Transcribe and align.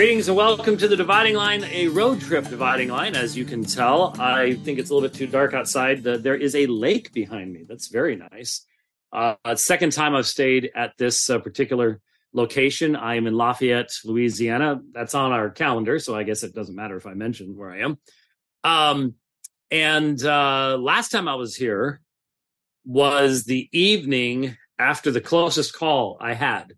Greetings 0.00 0.28
and 0.28 0.36
welcome 0.38 0.78
to 0.78 0.88
the 0.88 0.96
Dividing 0.96 1.34
Line, 1.34 1.62
a 1.62 1.88
road 1.88 2.22
trip 2.22 2.48
dividing 2.48 2.88
line. 2.88 3.14
As 3.14 3.36
you 3.36 3.44
can 3.44 3.62
tell, 3.62 4.18
I 4.18 4.54
think 4.54 4.78
it's 4.78 4.88
a 4.88 4.94
little 4.94 5.06
bit 5.06 5.14
too 5.14 5.26
dark 5.26 5.52
outside. 5.52 6.02
there 6.02 6.34
is 6.34 6.54
a 6.54 6.64
lake 6.68 7.12
behind 7.12 7.52
me. 7.52 7.66
That's 7.68 7.88
very 7.88 8.16
nice. 8.16 8.64
Uh, 9.12 9.34
second 9.56 9.92
time 9.92 10.14
I've 10.14 10.26
stayed 10.26 10.70
at 10.74 10.96
this 10.96 11.28
uh, 11.28 11.38
particular 11.38 12.00
location. 12.32 12.96
I 12.96 13.16
am 13.16 13.26
in 13.26 13.34
Lafayette, 13.34 13.92
Louisiana. 14.02 14.80
That's 14.90 15.14
on 15.14 15.32
our 15.32 15.50
calendar, 15.50 15.98
so 15.98 16.16
I 16.16 16.22
guess 16.22 16.44
it 16.44 16.54
doesn't 16.54 16.74
matter 16.74 16.96
if 16.96 17.06
I 17.06 17.12
mention 17.12 17.54
where 17.54 17.70
I 17.70 17.80
am. 17.80 17.98
Um, 18.64 19.16
and 19.70 20.24
uh, 20.24 20.78
last 20.80 21.10
time 21.10 21.28
I 21.28 21.34
was 21.34 21.54
here 21.54 22.00
was 22.86 23.44
the 23.44 23.68
evening 23.70 24.56
after 24.78 25.10
the 25.10 25.20
closest 25.20 25.74
call 25.74 26.16
I 26.22 26.32
had. 26.32 26.72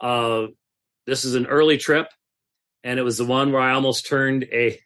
Uh, 0.00 0.46
this 1.06 1.26
is 1.26 1.34
an 1.34 1.44
early 1.44 1.76
trip, 1.76 2.06
and 2.86 3.00
it 3.00 3.02
was 3.02 3.18
the 3.18 3.24
one 3.24 3.50
where 3.50 3.60
I 3.60 3.72
almost 3.72 4.06
turned 4.06 4.44
a 4.44 4.78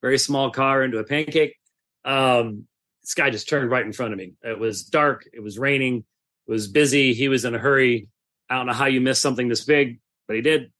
very 0.00 0.16
small 0.16 0.50
car 0.50 0.82
into 0.82 0.96
a 0.96 1.04
pancake. 1.04 1.54
Um, 2.02 2.66
this 3.02 3.12
guy 3.12 3.28
just 3.28 3.46
turned 3.46 3.70
right 3.70 3.84
in 3.84 3.92
front 3.92 4.14
of 4.14 4.18
me. 4.18 4.32
It 4.42 4.58
was 4.58 4.84
dark. 4.84 5.28
It 5.34 5.40
was 5.40 5.58
raining. 5.58 5.98
It 6.48 6.50
was 6.50 6.66
busy. 6.66 7.12
He 7.12 7.28
was 7.28 7.44
in 7.44 7.54
a 7.54 7.58
hurry. 7.58 8.08
I 8.48 8.56
don't 8.56 8.66
know 8.66 8.72
how 8.72 8.86
you 8.86 9.02
missed 9.02 9.20
something 9.20 9.48
this 9.48 9.66
big, 9.66 10.00
but 10.26 10.36
he 10.36 10.40
did. 10.40 10.72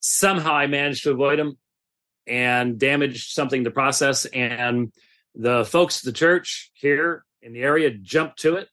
Somehow 0.00 0.54
I 0.54 0.66
managed 0.66 1.04
to 1.04 1.10
avoid 1.10 1.38
him 1.38 1.58
and 2.26 2.78
damaged 2.78 3.32
something 3.32 3.64
to 3.64 3.70
process. 3.70 4.24
And 4.24 4.94
the 5.34 5.66
folks 5.66 5.98
at 6.00 6.04
the 6.06 6.18
church 6.18 6.70
here 6.72 7.22
in 7.42 7.52
the 7.52 7.60
area 7.60 7.90
jumped 7.90 8.38
to 8.40 8.56
it. 8.56 8.68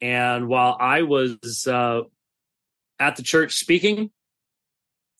And 0.00 0.48
while 0.48 0.76
I 0.80 1.02
was 1.02 1.68
uh, 1.68 2.00
at 2.98 3.14
the 3.14 3.22
church 3.22 3.54
speaking, 3.54 4.10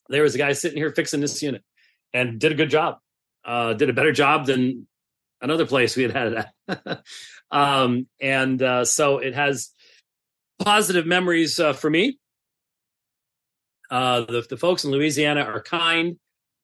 there 0.09 0.23
was 0.23 0.35
a 0.35 0.39
guy 0.39 0.53
sitting 0.53 0.79
here 0.79 0.91
fixing 0.91 1.21
this 1.21 1.43
unit 1.43 1.62
and 2.12 2.39
did 2.39 2.53
a 2.53 2.55
good 2.55 2.71
job. 2.71 2.99
Uh, 3.45 3.75
did 3.75 3.91
a 3.91 3.93
better 3.93 4.13
job 4.13 4.47
than 4.47 4.87
another 5.41 5.67
place 5.67 5.97
we 5.97 6.03
had 6.03 6.13
had 6.13 6.33
it 6.33 6.47
at. 6.69 7.03
um, 7.51 8.07
and 8.21 8.61
uh, 8.63 8.85
so 8.85 9.19
it 9.19 9.35
has 9.35 9.71
positive 10.59 11.07
memories 11.07 11.61
uh, 11.61 11.73
for 11.73 11.89
me. 11.89 12.19
Uh, 13.91 14.23
the, 14.23 14.45
the 14.48 14.57
folks 14.57 14.85
in 14.85 14.91
Louisiana 14.91 15.43
are 15.43 15.63
kind, 15.63 16.19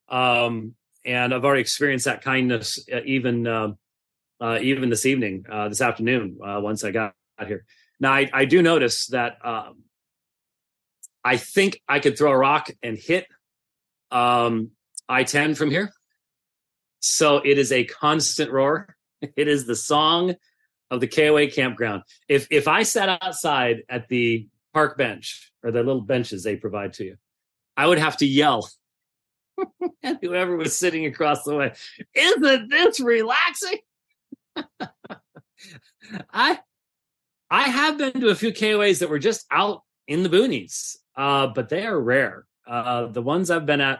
um, 0.09 0.75
and 1.05 1.33
I've 1.33 1.45
already 1.45 1.61
experienced 1.61 2.05
that 2.05 2.21
kindness 2.21 2.85
uh, 2.91 2.99
even 3.05 3.47
uh, 3.47 3.73
uh, 4.41 4.59
even 4.61 4.89
this 4.89 5.05
evening, 5.05 5.45
uh, 5.49 5.69
this 5.69 5.79
afternoon, 5.79 6.37
uh, 6.45 6.59
once 6.59 6.83
I 6.83 6.91
got 6.91 7.13
out 7.39 7.47
here. 7.47 7.65
Now, 7.99 8.11
I, 8.11 8.29
I 8.33 8.45
do 8.45 8.61
notice 8.61 9.07
that 9.07 9.37
um, 9.45 9.83
I 11.23 11.37
think 11.37 11.81
I 11.87 11.99
could 11.99 12.17
throw 12.17 12.31
a 12.31 12.37
rock 12.37 12.69
and 12.81 12.97
hit 12.97 13.27
um, 14.11 14.71
I 15.09 15.23
10 15.23 15.55
from 15.55 15.69
here. 15.71 15.91
So 16.99 17.37
it 17.37 17.57
is 17.57 17.71
a 17.71 17.83
constant 17.85 18.51
roar. 18.51 18.95
It 19.37 19.47
is 19.47 19.65
the 19.65 19.75
song 19.75 20.35
of 20.91 20.99
the 20.99 21.07
KOA 21.07 21.47
campground. 21.47 22.03
If 22.27 22.47
if 22.51 22.67
I 22.67 22.83
sat 22.83 23.07
outside 23.21 23.83
at 23.87 24.09
the 24.09 24.49
park 24.73 24.97
bench 24.97 25.49
or 25.63 25.71
the 25.71 25.81
little 25.81 26.01
benches 26.01 26.43
they 26.43 26.57
provide 26.57 26.91
to 26.93 27.05
you, 27.05 27.15
I 27.77 27.87
would 27.87 27.99
have 27.99 28.17
to 28.17 28.25
yell 28.25 28.69
at 30.03 30.19
whoever 30.21 30.57
was 30.57 30.77
sitting 30.77 31.05
across 31.05 31.43
the 31.43 31.55
way. 31.55 31.73
Isn't 32.13 32.69
this 32.69 32.99
relaxing? 32.99 33.77
I 36.33 36.59
I 37.49 37.63
have 37.63 37.97
been 37.97 38.19
to 38.19 38.27
a 38.27 38.35
few 38.35 38.51
KOAs 38.51 38.99
that 38.99 39.09
were 39.09 39.19
just 39.19 39.45
out 39.51 39.83
in 40.07 40.23
the 40.23 40.29
boonies, 40.29 40.97
uh, 41.15 41.47
but 41.47 41.69
they 41.69 41.85
are 41.85 41.99
rare. 41.99 42.45
Uh, 42.65 43.07
the 43.07 43.21
ones 43.21 43.51
I've 43.51 43.65
been 43.65 43.81
at, 43.81 43.99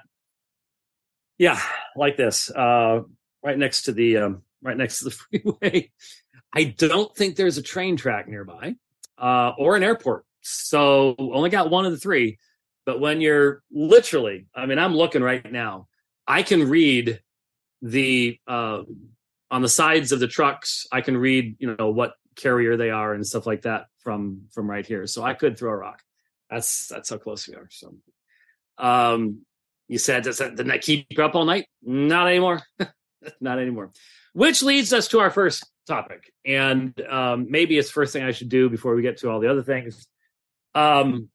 yeah, 1.38 1.59
like 1.96 2.18
this, 2.18 2.50
uh, 2.50 3.01
right 3.44 3.57
next 3.57 3.84
to 3.84 3.91
the 3.91 4.18
um, 4.18 4.44
right 4.62 4.78
next 4.78 5.00
to 5.00 5.06
the 5.06 5.12
freeway. 5.62 5.91
I 6.53 6.66
don't 6.66 7.13
think 7.16 7.35
there's 7.35 7.57
a 7.57 7.63
train 7.63 7.97
track 7.97 8.28
nearby 8.28 8.75
uh, 9.18 9.52
or 9.57 9.75
an 9.75 9.84
airport, 9.84 10.25
so 10.41 11.16
only 11.18 11.50
got 11.50 11.69
one 11.69 11.85
of 11.85 11.91
the 11.91 11.97
three. 11.97 12.38
But 12.85 13.00
when 13.00 13.22
you're 13.22 13.63
literally, 13.72 14.47
I 14.53 14.66
mean, 14.66 14.78
I'm 14.78 14.96
looking 14.96 15.23
right 15.23 15.50
now. 15.52 15.88
I 16.28 16.44
can 16.44 16.69
read 16.69 17.22
the 17.81 18.40
uh, 18.47 18.84
on 19.52 19.62
the 19.62 19.69
sides 19.69 20.12
of 20.12 20.19
the 20.19 20.28
trucks. 20.28 20.88
I 20.91 21.02
can 21.02 21.18
read, 21.18 21.56
you 21.59 21.75
know, 21.78 21.90
what 21.90 22.13
carrier 22.35 22.78
they 22.78 22.90
are 22.90 23.13
and 23.13 23.25
stuff 23.25 23.46
like 23.46 23.63
that 23.63 23.85
from 24.00 24.44
from 24.52 24.69
right 24.69 24.85
here. 24.85 25.06
So 25.07 25.23
I 25.23 25.34
could 25.34 25.57
throw 25.57 25.72
a 25.72 25.78
rock. 25.78 26.02
That's 26.53 26.88
that's 26.88 27.09
how 27.09 27.18
close 27.18 27.47
we 27.47 27.56
are. 27.56 27.68
So 27.72 27.96
um, 28.78 29.40
you 29.88 29.97
said, 29.97 30.24
does 30.24 30.38
that, 30.38 30.52
didn't 30.56 30.68
that 30.68 30.81
keep 30.81 31.08
you 31.09 31.24
up 31.24 31.34
all 31.34 31.46
night? 31.46 31.66
Not 31.81 32.28
anymore. 32.28 32.62
Not 33.41 33.59
anymore. 33.59 33.91
Which 34.34 34.62
leads 34.62 34.94
us 34.94 35.08
to 35.09 35.19
our 35.19 35.31
first 35.31 35.68
topic. 35.88 36.31
And 36.46 37.00
um, 37.09 37.47
maybe 37.50 37.78
it's 37.78 37.90
first 37.90 38.14
thing 38.14 38.24
I 38.24 38.31
should 38.31 38.50
do 38.50 38.69
before 38.69 38.96
we 38.96 39.02
get 39.02 39.18
to 39.18 39.31
all 39.31 39.40
the 39.40 39.50
other 39.50 39.64
things. 39.64 40.08
Um, 40.75 41.30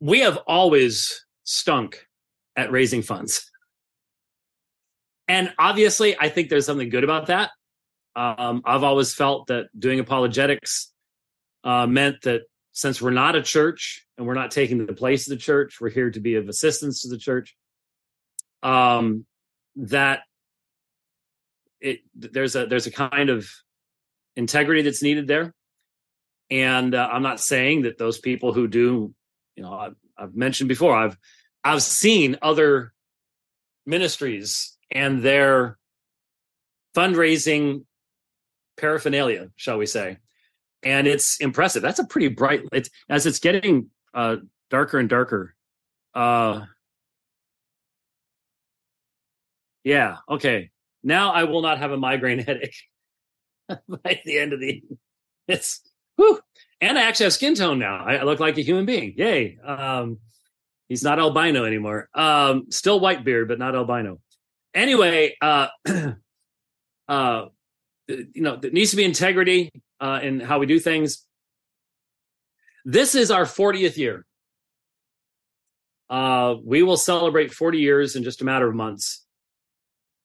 we 0.00 0.20
have 0.20 0.38
always 0.46 1.26
stunk 1.44 2.06
at 2.56 2.72
raising 2.72 3.02
funds. 3.02 3.50
And 5.28 5.52
obviously, 5.58 6.18
I 6.18 6.30
think 6.30 6.48
there's 6.48 6.66
something 6.66 6.88
good 6.88 7.04
about 7.04 7.26
that. 7.26 7.50
Um, 8.16 8.62
I've 8.64 8.82
always 8.82 9.14
felt 9.14 9.48
that 9.48 9.66
doing 9.78 10.00
apologetics 10.00 10.90
uh, 11.64 11.86
meant 11.86 12.22
that 12.22 12.42
since 12.72 13.02
we're 13.02 13.10
not 13.10 13.36
a 13.36 13.42
church 13.42 14.06
and 14.16 14.26
we're 14.26 14.34
not 14.34 14.50
taking 14.50 14.84
the 14.84 14.92
place 14.92 15.26
of 15.26 15.30
the 15.30 15.42
church, 15.42 15.80
we're 15.80 15.90
here 15.90 16.10
to 16.10 16.20
be 16.20 16.36
of 16.36 16.48
assistance 16.48 17.02
to 17.02 17.08
the 17.08 17.18
church. 17.18 17.56
Um, 18.62 19.26
that 19.76 20.20
it 21.80 22.00
there's 22.14 22.56
a 22.56 22.66
there's 22.66 22.86
a 22.86 22.90
kind 22.90 23.30
of 23.30 23.48
integrity 24.36 24.82
that's 24.82 25.02
needed 25.02 25.26
there, 25.26 25.54
and 26.50 26.94
uh, 26.94 27.08
I'm 27.10 27.22
not 27.22 27.40
saying 27.40 27.82
that 27.82 27.98
those 27.98 28.18
people 28.18 28.52
who 28.52 28.68
do, 28.68 29.14
you 29.56 29.62
know, 29.62 29.72
I've, 29.72 29.96
I've 30.16 30.34
mentioned 30.34 30.68
before, 30.68 30.94
I've 30.94 31.16
I've 31.64 31.82
seen 31.82 32.38
other 32.42 32.92
ministries 33.86 34.76
and 34.90 35.22
their 35.22 35.78
fundraising 36.94 37.84
paraphernalia, 38.76 39.50
shall 39.56 39.78
we 39.78 39.86
say, 39.86 40.18
and 40.82 41.06
it's 41.06 41.38
impressive. 41.40 41.82
That's 41.82 41.98
a 41.98 42.06
pretty 42.06 42.28
bright. 42.28 42.62
It's 42.72 42.90
as 43.08 43.26
it's 43.26 43.38
getting 43.38 43.90
uh, 44.14 44.36
darker 44.70 44.98
and 44.98 45.08
darker. 45.08 45.54
Uh, 46.14 46.62
yeah. 49.84 50.16
Okay. 50.28 50.70
Now 51.02 51.32
I 51.32 51.44
will 51.44 51.62
not 51.62 51.78
have 51.78 51.92
a 51.92 51.96
migraine 51.96 52.38
headache 52.46 52.76
by 53.68 54.20
the 54.24 54.38
end 54.38 54.52
of 54.52 54.60
the. 54.60 54.82
It's 55.48 55.80
whew. 56.16 56.40
and 56.80 56.98
I 56.98 57.02
actually 57.02 57.24
have 57.24 57.32
skin 57.32 57.54
tone 57.54 57.78
now. 57.78 58.04
I 58.04 58.22
look 58.22 58.40
like 58.40 58.58
a 58.58 58.62
human 58.62 58.86
being. 58.86 59.14
Yay! 59.16 59.58
Um, 59.64 60.18
he's 60.88 61.02
not 61.02 61.18
albino 61.18 61.64
anymore. 61.64 62.08
Um, 62.14 62.66
still 62.70 63.00
white 63.00 63.24
beard, 63.24 63.48
but 63.48 63.58
not 63.58 63.74
albino. 63.74 64.20
Anyway, 64.74 65.36
uh, 65.40 65.68
uh, 67.08 67.46
you 68.06 68.42
know, 68.42 68.56
there 68.56 68.70
needs 68.70 68.90
to 68.90 68.96
be 68.96 69.04
integrity 69.04 69.70
uh, 70.00 70.20
in 70.22 70.40
how 70.40 70.58
we 70.58 70.66
do 70.66 70.80
things. 70.80 71.24
This 72.84 73.14
is 73.14 73.30
our 73.30 73.44
40th 73.44 73.96
year. 73.96 74.24
Uh, 76.08 76.56
we 76.64 76.82
will 76.82 76.96
celebrate 76.96 77.52
40 77.52 77.78
years 77.78 78.16
in 78.16 78.24
just 78.24 78.42
a 78.42 78.44
matter 78.44 78.68
of 78.68 78.74
months. 78.74 79.24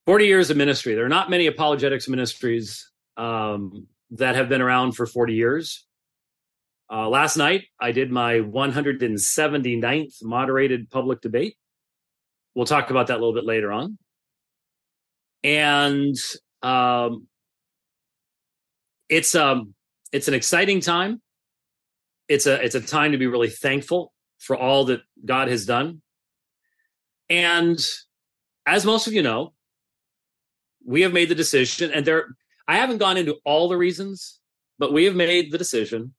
40 0.08 0.26
years 0.26 0.50
of 0.50 0.58
ministry. 0.58 0.96
There 0.96 1.06
are 1.06 1.10
not 1.10 1.30
many 1.30 1.48
apologetics 1.48 2.08
ministries 2.08 2.90
um, 3.18 3.88
that 4.12 4.36
have 4.36 4.50
been 4.50 4.62
around 4.62 4.94
for 4.94 5.06
40 5.06 5.34
years. 5.34 5.86
Uh, 6.92 7.10
last 7.10 7.38
night, 7.38 7.64
I 7.80 7.92
did 7.92 8.12
my 8.12 8.36
179th 8.36 10.24
moderated 10.24 10.90
public 10.90 11.22
debate. 11.22 11.56
We'll 12.54 12.66
talk 12.66 12.92
about 12.92 13.08
that 13.08 13.16
a 13.16 13.20
little 13.20 13.34
bit 13.34 13.46
later 13.46 13.72
on. 13.72 13.98
And 15.44 16.16
um, 16.62 17.28
it's 19.10 19.36
um 19.36 19.74
it's 20.12 20.28
an 20.28 20.34
exciting 20.34 20.82
time. 20.82 21.22
It's 22.28 22.48
a 22.48 22.64
it's 22.64 22.76
a 22.76 22.82
time 22.82 23.12
to 23.12 23.18
be 23.18 23.28
really 23.28 23.50
thankful 23.50 24.14
for 24.40 24.56
all 24.56 24.86
that 24.86 25.02
God 25.24 25.48
has 25.48 25.66
done. 25.66 26.02
And 27.30 27.80
as 28.66 28.86
most 28.86 29.08
of 29.08 29.14
you 29.14 29.22
know, 29.22 29.54
we 30.86 31.02
have 31.02 31.14
made 31.14 31.30
the 31.30 31.36
decision, 31.36 31.92
and 31.92 32.06
there 32.06 32.28
I 32.68 32.78
haven't 32.78 32.98
gone 32.98 33.18
into 33.18 33.38
all 33.46 33.70
the 33.70 33.78
reasons, 33.78 34.40
but 34.80 34.94
we 34.94 35.06
have 35.06 35.16
made 35.16 35.52
the 35.52 35.58
decision 35.58 36.14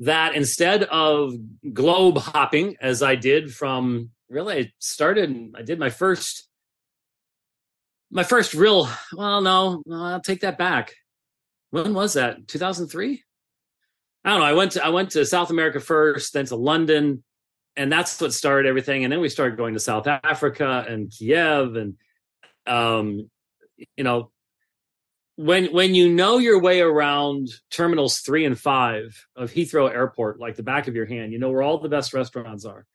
that 0.00 0.34
instead 0.34 0.82
of 0.84 1.34
globe 1.72 2.18
hopping 2.18 2.76
as 2.80 3.02
I 3.02 3.14
did 3.14 3.54
from 3.54 4.10
really 4.28 4.58
I 4.58 4.72
started 4.78 5.54
I 5.56 5.62
did 5.62 5.78
my 5.78 5.90
first 5.90 6.48
my 8.10 8.24
first 8.24 8.54
real 8.54 8.88
well 9.12 9.40
no, 9.40 9.82
no 9.86 10.04
I'll 10.04 10.20
take 10.20 10.40
that 10.40 10.58
back 10.58 10.94
when 11.74 11.92
was 11.92 12.12
that? 12.12 12.46
2003? 12.46 13.24
I 14.24 14.30
don't 14.30 14.38
know. 14.38 14.46
I 14.46 14.52
went 14.52 14.72
to 14.72 14.84
I 14.84 14.90
went 14.90 15.10
to 15.10 15.26
South 15.26 15.50
America 15.50 15.80
first, 15.80 16.32
then 16.32 16.46
to 16.46 16.56
London, 16.56 17.24
and 17.74 17.90
that's 17.90 18.20
what 18.20 18.32
started 18.32 18.68
everything. 18.68 19.02
And 19.02 19.12
then 19.12 19.20
we 19.20 19.28
started 19.28 19.58
going 19.58 19.74
to 19.74 19.80
South 19.80 20.06
Africa 20.06 20.86
and 20.88 21.10
Kiev, 21.10 21.74
and 21.74 21.94
um, 22.64 23.28
you 23.96 24.04
know, 24.04 24.30
when 25.34 25.66
when 25.72 25.96
you 25.96 26.12
know 26.12 26.38
your 26.38 26.60
way 26.60 26.80
around 26.80 27.48
terminals 27.72 28.18
three 28.20 28.44
and 28.44 28.58
five 28.58 29.26
of 29.34 29.50
Heathrow 29.50 29.90
Airport 29.90 30.38
like 30.38 30.54
the 30.54 30.62
back 30.62 30.86
of 30.86 30.94
your 30.94 31.06
hand, 31.06 31.32
you 31.32 31.40
know 31.40 31.50
where 31.50 31.62
all 31.62 31.78
the 31.78 31.88
best 31.88 32.14
restaurants 32.14 32.64
are. 32.64 32.86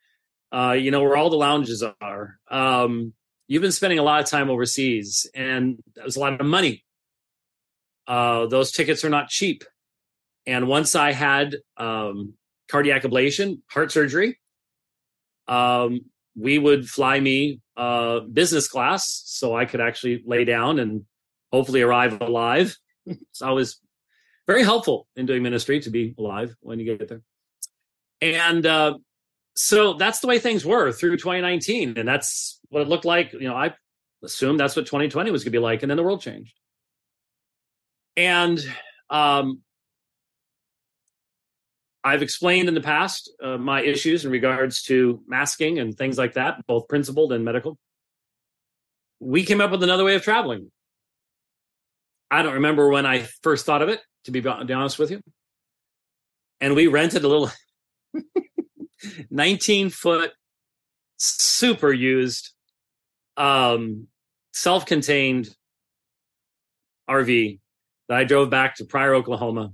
Uh, 0.54 0.72
you 0.72 0.90
know 0.90 1.04
where 1.04 1.18
all 1.18 1.30
the 1.30 1.36
lounges 1.36 1.84
are. 1.84 2.40
Um, 2.50 3.12
you've 3.50 3.62
been 3.62 3.74
spending 3.74 4.00
a 4.00 4.04
lot 4.04 4.22
of 4.24 4.30
time 4.30 4.50
overseas, 4.50 5.30
and 5.36 5.84
that 5.96 6.06
was 6.06 6.16
a 6.16 6.22
lot 6.22 6.40
of 6.40 6.48
money. 6.48 6.86
Uh, 8.10 8.48
those 8.48 8.72
tickets 8.72 9.06
are 9.06 9.10
not 9.10 9.30
cheap. 9.30 9.64
And 10.48 10.68
once 10.68 10.96
I 10.96 11.12
had 11.12 11.58
um, 11.78 12.34
cardiac 12.68 13.04
ablation, 13.04 13.60
heart 13.68 13.92
surgery, 13.92 14.40
um, 15.48 16.02
we 16.36 16.58
would 16.58 16.90
fly 16.90 17.20
me 17.20 17.62
uh, 17.78 18.22
business 18.22 18.68
class 18.68 19.22
so 19.26 19.56
I 19.56 19.66
could 19.66 19.80
actually 19.80 20.24
lay 20.26 20.44
down 20.44 20.80
and 20.80 21.06
hopefully 21.52 21.84
arrive 21.84 22.20
alive. 22.20 22.76
it's 23.06 23.44
always 23.44 23.80
very 24.48 24.64
helpful 24.64 25.08
in 25.16 25.28
doing 25.28 25.44
ministry 25.44 25.80
to 25.82 25.92
be 25.92 26.16
alive 26.18 26.56
when 26.62 26.80
you 26.80 26.98
get 26.98 27.08
there. 27.08 27.22
And 28.22 28.66
uh, 28.66 28.98
so 29.56 29.94
that's 29.94 30.20
the 30.20 30.28
way 30.28 30.40
things 30.40 30.66
were 30.66 30.92
through 30.92 31.18
2019. 31.18 31.96
And 31.96 32.08
that's 32.08 32.60
what 32.70 32.82
it 32.82 32.88
looked 32.88 33.06
like. 33.06 33.34
You 33.34 33.48
know, 33.48 33.56
I 33.56 33.76
assumed 34.24 34.60
that's 34.60 34.76
what 34.76 34.88
2020 34.88 35.30
was 35.30 35.44
going 35.44 35.52
to 35.52 35.58
be 35.58 35.62
like. 35.62 35.84
And 35.84 35.92
then 35.92 35.98
the 35.98 36.04
world 36.04 36.22
changed. 36.22 36.60
And 38.20 38.60
um, 39.10 39.62
I've 42.04 42.22
explained 42.22 42.68
in 42.68 42.74
the 42.74 42.82
past 42.82 43.32
uh, 43.42 43.58
my 43.58 43.82
issues 43.82 44.26
in 44.26 44.32
regards 44.32 44.84
to 44.84 45.22
masking 45.26 45.80
and 45.80 45.98
things 45.98 46.18
like 46.18 46.34
that, 46.34 46.68
both 46.68 46.90
principled 46.90 47.32
and 47.32 47.46
medical. 47.46 47.78
We 49.22 49.46
came 49.46 49.62
up 49.62 49.72
with 49.72 49.84
another 49.84 50.04
way 50.04 50.16
of 50.16 50.22
traveling. 50.22 50.70
I 52.30 52.44
don't 52.44 52.56
remember 52.56 52.90
when 52.90 53.06
I 53.06 53.26
first 53.42 53.66
thought 53.66 53.82
of 53.82 53.88
it, 53.88 54.02
to 54.26 54.32
be 54.32 54.46
honest 54.46 55.00
with 55.00 55.12
you. 55.12 55.22
And 56.60 56.76
we 56.76 56.88
rented 56.88 57.24
a 57.24 57.28
little 57.30 57.50
19 59.30 59.92
foot, 59.92 60.34
super 61.16 61.94
used, 61.94 62.52
um, 63.38 64.08
self 64.52 64.86
contained 64.86 65.56
RV 67.10 67.60
I 68.18 68.24
drove 68.24 68.50
back 68.50 68.76
to 68.76 68.86
Pryor, 68.86 69.16
Oklahoma. 69.16 69.74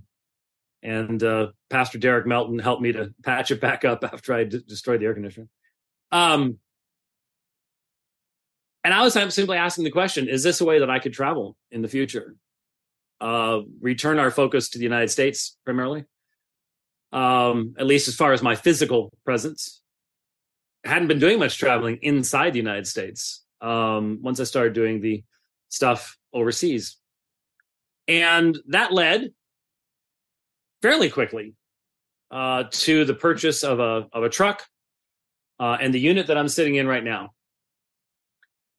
And 0.84 1.24
uh, 1.24 1.48
Pastor 1.70 1.98
Derek 1.98 2.28
Melton 2.28 2.60
helped 2.60 2.82
me 2.82 2.92
to 2.92 3.14
patch 3.24 3.50
it 3.50 3.60
back 3.60 3.86
up 3.86 4.04
after 4.04 4.34
I 4.34 4.44
d- 4.44 4.62
destroyed 4.68 5.02
the 5.02 5.06
air 5.06 5.14
conditioner. 5.14 5.48
Um, 6.12 6.60
and 8.84 8.94
I 8.94 9.02
was 9.02 9.14
simply 9.14 9.58
asking 9.58 9.84
the 9.84 9.92
question 9.92 10.30
is 10.30 10.44
this 10.44 10.62
a 10.62 10.66
way 10.66 10.80
that 10.80 10.90
I 10.90 11.00
could 11.00 11.14
travel 11.14 11.58
in 11.72 11.82
the 11.82 11.88
future? 11.88 12.36
uh, 13.22 13.62
return 13.80 14.20
our 14.20 14.32
focus 14.32 14.70
to 14.70 14.78
the 14.78 14.84
United 14.84 15.10
States 15.10 15.58
primarily, 15.64 16.06
um, 17.12 17.76
at 17.78 17.86
least 17.86 18.08
as 18.08 18.16
far 18.16 18.34
as 18.34 18.42
my 18.42 18.56
physical 18.56 19.12
presence. 19.24 19.82
I 20.86 20.90
hadn't 20.90 21.08
been 21.08 21.20
doing 21.20 21.40
much 21.40 21.58
traveling 21.58 22.00
inside 22.02 22.54
the 22.54 22.60
United 22.60 22.88
States 22.88 23.44
um, 23.62 24.20
once 24.22 24.40
I 24.40 24.44
started 24.44 24.74
doing 24.74 25.02
the 25.02 25.24
stuff 25.70 26.18
overseas. 26.34 26.98
And 28.08 28.58
that 28.68 28.92
led 28.92 29.32
fairly 30.82 31.10
quickly 31.10 31.56
uh, 32.32 32.66
to 32.70 33.06
the 33.06 33.14
purchase 33.14 33.64
of 33.64 33.80
a, 33.80 34.08
of 34.14 34.24
a 34.24 34.30
truck 34.30 34.64
uh, 35.60 35.78
and 35.80 35.94
the 35.94 36.00
unit 36.00 36.28
that 36.28 36.38
I'm 36.38 36.48
sitting 36.48 36.76
in 36.76 36.88
right 36.88 37.04
now. 37.04 37.32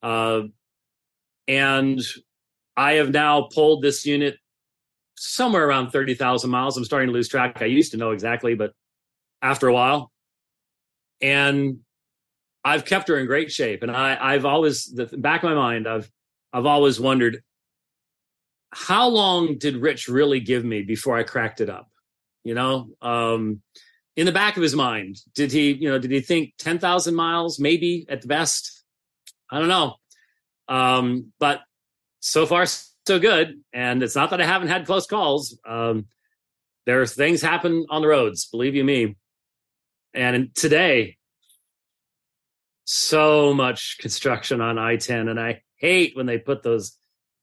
Uh, 0.02 0.42
and 1.48 2.00
I 2.76 2.94
have 2.94 3.10
now 3.10 3.42
pulled 3.42 3.82
this 3.82 4.04
unit 4.04 4.36
somewhere 5.16 5.66
around 5.66 5.90
30,000 5.90 6.50
miles. 6.50 6.76
I'm 6.76 6.84
starting 6.84 7.08
to 7.08 7.12
lose 7.12 7.28
track. 7.28 7.62
I 7.62 7.66
used 7.66 7.92
to 7.92 7.98
know 7.98 8.10
exactly, 8.10 8.54
but 8.54 8.72
after 9.42 9.68
a 9.68 9.72
while. 9.72 10.12
And 11.20 11.78
I've 12.64 12.84
kept 12.84 13.08
her 13.08 13.18
in 13.18 13.26
great 13.26 13.50
shape. 13.50 13.82
And 13.82 13.90
I, 13.90 14.18
I've 14.20 14.44
always, 14.44 14.84
the 14.84 15.06
back 15.06 15.42
of 15.42 15.48
my 15.48 15.54
mind, 15.54 15.88
I've, 15.88 16.10
I've 16.52 16.66
always 16.66 17.00
wondered 17.00 17.42
how 18.76 19.08
long 19.08 19.56
did 19.56 19.78
Rich 19.78 20.06
really 20.06 20.38
give 20.38 20.62
me 20.62 20.82
before 20.82 21.16
I 21.16 21.22
cracked 21.22 21.62
it 21.62 21.70
up? 21.70 21.88
You 22.44 22.54
know, 22.54 22.90
um, 23.00 23.62
in 24.16 24.26
the 24.26 24.32
back 24.32 24.58
of 24.58 24.62
his 24.62 24.74
mind, 24.74 25.16
did 25.34 25.50
he, 25.50 25.72
you 25.72 25.88
know, 25.88 25.98
did 25.98 26.10
he 26.10 26.20
think 26.20 26.52
10,000 26.58 27.14
miles, 27.14 27.58
maybe 27.58 28.04
at 28.10 28.20
the 28.20 28.28
best? 28.28 28.84
I 29.50 29.58
don't 29.58 29.68
know. 29.68 29.94
Um, 30.68 31.32
but 31.40 31.62
so 32.20 32.44
far 32.44 32.66
so 32.66 33.18
good. 33.18 33.62
And 33.72 34.02
it's 34.02 34.14
not 34.14 34.28
that 34.30 34.42
I 34.42 34.46
haven't 34.46 34.68
had 34.68 34.84
close 34.84 35.06
calls. 35.06 35.58
Um, 35.66 36.06
there's 36.84 37.14
things 37.14 37.40
happen 37.40 37.86
on 37.88 38.02
the 38.02 38.08
roads, 38.08 38.46
believe 38.46 38.74
you 38.74 38.84
me. 38.84 39.16
And 40.12 40.54
today, 40.54 41.16
so 42.84 43.54
much 43.54 43.96
construction 44.00 44.60
on 44.60 44.78
I-10, 44.78 45.30
and 45.30 45.40
I 45.40 45.62
hate 45.76 46.14
when 46.14 46.26
they 46.26 46.38
put 46.38 46.62
those 46.62 46.96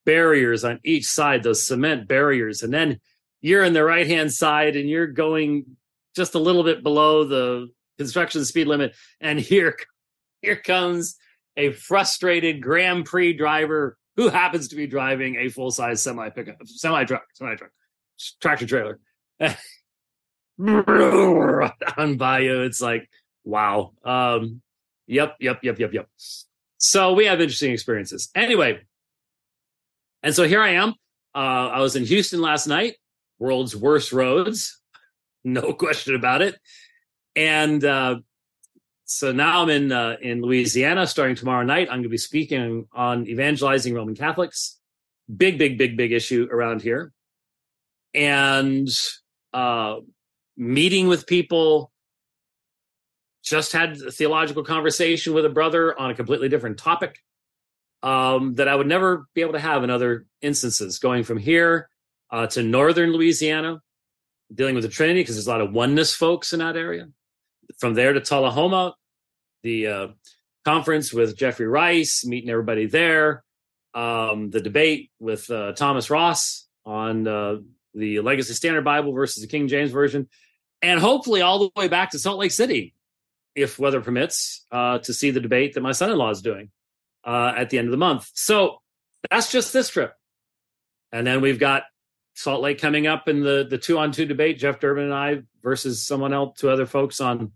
barriers 0.06 0.64
on 0.64 0.80
each 0.84 1.06
side, 1.06 1.44
those 1.44 1.66
cement 1.66 2.08
barriers, 2.08 2.64
and 2.64 2.74
then 2.74 3.00
you're 3.42 3.64
in 3.64 3.74
the 3.74 3.84
right 3.84 4.08
hand 4.08 4.32
side 4.32 4.76
and 4.76 4.90
you're 4.90 5.08
going 5.08 5.66
just 6.16 6.36
a 6.36 6.40
little 6.40 6.64
bit 6.64 6.84
below 6.84 7.26
the 7.26 7.68
construction 7.98 8.46
speed 8.46 8.68
limit, 8.68 8.96
and 9.20 9.40
here, 9.40 9.76
here 10.42 10.56
comes 10.56 11.16
a 11.58 11.72
frustrated 11.72 12.62
Grand 12.62 13.06
Prix 13.06 13.34
driver 13.34 13.98
who 14.16 14.30
happens 14.30 14.68
to 14.69 14.76
be 14.76 14.88
driving 14.88 15.38
a 15.38 15.50
full 15.50 15.72
size 15.72 16.02
semi 16.04 16.30
pickup, 16.30 16.57
semi 16.66 17.04
truck, 17.06 17.24
semi 17.33 17.56
truck, 17.56 17.72
tractor 18.42 18.68
trailer. 18.68 19.00
on 20.60 22.18
you, 22.44 22.62
it's 22.62 22.81
like 22.81 23.10
wow. 23.44 23.94
Um, 24.04 24.62
yep, 25.07 25.36
yep, 25.40 25.60
yep, 25.64 25.80
yep, 25.80 25.94
yep. 25.94 26.07
So 26.78 27.14
we 27.14 27.26
have 27.26 27.42
interesting 27.42 27.72
experiences. 27.72 28.30
Anyway, 28.36 28.81
and 30.23 30.33
so 30.33 30.47
here 30.47 30.61
I 30.61 30.69
am. 30.69 30.94
Uh, 31.35 31.69
I 31.69 31.81
was 31.81 31.95
in 31.95 32.06
Houston 32.06 32.42
last 32.42 32.68
night, 32.68 32.95
world's 33.39 33.75
worst 33.75 34.11
roads, 34.11 34.80
no 35.44 35.73
question 35.73 36.15
about 36.15 36.42
it. 36.42 36.59
And 37.35 37.83
uh, 37.83 38.18
so 39.06 39.31
now 39.31 39.61
I'm 39.61 39.69
in 39.69 39.92
uh, 39.92 40.15
in 40.21 40.42
Louisiana 40.42 41.06
starting 41.06 41.35
tomorrow 41.35 41.63
night. 41.63 41.87
I'm 41.89 41.97
going 41.97 42.03
to 42.03 42.09
be 42.09 42.18
speaking 42.18 42.87
on 42.94 43.27
evangelizing 43.27 43.94
Roman 43.94 44.15
Catholics. 44.15 44.80
Big, 45.35 45.57
big, 45.57 45.77
big, 45.77 45.97
big 45.97 46.11
issue 46.11 46.47
around 46.51 46.81
here. 46.81 47.11
And 48.13 48.87
uh, 49.53 49.97
meeting 50.57 51.07
with 51.07 51.27
people. 51.27 51.92
Just 53.44 53.73
had 53.73 53.97
a 53.97 54.09
theological 54.09 54.63
conversation 54.63 55.33
with 55.33 55.44
a 55.44 55.49
brother 55.49 55.99
on 55.99 56.09
a 56.09 56.15
completely 56.15 56.47
different 56.47 56.77
topic 56.77 57.19
um, 58.04 58.56
that 58.56 58.68
I 58.68 58.76
would 58.76 58.88
never 58.88 59.26
be 59.33 59.42
able 59.42 59.54
to 59.54 59.60
have 59.60 59.83
in 59.83 59.90
other 59.90 60.26
instances. 60.42 61.00
Going 61.00 61.24
from 61.24 61.38
here 61.38 61.90
uh, 62.30 62.48
to 62.48 62.62
northern 62.62 63.14
Louisiana, 63.14 63.81
dealing 64.54 64.76
with 64.76 64.83
the 64.83 64.90
Trinity 64.90 65.22
because 65.22 65.36
there's 65.36 65.48
a 65.48 65.50
lot 65.50 65.62
of 65.62 65.72
oneness 65.72 66.14
folks 66.14 66.54
in 66.54 66.60
that 66.60 66.76
area 66.76 67.07
from 67.80 67.94
there 67.94 68.14
to 68.14 68.19
Tullahoma, 68.19 68.94
the 69.64 69.88
uh, 69.88 70.07
conference 70.66 71.14
with 71.14 71.38
Jeffrey 71.38 71.66
Rice, 71.66 72.26
meeting 72.26 72.50
everybody 72.50 72.86
there. 72.86 73.44
Um, 73.95 74.50
the 74.50 74.60
debate 74.60 75.12
with 75.19 75.50
uh, 75.50 75.74
Thomas 75.74 76.10
Ross 76.10 76.68
on 76.86 77.28
uh, 77.28 77.57
the 77.94 78.19
Legacy 78.19 78.54
Standard 78.54 78.83
Bible 78.83 79.14
versus 79.14 79.42
the 79.42 79.48
King 79.48 79.68
James 79.68 79.92
Version, 79.92 80.28
and 80.81 81.00
hopefully 81.00 81.42
all 81.42 81.60
the 81.60 81.69
way 81.76 81.88
back 81.88 82.12
to 82.12 82.19
Salt 82.19 82.40
Lake 82.40 82.52
City, 82.52 82.95
if 83.56 83.78
weather 83.78 84.02
permits, 84.02 84.66
uh, 84.72 84.98
to 85.00 85.14
see 85.14 85.30
the 85.30 85.40
debate 85.40 85.76
that 85.76 85.81
my 85.81 85.92
son-in-law 85.92 86.31
is 86.31 86.42
doing 86.42 86.72
uh, 87.23 87.53
at 87.56 87.69
the 87.69 87.77
end 87.77 87.87
of 87.87 87.92
the 87.92 87.97
month. 87.97 88.30
So 88.33 88.81
that's 89.30 89.51
just 89.51 89.73
this 89.73 89.89
trip, 89.89 90.13
and 91.11 91.25
then 91.25 91.42
we've 91.42 91.59
got 91.59 91.83
Salt 92.35 92.61
Lake 92.61 92.80
coming 92.80 93.07
up 93.07 93.27
in 93.27 93.42
the 93.42 93.65
the 93.69 93.77
two 93.77 93.97
on 93.97 94.11
two 94.11 94.25
debate. 94.25 94.59
Jeff 94.59 94.80
Durbin 94.80 95.06
and 95.06 95.13
I 95.13 95.44
versus 95.61 96.06
someone 96.06 96.33
else, 96.33 96.59
two 96.59 96.69
other 96.69 96.85
folks 96.85 97.21
on 97.21 97.51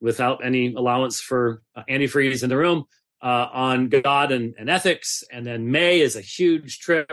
without 0.00 0.44
any 0.44 0.74
allowance 0.74 1.20
for 1.20 1.62
uh, 1.74 1.82
antifreeze 1.88 2.42
in 2.42 2.50
the 2.50 2.56
room 2.56 2.84
uh, 3.22 3.48
on 3.52 3.88
God 3.88 4.32
and, 4.32 4.54
and 4.58 4.68
ethics. 4.68 5.24
And 5.32 5.46
then 5.46 5.70
May 5.70 6.00
is 6.00 6.14
a 6.14 6.20
huge 6.20 6.78
trip, 6.78 7.10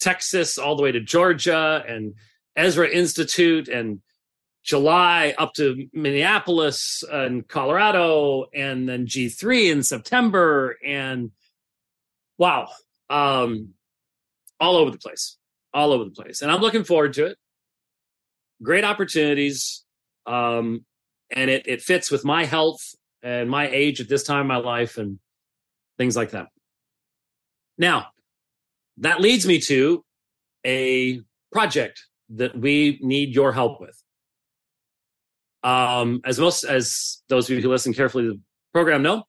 Texas 0.00 0.56
all 0.56 0.74
the 0.74 0.82
way 0.82 0.90
to 0.90 1.00
Georgia 1.00 1.84
and 1.86 2.14
Ezra 2.56 2.88
Institute 2.88 3.68
and 3.68 4.00
July 4.68 5.34
up 5.38 5.54
to 5.54 5.88
Minneapolis 5.94 7.02
and 7.10 7.48
Colorado, 7.48 8.44
and 8.54 8.86
then 8.86 9.06
G3 9.06 9.72
in 9.72 9.82
September. 9.82 10.76
And 10.84 11.30
wow, 12.36 12.68
um, 13.08 13.70
all 14.60 14.76
over 14.76 14.90
the 14.90 14.98
place, 14.98 15.38
all 15.72 15.90
over 15.92 16.04
the 16.04 16.10
place. 16.10 16.42
And 16.42 16.52
I'm 16.52 16.60
looking 16.60 16.84
forward 16.84 17.14
to 17.14 17.24
it. 17.24 17.38
Great 18.62 18.84
opportunities. 18.84 19.84
Um, 20.26 20.84
and 21.34 21.48
it 21.48 21.66
it 21.66 21.80
fits 21.80 22.10
with 22.10 22.26
my 22.26 22.44
health 22.44 22.94
and 23.22 23.48
my 23.48 23.68
age 23.68 24.02
at 24.02 24.08
this 24.10 24.22
time 24.22 24.42
of 24.42 24.46
my 24.48 24.56
life 24.58 24.98
and 24.98 25.18
things 25.96 26.14
like 26.14 26.32
that. 26.32 26.48
Now, 27.78 28.08
that 28.98 29.22
leads 29.22 29.46
me 29.46 29.60
to 29.60 30.04
a 30.66 31.22
project 31.52 32.04
that 32.30 32.54
we 32.54 32.98
need 33.00 33.34
your 33.34 33.52
help 33.52 33.80
with. 33.80 34.02
Um, 35.62 36.20
as 36.24 36.38
most 36.38 36.64
as 36.64 37.22
those 37.28 37.50
of 37.50 37.56
you 37.56 37.62
who 37.62 37.68
listen 37.68 37.92
carefully 37.92 38.24
to 38.24 38.32
the 38.34 38.40
program 38.72 39.02
know, 39.02 39.24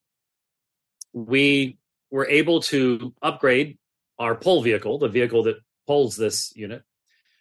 we 1.14 1.78
were 2.12 2.28
able 2.28 2.62
to 2.62 3.14
upgrade 3.22 3.78
our 4.18 4.36
pull 4.36 4.62
vehicle, 4.62 5.00
the 5.00 5.08
vehicle 5.08 5.44
that 5.44 5.58
pulls 5.88 6.16
this 6.16 6.54
unit. 6.56 6.84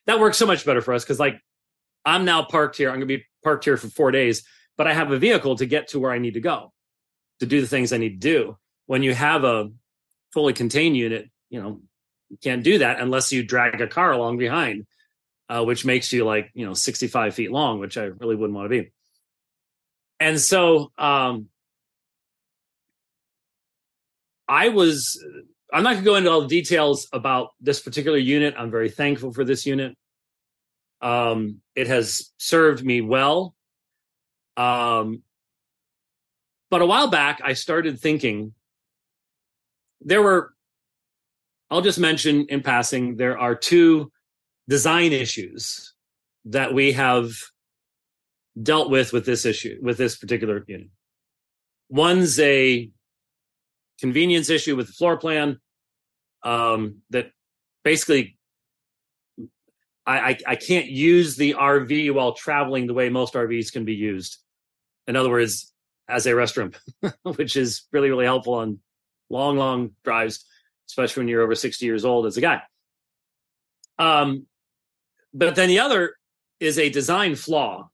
That 0.06 0.20
works 0.20 0.38
so 0.38 0.46
much 0.46 0.64
better 0.64 0.80
for 0.80 0.94
us 0.94 1.04
because, 1.04 1.20
like, 1.20 1.40
I'm 2.04 2.24
now 2.24 2.42
parked 2.42 2.76
here. 2.76 2.88
I'm 2.88 2.96
going 2.96 3.08
to 3.08 3.18
be 3.18 3.24
parked 3.44 3.64
here 3.64 3.76
for 3.76 3.88
four 3.88 4.10
days, 4.10 4.42
but 4.76 4.86
I 4.86 4.94
have 4.94 5.10
a 5.10 5.18
vehicle 5.18 5.56
to 5.56 5.66
get 5.66 5.88
to 5.88 5.98
where 5.98 6.12
I 6.12 6.18
need 6.18 6.34
to 6.34 6.40
go 6.40 6.72
to 7.40 7.46
do 7.46 7.60
the 7.60 7.66
things 7.66 7.92
I 7.92 7.98
need 7.98 8.20
to 8.20 8.28
do. 8.28 8.56
When 8.86 9.02
you 9.02 9.14
have 9.14 9.44
a 9.44 9.70
fully 10.32 10.52
contained 10.52 10.96
unit, 10.96 11.28
you 11.50 11.62
know, 11.62 11.80
you 12.30 12.38
can't 12.42 12.64
do 12.64 12.78
that 12.78 13.00
unless 13.00 13.32
you 13.32 13.42
drag 13.42 13.80
a 13.80 13.86
car 13.86 14.12
along 14.12 14.38
behind, 14.38 14.86
uh, 15.48 15.64
which 15.64 15.84
makes 15.84 16.12
you 16.12 16.24
like, 16.24 16.50
you 16.54 16.66
know, 16.66 16.74
65 16.74 17.34
feet 17.34 17.50
long, 17.50 17.80
which 17.80 17.96
I 17.96 18.04
really 18.04 18.36
wouldn't 18.36 18.56
want 18.56 18.66
to 18.66 18.82
be. 18.82 18.92
And 20.20 20.40
so 20.40 20.92
um, 20.98 21.48
I 24.46 24.68
was, 24.68 25.22
I'm 25.72 25.82
not 25.82 25.94
going 25.94 26.04
to 26.04 26.10
go 26.10 26.16
into 26.16 26.30
all 26.30 26.40
the 26.42 26.48
details 26.48 27.08
about 27.12 27.50
this 27.60 27.80
particular 27.80 28.18
unit. 28.18 28.54
I'm 28.58 28.70
very 28.70 28.90
thankful 28.90 29.32
for 29.32 29.44
this 29.44 29.64
unit. 29.64 29.96
Um, 31.00 31.60
it 31.76 31.86
has 31.86 32.32
served 32.38 32.84
me 32.84 33.00
well. 33.00 33.54
Um, 34.56 35.22
but 36.70 36.82
a 36.82 36.86
while 36.86 37.08
back, 37.08 37.40
I 37.42 37.52
started 37.52 38.00
thinking 38.00 38.54
there 40.00 40.20
were, 40.20 40.52
I'll 41.70 41.80
just 41.80 41.98
mention 41.98 42.46
in 42.48 42.62
passing, 42.62 43.16
there 43.16 43.38
are 43.38 43.54
two 43.54 44.10
design 44.68 45.12
issues 45.12 45.94
that 46.44 46.74
we 46.74 46.92
have 46.92 47.32
dealt 48.60 48.90
with 48.90 49.12
with 49.12 49.24
this 49.24 49.46
issue, 49.46 49.78
with 49.82 49.96
this 49.96 50.16
particular 50.16 50.62
unit. 50.66 50.88
One's 51.88 52.38
a 52.38 52.90
convenience 53.98 54.50
issue 54.50 54.76
with 54.76 54.86
the 54.86 54.92
floor 54.92 55.16
plan 55.16 55.58
um, 56.42 56.98
that 57.10 57.30
basically 57.82 58.36
I, 60.06 60.18
I, 60.18 60.38
I 60.46 60.56
can't 60.56 60.86
use 60.86 61.36
the 61.36 61.54
RV 61.54 62.12
while 62.14 62.32
traveling 62.32 62.86
the 62.86 62.94
way 62.94 63.08
most 63.08 63.34
RVs 63.34 63.72
can 63.72 63.84
be 63.84 63.94
used. 63.94 64.38
In 65.06 65.16
other 65.16 65.30
words, 65.30 65.72
as 66.08 66.26
a 66.26 66.32
restroom, 66.32 66.74
which 67.22 67.56
is 67.56 67.84
really, 67.92 68.10
really 68.10 68.24
helpful 68.24 68.54
on 68.54 68.78
long, 69.30 69.56
long 69.56 69.90
drives, 70.04 70.44
especially 70.88 71.22
when 71.22 71.28
you're 71.28 71.42
over 71.42 71.54
60 71.54 71.84
years 71.84 72.04
old 72.04 72.26
as 72.26 72.36
a 72.36 72.40
guy. 72.40 72.62
Um, 73.98 74.46
but 75.32 75.54
then 75.54 75.68
the 75.68 75.80
other 75.80 76.14
is 76.60 76.78
a 76.78 76.90
design 76.90 77.34
flaw 77.34 77.90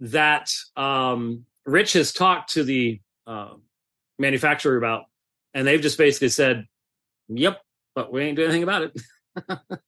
that 0.00 0.50
um, 0.76 1.44
Rich 1.64 1.94
has 1.94 2.12
talked 2.12 2.54
to 2.54 2.64
the 2.64 3.00
uh, 3.26 3.54
manufacturer 4.18 4.76
about, 4.76 5.04
and 5.54 5.66
they've 5.66 5.80
just 5.80 5.98
basically 5.98 6.28
said, 6.28 6.66
"Yep, 7.28 7.60
but 7.94 8.12
we 8.12 8.22
ain't 8.22 8.36
doing 8.36 8.48
anything 8.48 8.62
about 8.62 8.82
it." 8.82 9.00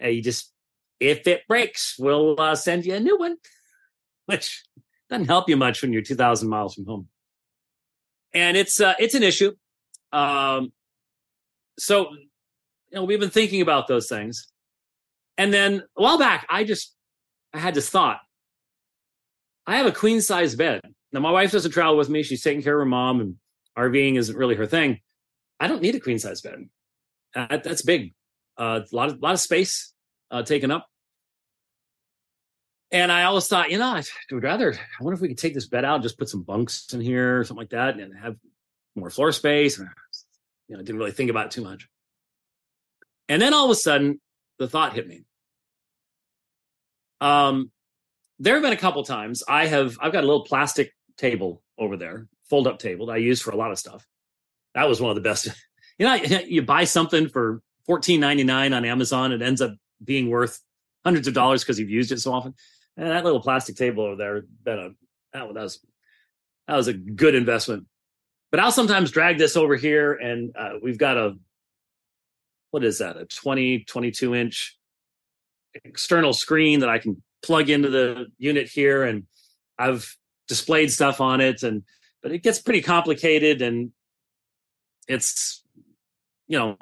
and 0.00 0.14
you 0.14 0.22
just, 0.22 0.52
if 1.00 1.26
it 1.26 1.46
breaks, 1.48 1.96
we'll 1.98 2.40
uh, 2.40 2.54
send 2.54 2.84
you 2.84 2.94
a 2.94 3.00
new 3.00 3.18
one, 3.18 3.36
which 4.26 4.64
doesn't 5.10 5.26
help 5.26 5.48
you 5.48 5.56
much 5.56 5.82
when 5.82 5.92
you're 5.92 6.02
2,000 6.02 6.48
miles 6.48 6.74
from 6.74 6.86
home. 6.86 7.08
And 8.32 8.56
it's 8.56 8.80
uh, 8.80 8.94
it's 8.98 9.14
an 9.14 9.22
issue. 9.22 9.52
Um, 10.12 10.72
so, 11.78 12.10
you 12.12 12.28
know, 12.92 13.04
we've 13.04 13.20
been 13.20 13.30
thinking 13.30 13.60
about 13.60 13.88
those 13.88 14.08
things, 14.08 14.52
and 15.36 15.52
then 15.52 15.82
a 15.96 16.02
while 16.02 16.18
back, 16.18 16.46
I 16.48 16.64
just 16.64 16.94
I 17.52 17.58
had 17.58 17.74
this 17.74 17.88
thought. 17.88 18.20
I 19.66 19.76
have 19.76 19.86
a 19.86 19.92
queen 19.92 20.20
size 20.20 20.54
bed. 20.54 20.80
Now, 21.12 21.20
my 21.20 21.30
wife 21.30 21.52
doesn't 21.52 21.70
travel 21.70 21.96
with 21.96 22.08
me. 22.08 22.22
She's 22.22 22.42
taking 22.42 22.62
care 22.62 22.74
of 22.74 22.80
her 22.80 22.84
mom, 22.84 23.20
and 23.20 23.36
RVing 23.78 24.16
isn't 24.16 24.36
really 24.36 24.56
her 24.56 24.66
thing. 24.66 25.00
I 25.60 25.68
don't 25.68 25.80
need 25.80 25.94
a 25.94 26.00
queen 26.00 26.18
size 26.18 26.40
bed. 26.40 26.68
Uh, 27.34 27.58
that's 27.58 27.82
big. 27.82 28.14
Uh, 28.58 28.80
a 28.90 28.96
lot 28.96 29.10
of 29.10 29.22
lot 29.22 29.32
of 29.32 29.40
space 29.40 29.92
uh, 30.30 30.42
taken 30.42 30.70
up. 30.70 30.86
And 32.90 33.10
I 33.10 33.24
always 33.24 33.48
thought, 33.48 33.70
you 33.70 33.78
know, 33.78 33.88
I 33.88 34.02
would 34.30 34.42
rather. 34.42 34.72
I 34.72 35.02
wonder 35.02 35.14
if 35.14 35.20
we 35.20 35.28
could 35.28 35.38
take 35.38 35.54
this 35.54 35.66
bed 35.66 35.84
out, 35.84 35.94
and 35.94 36.02
just 36.02 36.18
put 36.18 36.28
some 36.28 36.42
bunks 36.42 36.92
in 36.92 37.00
here, 37.00 37.40
or 37.40 37.44
something 37.44 37.62
like 37.62 37.70
that, 37.70 37.98
and 37.98 38.14
have 38.16 38.36
more 38.94 39.10
floor 39.10 39.32
space. 39.32 39.78
You 39.78 39.84
know, 40.68 40.80
I 40.80 40.82
didn't 40.82 40.98
really 40.98 41.12
think 41.12 41.30
about 41.30 41.46
it 41.46 41.52
too 41.52 41.62
much. 41.62 41.88
And 43.28 43.40
then 43.40 43.54
all 43.54 43.64
of 43.64 43.70
a 43.70 43.74
sudden, 43.74 44.20
the 44.64 44.70
thought 44.70 44.94
hit 44.94 45.06
me. 45.06 45.24
Um, 47.20 47.70
there 48.38 48.54
have 48.54 48.62
been 48.62 48.72
a 48.72 48.78
couple 48.78 49.04
times 49.04 49.42
I 49.46 49.66
have 49.66 49.98
I've 50.00 50.12
got 50.12 50.24
a 50.24 50.26
little 50.26 50.44
plastic 50.44 50.94
table 51.18 51.62
over 51.78 51.98
there, 51.98 52.28
fold 52.48 52.66
up 52.66 52.78
table 52.78 53.06
that 53.06 53.12
I 53.12 53.18
use 53.18 53.42
for 53.42 53.50
a 53.50 53.56
lot 53.56 53.70
of 53.70 53.78
stuff. 53.78 54.06
That 54.74 54.88
was 54.88 55.00
one 55.00 55.10
of 55.10 55.16
the 55.16 55.28
best. 55.28 55.48
You 55.96 56.06
know, 56.06 56.14
you 56.14 56.60
buy 56.62 56.82
something 56.82 57.28
for 57.28 57.62
fourteen 57.86 58.18
ninety 58.18 58.42
nine 58.42 58.72
on 58.72 58.84
Amazon, 58.84 59.30
it 59.30 59.42
ends 59.42 59.60
up 59.60 59.76
being 60.02 60.28
worth 60.28 60.60
hundreds 61.04 61.28
of 61.28 61.34
dollars 61.34 61.62
because 61.62 61.78
you've 61.78 61.88
used 61.88 62.10
it 62.10 62.18
so 62.18 62.32
often. 62.32 62.52
And 62.96 63.06
that 63.06 63.22
little 63.22 63.38
plastic 63.38 63.76
table 63.76 64.02
over 64.02 64.16
there, 64.16 64.42
been 64.64 64.78
a 64.80 64.90
that 65.32 65.54
was 65.54 65.78
that 66.66 66.74
was 66.74 66.88
a 66.88 66.94
good 66.94 67.36
investment. 67.36 67.86
But 68.50 68.58
I'll 68.58 68.72
sometimes 68.72 69.12
drag 69.12 69.38
this 69.38 69.56
over 69.56 69.76
here, 69.76 70.14
and 70.14 70.52
uh, 70.56 70.70
we've 70.82 70.98
got 70.98 71.16
a 71.16 71.36
what 72.74 72.82
is 72.82 72.98
that? 72.98 73.16
A 73.16 73.24
20, 73.24 73.84
22 73.84 74.34
inch 74.34 74.76
external 75.84 76.32
screen 76.32 76.80
that 76.80 76.88
I 76.88 76.98
can 76.98 77.22
plug 77.40 77.70
into 77.70 77.88
the 77.88 78.26
unit 78.36 78.68
here, 78.68 79.04
and 79.04 79.28
I've 79.78 80.16
displayed 80.48 80.90
stuff 80.90 81.20
on 81.20 81.40
it, 81.40 81.62
and 81.62 81.84
but 82.20 82.32
it 82.32 82.42
gets 82.42 82.60
pretty 82.60 82.82
complicated, 82.82 83.62
and 83.62 83.92
it's 85.06 85.62
you 86.48 86.58
know 86.58 86.76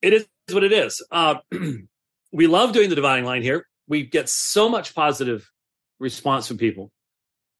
it 0.00 0.14
is 0.14 0.26
what 0.50 0.64
it 0.64 0.72
is. 0.72 1.04
Uh, 1.12 1.34
we 2.32 2.46
love 2.46 2.72
doing 2.72 2.88
the 2.88 2.96
dividing 2.96 3.26
line 3.26 3.42
here. 3.42 3.66
We 3.86 4.06
get 4.06 4.26
so 4.26 4.70
much 4.70 4.94
positive 4.94 5.46
response 5.98 6.48
from 6.48 6.56
people 6.56 6.90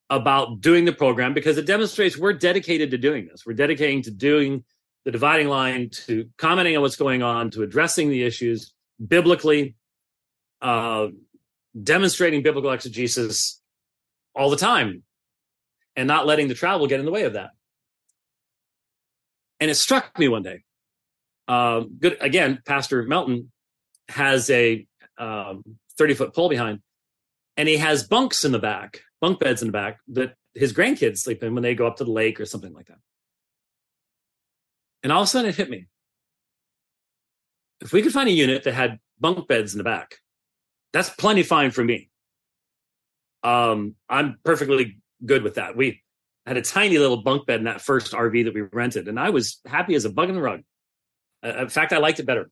about 0.09 0.62
doing 0.62 0.87
the 0.87 0.95
program 0.95 1.35
because 1.35 1.59
it 1.59 1.67
demonstrates 1.67 2.17
we're 2.17 2.33
dedicated 2.33 2.91
to 2.93 2.97
doing 2.97 3.29
this. 3.31 3.45
We're 3.45 3.53
dedicating 3.53 4.00
to 4.05 4.11
doing 4.11 4.65
the 5.07 5.13
dividing 5.13 5.47
line, 5.47 5.89
to 5.89 6.29
commenting 6.37 6.75
on 6.77 6.83
what's 6.83 6.97
going 6.97 7.23
on, 7.23 7.53
to 7.53 7.63
addressing 7.63 8.11
the 8.11 8.25
issues 8.25 8.75
biblically, 9.07 9.77
uh, 10.61 11.07
demonstrating 11.81 12.43
biblical 12.43 12.73
exegesis 12.73 13.63
all 14.35 14.51
the 14.51 14.57
time, 14.57 15.05
and 15.95 16.09
not 16.09 16.27
letting 16.27 16.49
the 16.49 16.55
travel 16.55 16.89
get 16.89 16.99
in 16.99 17.07
the 17.07 17.13
way 17.13 17.23
of 17.23 17.35
that. 17.35 17.51
And 19.61 19.71
it 19.71 19.77
struck 19.77 20.19
me 20.19 20.27
one 20.27 20.43
day. 20.43 20.65
Uh, 21.47 21.85
good 22.01 22.17
again, 22.21 22.61
Pastor 22.67 23.05
Melton 23.05 23.53
has 24.09 24.51
a 24.51 24.89
um, 25.19 25.63
30 25.99 26.15
foot 26.15 26.35
pole 26.35 26.49
behind, 26.49 26.81
and 27.57 27.69
he 27.69 27.77
has 27.77 28.03
bunks 28.03 28.45
in 28.45 28.51
the 28.51 28.59
back, 28.59 29.03
bunk 29.21 29.39
beds 29.39 29.63
in 29.63 29.69
the 29.69 29.73
back 29.73 29.99
that 30.09 30.35
his 30.55 30.73
grandkids 30.73 31.19
sleep 31.19 31.45
in 31.45 31.55
when 31.55 31.63
they 31.63 31.77
go 31.77 31.87
up 31.87 31.99
to 31.99 32.05
the 32.05 32.11
lake 32.11 32.41
or 32.41 32.45
something 32.45 32.73
like 32.73 32.87
that. 32.87 32.99
And 35.07 35.13
all 35.13 35.23
of 35.23 35.27
a 35.27 35.29
sudden 35.29 35.51
it 35.51 35.55
hit 35.55 35.71
me. 35.71 35.87
If 37.81 37.93
we 37.93 38.03
could 38.03 38.13
find 38.13 38.29
a 38.29 38.33
unit 38.33 38.65
that 38.65 38.75
had 38.75 38.99
bunk 39.21 39.47
beds 39.47 39.73
in 39.73 39.79
the 39.79 39.85
back, 39.85 40.17
that's 40.93 41.11
plenty 41.11 41.45
fine 41.45 41.71
for 41.71 41.85
me. 41.85 42.11
Um, 43.45 43.95
I'm 44.09 44.41
perfectly 44.45 44.99
good 45.25 45.45
with 45.45 45.55
that. 45.55 45.77
We 45.77 46.03
had 46.45 46.57
a 46.57 46.61
tiny 46.61 46.99
little 46.99 47.19
bunk 47.19 47.47
bed 47.47 47.61
in 47.61 47.67
that 47.67 47.83
first 47.83 48.15
RV 48.15 48.47
that 48.47 48.55
we 48.55 48.63
rented, 48.63 49.07
and 49.07 49.21
I 49.21 49.31
was 49.31 49.61
happy 49.65 49.95
as 49.95 50.05
a 50.05 50.11
bug 50.11 50.29
in 50.29 50.35
the 50.35 50.43
rug. 50.43 50.63
Uh, 51.41 51.57
in 51.57 51.69
fact, 51.69 51.93
I 51.93 51.99
liked 51.99 52.19
it 52.19 52.27
better. 52.27 52.51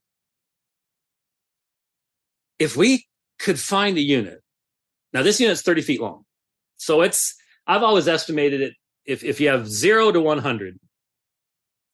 If 2.60 2.76
we 2.76 3.04
could 3.40 3.58
find 3.58 3.98
a 3.98 4.00
unit, 4.00 4.44
now 5.12 5.24
this 5.24 5.40
unit's 5.40 5.62
30 5.62 5.82
feet 5.82 6.00
long. 6.00 6.24
So 6.76 7.02
it's, 7.02 7.34
I've 7.66 7.82
always 7.82 8.06
estimated 8.06 8.60
it 8.60 8.74
if, 9.04 9.24
if 9.24 9.40
you 9.40 9.48
have 9.48 9.66
zero 9.66 10.12
to 10.12 10.20
100, 10.20 10.78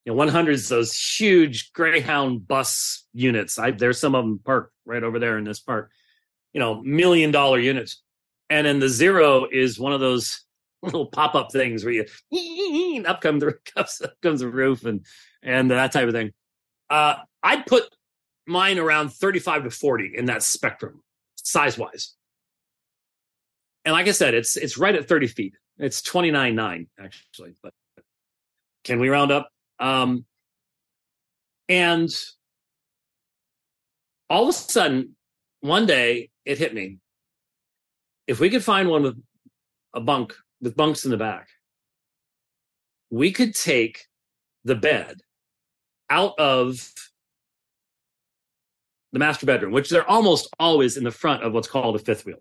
you 0.05 0.11
know, 0.11 0.17
100 0.17 0.51
is 0.51 0.69
those 0.69 0.95
huge 0.95 1.73
Greyhound 1.73 2.47
bus 2.47 3.05
units. 3.13 3.59
I, 3.59 3.71
there's 3.71 3.99
some 3.99 4.15
of 4.15 4.23
them 4.25 4.39
parked 4.43 4.73
right 4.85 5.03
over 5.03 5.19
there 5.19 5.37
in 5.37 5.43
this 5.43 5.59
park, 5.59 5.91
you 6.53 6.59
know, 6.59 6.81
million 6.81 7.31
dollar 7.31 7.59
units. 7.59 8.01
And 8.49 8.65
then 8.65 8.79
the 8.79 8.89
zero 8.89 9.47
is 9.51 9.79
one 9.79 9.93
of 9.93 9.99
those 9.99 10.43
little 10.81 11.05
pop 11.05 11.35
up 11.35 11.51
things 11.51 11.85
where 11.85 11.93
you 11.93 13.03
up 13.05 13.21
comes 13.21 13.43
the 13.43 13.53
comes, 13.75 14.01
comes 14.23 14.39
the 14.39 14.49
roof 14.49 14.85
and 14.85 15.05
and 15.43 15.69
that 15.69 15.91
type 15.91 16.07
of 16.07 16.13
thing. 16.13 16.31
Uh, 16.89 17.15
I'd 17.43 17.65
put 17.65 17.83
mine 18.47 18.79
around 18.79 19.09
35 19.09 19.65
to 19.65 19.69
40 19.69 20.13
in 20.15 20.25
that 20.25 20.43
spectrum, 20.43 21.01
size 21.35 21.77
wise. 21.77 22.15
and 23.85 23.93
like 23.93 24.07
I 24.07 24.11
said, 24.11 24.33
it's 24.33 24.57
it's 24.57 24.77
right 24.77 24.95
at 24.95 25.07
30 25.07 25.27
feet. 25.27 25.53
It's 25.77 26.01
29.9 26.01 26.87
actually, 26.99 27.53
but 27.61 27.73
can 28.83 28.99
we 28.99 29.09
round 29.09 29.31
up? 29.31 29.49
Um, 29.81 30.25
and 31.67 32.09
all 34.29 34.43
of 34.43 34.49
a 34.49 34.53
sudden, 34.53 35.15
one 35.61 35.85
day 35.85 36.29
it 36.45 36.57
hit 36.57 36.73
me. 36.73 36.99
If 38.27 38.39
we 38.39 38.49
could 38.49 38.63
find 38.63 38.87
one 38.87 39.03
with 39.03 39.21
a 39.93 39.99
bunk 39.99 40.33
with 40.61 40.77
bunks 40.77 41.03
in 41.03 41.11
the 41.11 41.17
back, 41.17 41.49
we 43.09 43.31
could 43.31 43.55
take 43.55 44.05
the 44.63 44.75
bed 44.75 45.17
out 46.09 46.39
of 46.39 46.91
the 49.11 49.19
master 49.19 49.45
bedroom, 49.45 49.73
which 49.73 49.89
they're 49.89 50.09
almost 50.09 50.47
always 50.59 50.95
in 50.95 51.03
the 51.03 51.11
front 51.11 51.43
of 51.43 51.53
what's 51.53 51.67
called 51.67 51.95
a 51.95 51.99
fifth 51.99 52.25
wheel. 52.25 52.37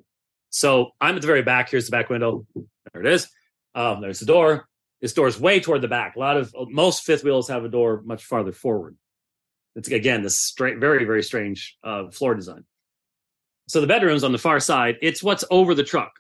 So 0.51 0.91
I'm 1.01 1.17
at 1.17 1.23
the 1.23 1.27
very 1.27 1.43
back. 1.43 1.71
Here's 1.71 1.87
the 1.87 1.91
back 1.97 2.11
window. 2.11 2.47
There 2.93 3.03
it 3.03 3.13
is. 3.13 3.29
Um, 3.75 4.01
there's 4.01 4.21
the 4.21 4.27
door. 4.27 4.69
This 5.01 5.15
door 5.15 5.29
is 5.29 5.41
way 5.41 5.61
toward 5.61 5.81
the 5.81 5.89
back. 5.89 6.17
A 6.17 6.19
lot 6.19 6.37
of 6.37 6.55
most 6.55 7.05
fifth 7.05 7.25
wheels 7.25 7.49
have 7.49 7.65
a 7.65 7.69
door 7.69 8.03
much 8.05 8.25
farther 8.25 8.53
forward. 8.53 8.97
It's 9.75 9.89
again 9.89 10.23
this 10.23 10.53
very 10.57 11.05
very 11.05 11.23
strange 11.23 11.77
uh, 11.83 12.11
floor 12.11 12.35
design. 12.35 12.65
So 13.69 13.81
the 13.81 13.87
bedroom's 13.87 14.25
on 14.25 14.33
the 14.33 14.39
far 14.39 14.61
side. 14.61 14.97
It's 15.01 15.23
what's 15.23 15.45
over 15.51 15.75
the 15.75 15.85
truck. 15.85 16.13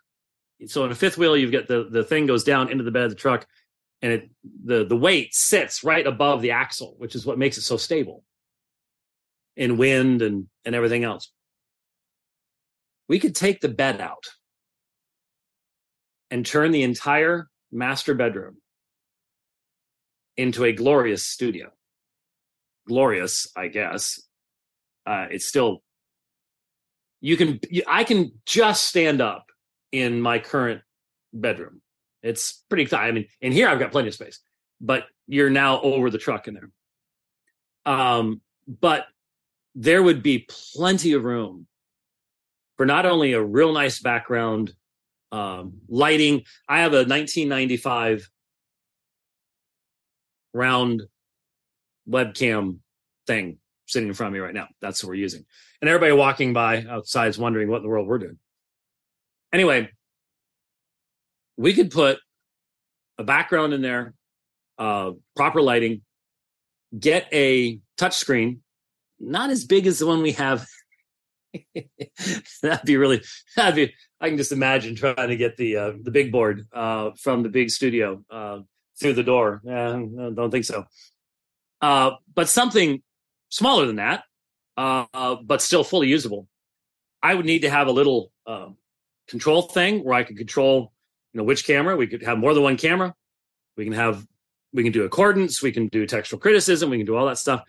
So 0.67 0.85
in 0.85 0.93
a 0.93 0.95
fifth 0.95 1.19
wheel, 1.19 1.37
you've 1.37 1.53
got 1.53 1.67
the 1.67 1.89
the 1.91 2.05
thing 2.05 2.27
goes 2.27 2.45
down 2.45 2.71
into 2.71 2.85
the 2.85 2.91
bed 2.91 3.05
of 3.05 3.11
the 3.11 3.17
truck, 3.17 3.47
and 4.03 4.13
it 4.13 4.31
the 4.65 4.85
the 4.85 4.97
weight 4.97 5.35
sits 5.35 5.85
right 5.85 6.07
above 6.07 6.43
the 6.43 6.53
axle, 6.53 6.95
which 6.99 7.15
is 7.15 7.27
what 7.27 7.39
makes 7.39 7.59
it 7.59 7.63
so 7.63 7.77
stable 7.77 8.25
in 9.57 9.77
wind 9.77 10.23
and 10.23 10.47
and 10.65 10.75
everything 10.75 11.05
else. 11.05 11.31
We 13.09 13.19
could 13.19 13.35
take 13.35 13.61
the 13.61 13.69
bed 13.69 14.01
out 14.01 14.29
and 16.31 16.47
turn 16.47 16.71
the 16.71 16.85
entire 16.85 17.49
master 17.73 18.15
bedroom 18.15 18.59
into 20.41 20.65
a 20.65 20.73
glorious 20.73 21.25
studio. 21.25 21.71
Glorious, 22.89 23.47
I 23.55 23.69
guess. 23.69 24.21
Uh, 25.07 25.27
it's 25.31 25.47
still 25.47 25.83
you 27.21 27.37
can 27.37 27.61
I 27.87 28.05
can 28.05 28.33
just 28.47 28.87
stand 28.87 29.21
up 29.21 29.47
in 29.93 30.21
my 30.21 30.39
current 30.39 30.81
bedroom. 31.33 31.83
It's 32.23 32.65
pretty 32.69 32.87
tight. 32.87 33.07
I 33.07 33.13
mean, 33.13 33.27
in 33.41 33.53
here 33.53 33.69
I've 33.69 33.79
got 33.79 33.93
plenty 33.93 34.09
of 34.09 34.15
space, 34.15 34.41
but 34.81 35.05
you're 35.27 35.51
now 35.51 35.81
over 35.83 36.11
the 36.11 36.19
truck 36.19 36.49
in 36.49 36.55
there. 36.55 36.71
Um, 37.87 38.41
but 38.67 39.07
there 39.75 40.03
would 40.03 40.23
be 40.23 40.47
plenty 40.75 41.13
of 41.13 41.25
room 41.25 41.67
for 42.77 42.87
not 42.87 43.05
only 43.05 43.35
a 43.35 43.43
real 43.43 43.73
nice 43.73 44.01
background 44.01 44.73
um, 45.33 45.81
lighting. 45.89 46.45
I 46.69 46.81
have 46.81 46.93
a 46.93 47.05
1995 47.05 48.31
round 50.53 51.03
webcam 52.09 52.79
thing 53.27 53.59
sitting 53.87 54.09
in 54.09 54.15
front 54.15 54.29
of 54.29 54.35
me 54.35 54.41
right 54.41 54.55
now. 54.55 54.69
That's 54.81 55.03
what 55.03 55.09
we're 55.09 55.15
using. 55.17 55.45
And 55.81 55.89
everybody 55.89 56.13
walking 56.13 56.53
by 56.53 56.85
outside 56.89 57.29
is 57.29 57.39
wondering 57.39 57.69
what 57.69 57.79
in 57.79 57.83
the 57.83 57.89
world 57.89 58.07
we're 58.07 58.19
doing. 58.19 58.39
Anyway, 59.53 59.89
we 61.57 61.75
could 61.75 61.91
put 61.91 62.19
a 63.19 63.25
background 63.25 63.75
in 63.75 63.83
there, 63.83 64.15
uh, 64.79 65.13
proper 65.35 65.61
lighting, 65.61 66.03
get 66.99 67.27
a 67.33 67.81
touch 67.99 68.17
screen, 68.17 68.63
not 69.19 69.51
as 69.51 69.65
big 69.65 69.87
as 69.87 69.99
the 69.99 70.07
one 70.07 70.23
we 70.23 70.33
have. 70.33 70.67
that'd 72.63 72.87
be 72.87 72.97
really 72.97 73.21
that'd 73.57 73.75
be 73.75 73.93
I 74.21 74.29
can 74.29 74.39
just 74.39 74.53
imagine 74.53 74.95
trying 74.95 75.29
to 75.29 75.37
get 75.37 75.57
the 75.57 75.77
uh, 75.77 75.93
the 76.01 76.13
big 76.13 76.31
board 76.31 76.67
uh, 76.73 77.11
from 77.21 77.43
the 77.43 77.49
big 77.49 77.71
studio 77.71 78.23
uh, 78.31 78.61
through 79.01 79.15
the 79.15 79.23
door. 79.23 79.63
Uh, 79.67 79.93
don't 80.31 80.51
think 80.51 80.65
so. 80.65 80.85
Uh, 81.81 82.13
but 82.35 82.49
something 82.49 83.03
smaller 83.49 83.87
than 83.87 83.97
that, 83.97 84.25
uh, 84.77 85.37
but 85.43 85.63
still 85.63 85.83
fully 85.83 86.09
usable. 86.09 86.47
I 87.23 87.35
would 87.35 87.47
need 87.47 87.61
to 87.61 87.71
have 87.71 87.89
a 87.89 87.93
little 87.93 88.33
uh, 88.47 88.69
control 89.29 89.63
thing 89.63 90.05
where 90.05 90.15
I 90.15 90.23
could 90.23 90.37
control, 90.37 90.93
you 91.33 91.39
know, 91.39 91.45
which 91.45 91.67
camera. 91.67 91.97
We 91.97 92.07
could 92.07 92.23
have 92.23 92.39
more 92.39 92.55
than 92.55 92.63
one 92.63 92.77
camera. 92.77 93.15
We 93.77 93.85
can 93.85 93.93
have, 93.95 94.27
we 94.73 94.83
can 94.83 94.93
do 94.93 95.05
accordance. 95.05 95.63
We 95.63 95.73
can 95.73 95.89
do 95.89 96.07
textual 96.07 96.41
criticism. 96.41 96.91
We 96.91 96.99
can 96.99 97.07
do 97.07 97.17
all 97.17 97.27
that 97.27 97.39
stuff, 97.39 97.65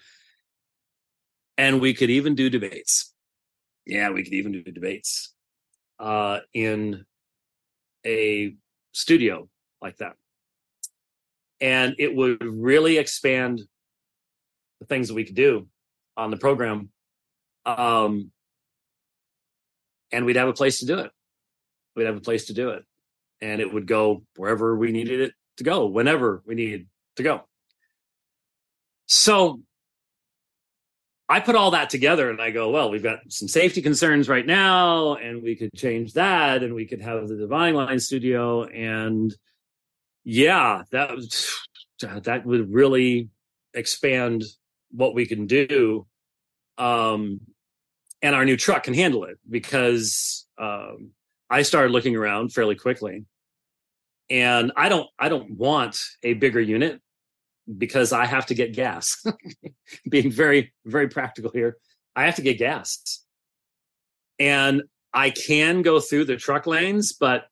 and 1.57 1.81
we 1.81 1.93
could 1.93 2.09
even 2.09 2.35
do 2.35 2.49
debates. 2.49 3.13
Yeah, 3.85 4.11
we 4.11 4.23
could 4.23 4.33
even 4.33 4.51
do 4.51 4.63
debates 4.63 5.33
uh, 5.99 6.39
in 6.53 7.05
a 8.05 8.55
studio 8.93 9.49
like 9.81 9.97
that 9.97 10.15
and 11.61 11.95
it 11.99 12.13
would 12.13 12.43
really 12.43 12.97
expand 12.97 13.61
the 14.79 14.85
things 14.87 15.07
that 15.07 15.13
we 15.13 15.23
could 15.23 15.35
do 15.35 15.67
on 16.17 16.31
the 16.31 16.37
program 16.37 16.89
um, 17.65 18.31
and 20.11 20.25
we'd 20.25 20.35
have 20.35 20.47
a 20.47 20.53
place 20.53 20.79
to 20.79 20.85
do 20.85 20.97
it. 20.97 21.11
We'd 21.95 22.07
have 22.07 22.17
a 22.17 22.21
place 22.21 22.45
to 22.45 22.53
do 22.53 22.69
it 22.69 22.83
and 23.39 23.61
it 23.61 23.71
would 23.71 23.85
go 23.85 24.23
wherever 24.35 24.75
we 24.75 24.91
needed 24.91 25.21
it 25.21 25.33
to 25.57 25.63
go 25.63 25.85
whenever 25.85 26.41
we 26.45 26.55
needed 26.55 26.87
to 27.17 27.23
go. 27.23 27.41
So 29.05 29.61
i 31.31 31.39
put 31.39 31.55
all 31.55 31.71
that 31.71 31.89
together 31.89 32.29
and 32.29 32.41
i 32.41 32.51
go 32.51 32.69
well 32.69 32.91
we've 32.91 33.03
got 33.03 33.19
some 33.29 33.47
safety 33.47 33.81
concerns 33.81 34.27
right 34.27 34.45
now 34.45 35.15
and 35.15 35.41
we 35.41 35.55
could 35.55 35.69
change 35.73 36.11
that 36.13 36.61
and 36.61 36.73
we 36.73 36.85
could 36.85 37.01
have 37.01 37.25
the 37.29 37.37
dividing 37.37 37.75
line 37.75 37.99
studio 37.99 38.65
and 38.65 39.33
yeah, 40.23 40.83
that 40.91 41.09
that 42.23 42.45
would 42.45 42.73
really 42.73 43.29
expand 43.73 44.43
what 44.91 45.13
we 45.15 45.25
can 45.25 45.47
do. 45.47 46.05
Um, 46.77 47.41
and 48.21 48.35
our 48.35 48.45
new 48.45 48.57
truck 48.57 48.83
can 48.83 48.93
handle 48.93 49.23
it 49.23 49.37
because 49.49 50.45
um, 50.57 51.11
I 51.49 51.63
started 51.63 51.91
looking 51.91 52.15
around 52.15 52.53
fairly 52.53 52.75
quickly, 52.75 53.25
and 54.29 54.71
I 54.75 54.89
don't 54.89 55.07
I 55.19 55.29
don't 55.29 55.51
want 55.51 55.99
a 56.23 56.33
bigger 56.33 56.61
unit 56.61 57.01
because 57.77 58.13
I 58.13 58.25
have 58.25 58.45
to 58.47 58.53
get 58.53 58.73
gas. 58.73 59.23
Being 60.09 60.31
very 60.31 60.73
very 60.85 61.07
practical 61.07 61.51
here, 61.51 61.77
I 62.15 62.25
have 62.25 62.35
to 62.35 62.41
get 62.41 62.59
gas, 62.59 63.23
and 64.39 64.83
I 65.13 65.31
can 65.31 65.81
go 65.81 65.99
through 65.99 66.25
the 66.25 66.37
truck 66.37 66.67
lanes, 66.67 67.13
but 67.13 67.45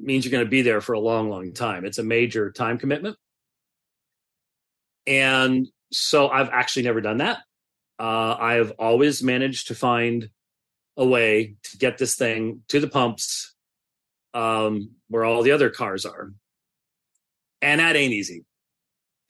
means 0.00 0.24
you're 0.24 0.32
going 0.32 0.44
to 0.44 0.50
be 0.50 0.62
there 0.62 0.80
for 0.80 0.92
a 0.92 1.00
long, 1.00 1.30
long 1.30 1.52
time. 1.52 1.84
It's 1.84 1.98
a 1.98 2.04
major 2.04 2.50
time 2.50 2.78
commitment. 2.78 3.16
And 5.06 5.68
so 5.92 6.28
I've 6.28 6.48
actually 6.50 6.84
never 6.84 7.00
done 7.00 7.18
that. 7.18 7.38
Uh, 7.98 8.36
I've 8.38 8.72
always 8.72 9.22
managed 9.22 9.68
to 9.68 9.74
find 9.74 10.28
a 10.96 11.06
way 11.06 11.56
to 11.62 11.78
get 11.78 11.98
this 11.98 12.16
thing 12.16 12.62
to 12.68 12.80
the 12.80 12.88
pumps 12.88 13.54
um, 14.32 14.90
where 15.08 15.24
all 15.24 15.42
the 15.42 15.52
other 15.52 15.70
cars 15.70 16.04
are. 16.04 16.32
And 17.62 17.80
that 17.80 17.96
ain't 17.96 18.12
easy. 18.12 18.44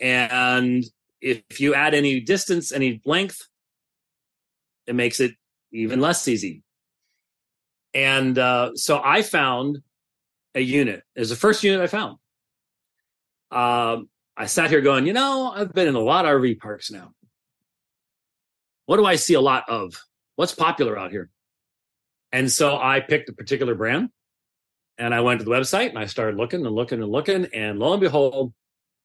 And 0.00 0.85
if 1.20 1.61
you 1.61 1.74
add 1.74 1.94
any 1.94 2.20
distance, 2.20 2.72
any 2.72 3.00
length, 3.05 3.46
it 4.87 4.94
makes 4.94 5.20
it 5.20 5.33
even 5.72 6.00
less 6.00 6.27
easy. 6.29 6.62
And 7.94 8.38
uh, 8.38 8.74
so 8.74 9.00
I 9.03 9.22
found 9.22 9.79
a 10.55 10.61
unit. 10.61 11.03
It 11.14 11.21
was 11.21 11.31
the 11.31 11.37
first 11.37 11.62
unit 11.64 11.81
I 11.81 11.87
found. 11.87 12.19
Um, 13.51 14.09
I 14.37 14.47
sat 14.47 14.71
here 14.71 14.81
going, 14.81 15.07
you 15.07 15.12
know, 15.12 15.53
I've 15.55 15.73
been 15.73 15.88
in 15.88 15.95
a 15.95 16.01
lot 16.01 16.25
of 16.25 16.33
RV 16.33 16.59
parks 16.59 16.90
now. 16.90 17.12
What 18.87 18.97
do 18.97 19.07
I 19.07 19.17
see 19.17 19.35
a 19.35 19.40
lot 19.40 19.69
of? 19.69 19.95
What's 20.37 20.55
popular 20.55 20.99
out 20.99 21.11
here? 21.11 21.31
And 22.33 22.51
so 22.51 22.77
I 22.77 23.01
picked 23.01 23.29
a 23.29 23.33
particular 23.33 23.75
brand 23.75 24.11
and 24.99 25.14
I 25.14 25.21
went 25.21 25.38
to 25.40 25.45
the 25.45 25.51
website 25.51 25.90
and 25.90 25.99
I 25.99 26.07
started 26.07 26.37
looking 26.37 26.67
and 26.67 26.75
looking 26.75 27.01
and 27.01 27.11
looking. 27.11 27.47
And 27.55 27.79
lo 27.79 27.93
and 27.93 28.01
behold, 28.01 28.53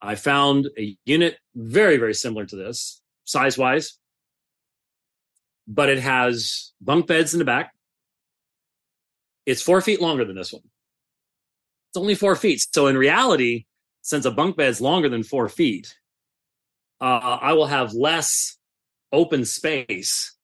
I 0.02 0.16
found 0.16 0.70
a 0.78 0.98
unit 1.06 1.38
very, 1.56 1.98
very 1.98 2.14
similar 2.14 2.46
to 2.46 2.56
this, 2.56 3.02
size 3.26 3.58
wise, 3.58 3.98
but 5.68 5.90
it 5.90 6.00
has 6.00 6.74
bunk 6.82 7.06
beds 7.08 7.34
in 7.34 7.40
the 7.40 7.46
back. 7.46 7.72
It's 9.46 9.62
four 9.62 9.82
feet 9.82 10.02
longer 10.02 10.26
than 10.26 10.36
this 10.36 10.52
one. 10.54 10.64
It's 11.90 11.98
only 11.98 12.16
four 12.16 12.36
feet. 12.36 12.66
So 12.72 12.88
in 12.88 12.98
reality, 12.98 13.66
since 14.02 14.26
a 14.26 14.32
bunk 14.32 14.58
bed 14.58 14.70
is 14.70 14.82
longer 14.82 15.10
than 15.10 15.24
four 15.24 15.50
feet, 15.50 15.96
uh, 17.02 17.40
I 17.42 17.54
will 17.54 17.66
have 17.66 17.94
less 17.94 18.58
open 19.12 19.46
space 19.46 20.36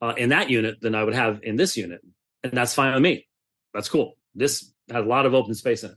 uh, 0.00 0.14
in 0.16 0.30
that 0.30 0.50
unit 0.50 0.80
than 0.80 0.94
I 0.94 1.04
would 1.04 1.14
have 1.14 1.40
in 1.42 1.56
this 1.56 1.76
unit, 1.76 2.00
and 2.42 2.52
that's 2.52 2.74
fine 2.74 2.92
with 2.92 3.02
me. 3.02 3.26
That's 3.72 3.88
cool. 3.88 4.16
This 4.34 4.72
has 4.90 5.04
a 5.04 5.08
lot 5.08 5.26
of 5.26 5.34
open 5.34 5.54
space 5.54 5.84
in 5.84 5.90
it, 5.90 5.96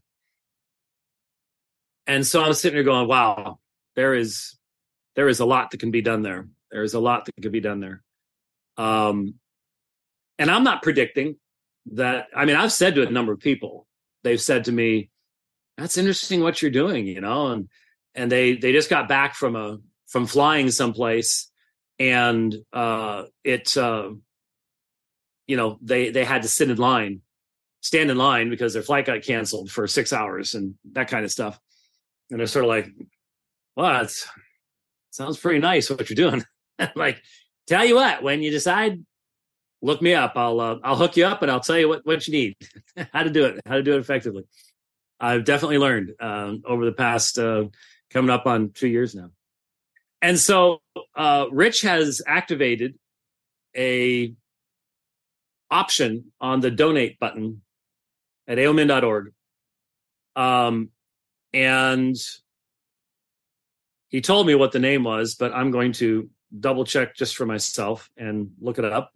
and 2.06 2.26
so 2.26 2.44
I'm 2.44 2.54
sitting 2.54 2.78
here 2.78 2.84
going, 2.84 3.08
"Wow, 3.08 3.60
there 3.96 4.13
is 4.13 4.58
there 5.16 5.28
is 5.28 5.40
a 5.40 5.46
lot 5.46 5.72
that 5.72 5.80
can 5.80 5.92
be 5.92 6.02
done 6.02 6.22
there. 6.22 6.48
There 6.72 6.84
is 6.84 6.94
a 6.94 7.00
lot 7.00 7.26
that 7.26 7.36
can 7.42 7.52
be 7.52 7.60
done 7.60 7.80
there." 7.80 8.04
Um, 8.78 9.36
and 10.38 10.52
I'm 10.52 10.63
not 10.63 10.84
predicting 10.84 11.38
that 11.94 12.28
I 12.36 12.46
mean, 12.46 12.56
I've 12.56 12.74
said 12.74 12.96
to 12.96 13.08
a 13.08 13.12
number 13.12 13.32
of 13.32 13.40
people, 13.40 13.88
they've 14.23 14.41
said 14.41 14.65
to 14.65 14.71
me, 14.71 15.10
"That's 15.77 15.97
interesting 15.97 16.41
what 16.41 16.62
you're 16.62 16.71
doing," 16.71 17.08
you 17.08 17.21
know, 17.21 17.47
and 17.47 17.69
and 18.15 18.32
they 18.32 18.56
they 18.56 18.71
just 18.73 18.89
got 18.89 19.08
back 19.08 19.36
from 19.36 19.56
a 19.56 19.77
from 20.08 20.25
flying 20.25 20.71
someplace, 20.71 21.51
and 21.99 22.56
uh, 22.73 23.23
it 23.43 23.77
uh, 23.77 24.10
you 25.45 25.58
know 25.58 25.77
they 25.82 26.10
they 26.10 26.25
had 26.25 26.41
to 26.43 26.47
sit 26.47 26.69
in 26.69 26.77
line, 26.77 27.21
stand 27.82 28.12
in 28.12 28.17
line 28.17 28.49
because 28.49 28.73
their 28.73 28.84
flight 28.84 29.06
got 29.06 29.23
canceled 29.23 29.71
for 29.71 29.88
six 29.88 30.12
hours 30.13 30.53
and 30.53 30.75
that 30.93 31.10
kind 31.10 31.25
of 31.25 31.32
stuff, 31.32 31.60
and 32.30 32.39
they're 32.39 32.47
sort 32.47 32.65
of 32.65 32.69
like, 32.69 32.89
"Well, 33.75 34.03
it 34.03 34.12
sounds 35.12 35.38
pretty 35.38 35.60
nice 35.60 35.89
what 35.89 36.10
you're 36.10 36.30
doing." 36.30 36.43
like, 36.95 37.21
tell 37.67 37.86
you 37.86 37.95
what, 37.95 38.23
when 38.23 38.41
you 38.41 38.51
decide 38.51 39.03
look 39.82 40.02
me 40.02 40.13
up. 40.13 40.34
I'll 40.36 40.60
uh, 40.60 40.78
I'll 40.84 40.96
hook 40.96 41.18
you 41.18 41.26
up 41.26 41.42
and 41.42 41.52
I'll 41.52 41.60
tell 41.60 41.78
you 41.78 41.90
what 41.90 42.06
what 42.06 42.28
you 42.28 42.34
need, 42.34 42.56
how 43.13 43.24
to 43.24 43.30
do 43.30 43.46
it, 43.46 43.62
how 43.66 43.76
to 43.76 43.84
do 43.84 43.96
it 43.96 44.00
effectively. 44.00 44.44
I've 45.20 45.46
definitely 45.46 45.80
learned 45.80 46.13
um, 46.20 46.62
over 46.66 46.86
the 46.86 46.92
past 46.92 47.40
uh, 47.40 47.66
coming 48.10 48.30
up 48.30 48.46
on 48.46 48.72
two 48.72 48.88
years 48.88 49.16
now, 49.16 49.32
and 50.22 50.40
so 50.40 50.82
uh, 51.16 51.46
Rich 51.52 51.82
has 51.82 52.22
activated 52.26 52.96
a 53.76 54.34
option 55.70 56.32
on 56.40 56.62
the 56.62 56.72
donate 56.72 57.20
button 57.20 57.62
at 58.48 58.58
aomin.org, 58.58 59.34
um, 60.36 60.90
and 61.54 62.16
he 64.10 64.22
told 64.22 64.48
me 64.48 64.56
what 64.56 64.72
the 64.72 64.80
name 64.80 65.04
was, 65.04 65.36
but 65.36 65.54
I'm 65.54 65.72
going 65.72 65.92
to 65.94 66.30
double 66.58 66.86
check 66.86 67.16
just 67.16 67.36
for 67.36 67.46
myself 67.46 68.10
and 68.18 68.52
look 68.60 68.80
it 68.80 68.86
up. 68.86 69.12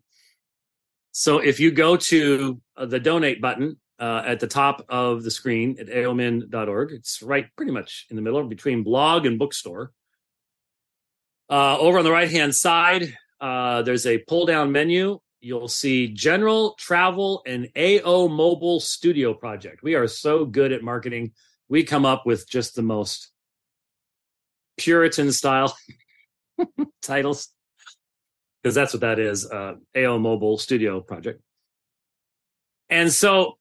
So 1.12 1.40
if 1.40 1.60
you 1.60 1.72
go 1.72 1.98
to 1.98 2.62
uh, 2.78 2.86
the 2.86 3.00
donate 3.00 3.42
button 3.42 3.78
uh, 4.00 4.24
at 4.26 4.40
the 4.40 4.48
top 4.48 4.86
of 4.90 5.24
the 5.24 5.32
screen 5.32 5.78
at 5.80 5.88
aomin.org, 5.88 6.92
it's 6.92 7.22
right 7.22 7.48
pretty 7.56 7.72
much 7.72 8.08
in 8.10 8.16
the 8.16 8.22
middle 8.22 8.44
between 8.46 8.84
blog 8.84 9.26
and 9.26 9.38
bookstore. 9.38 9.92
Uh, 11.50 11.78
over 11.78 11.98
on 11.98 12.06
the 12.06 12.12
right 12.12 12.32
hand 12.32 12.56
side, 12.56 13.14
uh, 13.42 13.82
there's 13.82 14.06
a 14.06 14.20
pull 14.20 14.46
down 14.46 14.72
menu. 14.72 15.20
You'll 15.42 15.68
see 15.68 16.08
General 16.08 16.76
Travel 16.76 17.42
and 17.46 17.68
AO 17.76 18.28
Mobile 18.28 18.80
Studio 18.80 19.34
Project. 19.34 19.84
We 19.84 19.96
are 19.96 20.08
so 20.08 20.46
good 20.46 20.72
at 20.72 20.84
marketing. 20.84 21.34
We 21.68 21.84
come 21.84 22.06
up 22.06 22.26
with 22.26 22.48
just 22.48 22.76
the 22.76 22.84
most 22.84 23.32
Puritan 24.78 25.32
style 25.32 25.76
titles 27.02 27.50
because 28.62 28.76
that's 28.76 28.94
what 28.94 29.02
that 29.02 29.20
is 29.20 29.50
uh, 29.50 29.76
AO 29.96 30.18
Mobile 30.18 30.58
Studio 30.58 31.02
project. 31.02 31.42
And 32.90 33.12
so, 33.12 33.58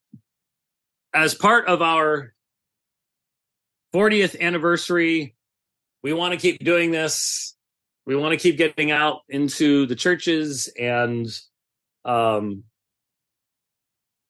as 1.15 1.35
part 1.35 1.67
of 1.67 1.83
our 1.83 2.35
40th 3.95 4.39
anniversary, 4.41 5.35
we 6.03 6.13
want 6.13 6.33
to 6.33 6.39
keep 6.39 6.63
doing 6.65 6.91
this. 6.91 7.55
We 8.07 8.17
want 8.17 8.33
to 8.33 8.39
keep 8.39 8.57
getting 8.57 8.91
out 8.91 9.21
into 9.29 9.87
the 9.87 9.95
churches 9.95 10.73
and 10.79 11.27
um, 12.05 12.65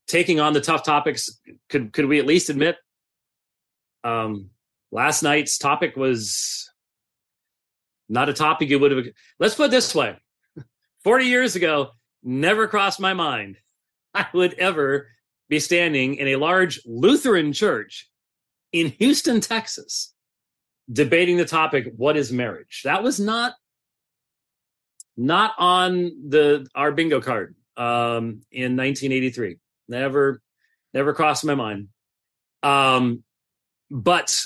taking 0.06 0.40
on 0.40 0.52
the 0.52 0.60
tough 0.60 0.84
topics. 0.84 1.40
Could 1.68 1.92
could 1.92 2.06
we 2.06 2.18
at 2.18 2.26
least 2.26 2.50
admit 2.50 2.76
um, 4.04 4.50
last 4.90 5.22
night's 5.22 5.58
topic 5.58 5.96
was 5.96 6.70
not 8.08 8.28
a 8.28 8.34
topic 8.34 8.68
you 8.70 8.78
would 8.78 8.90
have. 8.90 9.04
Let's 9.38 9.54
put 9.54 9.66
it 9.66 9.70
this 9.70 9.94
way: 9.94 10.16
40 11.04 11.24
years 11.26 11.56
ago, 11.56 11.90
never 12.22 12.68
crossed 12.68 13.00
my 13.00 13.14
mind 13.14 13.56
I 14.14 14.26
would 14.34 14.54
ever 14.54 15.08
be 15.48 15.60
standing 15.60 16.16
in 16.16 16.28
a 16.28 16.36
large 16.36 16.80
Lutheran 16.86 17.52
church 17.52 18.08
in 18.72 18.88
Houston, 18.98 19.40
Texas, 19.40 20.14
debating 20.92 21.36
the 21.36 21.44
topic, 21.44 21.92
what 21.96 22.16
is 22.16 22.32
marriage? 22.32 22.82
That 22.84 23.02
was 23.02 23.18
not 23.18 23.54
not 25.16 25.54
on 25.58 26.12
the 26.28 26.66
our 26.74 26.92
bingo 26.92 27.20
card 27.20 27.54
um, 27.76 28.42
in 28.52 28.76
1983. 28.76 29.56
Never, 29.88 30.40
never 30.94 31.12
crossed 31.12 31.44
my 31.44 31.54
mind. 31.54 31.88
Um, 32.62 33.24
but 33.90 34.40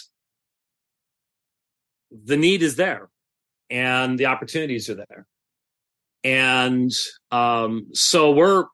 the 2.11 2.37
need 2.37 2.63
is 2.63 2.77
there, 2.77 3.11
and 3.69 4.19
the 4.19 4.27
opportunities 4.27 4.89
are 4.89 4.95
there 4.95 5.27
and 6.25 6.91
um, 7.31 7.89
so 7.93 8.33
we're 8.33 8.65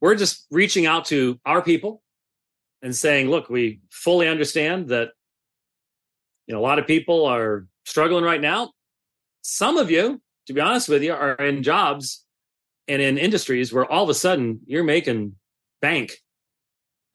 we're 0.00 0.14
just 0.14 0.46
reaching 0.50 0.86
out 0.86 1.06
to 1.06 1.38
our 1.44 1.60
people 1.60 2.02
and 2.80 2.94
saying 2.94 3.28
look 3.28 3.50
we 3.50 3.80
fully 3.90 4.28
understand 4.28 4.88
that 4.88 5.08
you 6.46 6.54
know 6.54 6.60
a 6.60 6.62
lot 6.62 6.78
of 6.78 6.86
people 6.86 7.26
are 7.26 7.66
struggling 7.84 8.24
right 8.24 8.40
now. 8.40 8.70
Some 9.42 9.76
of 9.76 9.90
you 9.90 10.20
to 10.46 10.52
be 10.52 10.60
honest 10.60 10.88
with 10.88 11.02
you 11.02 11.12
are 11.12 11.34
in 11.34 11.64
jobs 11.64 12.24
and 12.86 13.02
in 13.02 13.18
industries 13.18 13.72
where 13.72 13.84
all 13.84 14.04
of 14.04 14.10
a 14.10 14.14
sudden 14.14 14.60
you're 14.66 14.84
making 14.84 15.34
bank. 15.82 16.12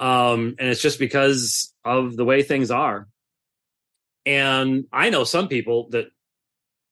Um, 0.02 0.56
and 0.60 0.68
it's 0.68 0.82
just 0.82 1.00
because 1.00 1.74
of 1.86 2.18
the 2.18 2.26
way 2.26 2.44
things 2.44 2.72
are. 2.72 3.08
And 4.26 4.86
i 4.92 5.10
know 5.10 5.24
some 5.24 5.48
people 5.48 5.90
that 5.92 6.06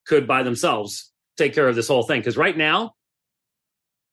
could 0.08 0.28
by 0.28 0.42
themselves 0.42 1.12
take 1.40 1.56
care 1.56 1.68
of 1.68 1.76
this 1.76 1.88
whole 1.88 2.04
thing 2.04 2.20
because 2.20 2.38
right 2.38 2.56
now 2.56 2.94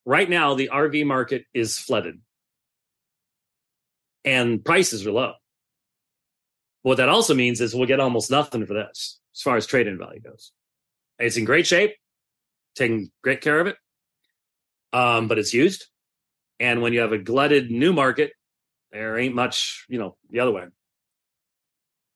right 0.06 0.30
now 0.30 0.54
the 0.54 0.70
rv 0.72 1.04
market 1.04 1.44
is 1.52 1.78
flooded. 1.78 2.20
And 4.24 4.64
prices 4.64 5.06
are 5.06 5.12
low. 5.12 5.34
What 6.82 6.96
that 6.96 7.08
also 7.08 7.34
means 7.34 7.60
is 7.60 7.74
we'll 7.74 7.86
get 7.86 8.00
almost 8.00 8.30
nothing 8.30 8.64
for 8.64 8.74
this 8.74 9.20
as 9.34 9.42
far 9.42 9.56
as 9.56 9.66
trade 9.66 9.86
in 9.86 9.98
value 9.98 10.20
goes. 10.20 10.52
It's 11.18 11.36
in 11.36 11.44
great 11.44 11.66
shape 11.66 11.94
taking 12.74 13.10
great 13.22 13.40
care 13.40 13.60
of 13.60 13.66
it 13.66 13.76
um, 14.92 15.28
but 15.28 15.38
it's 15.38 15.52
used. 15.52 15.86
And 16.60 16.80
when 16.80 16.92
you 16.92 17.00
have 17.00 17.12
a 17.12 17.18
glutted 17.18 17.70
new 17.70 17.92
market 17.92 18.32
there 18.92 19.18
ain't 19.18 19.34
much 19.34 19.84
you 19.88 19.98
know 19.98 20.16
the 20.30 20.40
other 20.40 20.52
way. 20.52 20.64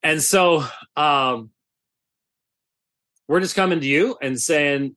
And 0.03 0.21
so 0.21 0.63
um, 0.95 1.51
we're 3.27 3.39
just 3.39 3.55
coming 3.55 3.79
to 3.79 3.85
you 3.85 4.17
and 4.21 4.39
saying 4.39 4.95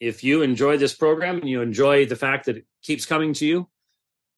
if 0.00 0.24
you 0.24 0.42
enjoy 0.42 0.76
this 0.76 0.94
program 0.94 1.38
and 1.38 1.48
you 1.48 1.60
enjoy 1.60 2.06
the 2.06 2.16
fact 2.16 2.46
that 2.46 2.56
it 2.56 2.64
keeps 2.82 3.06
coming 3.06 3.34
to 3.34 3.46
you 3.46 3.68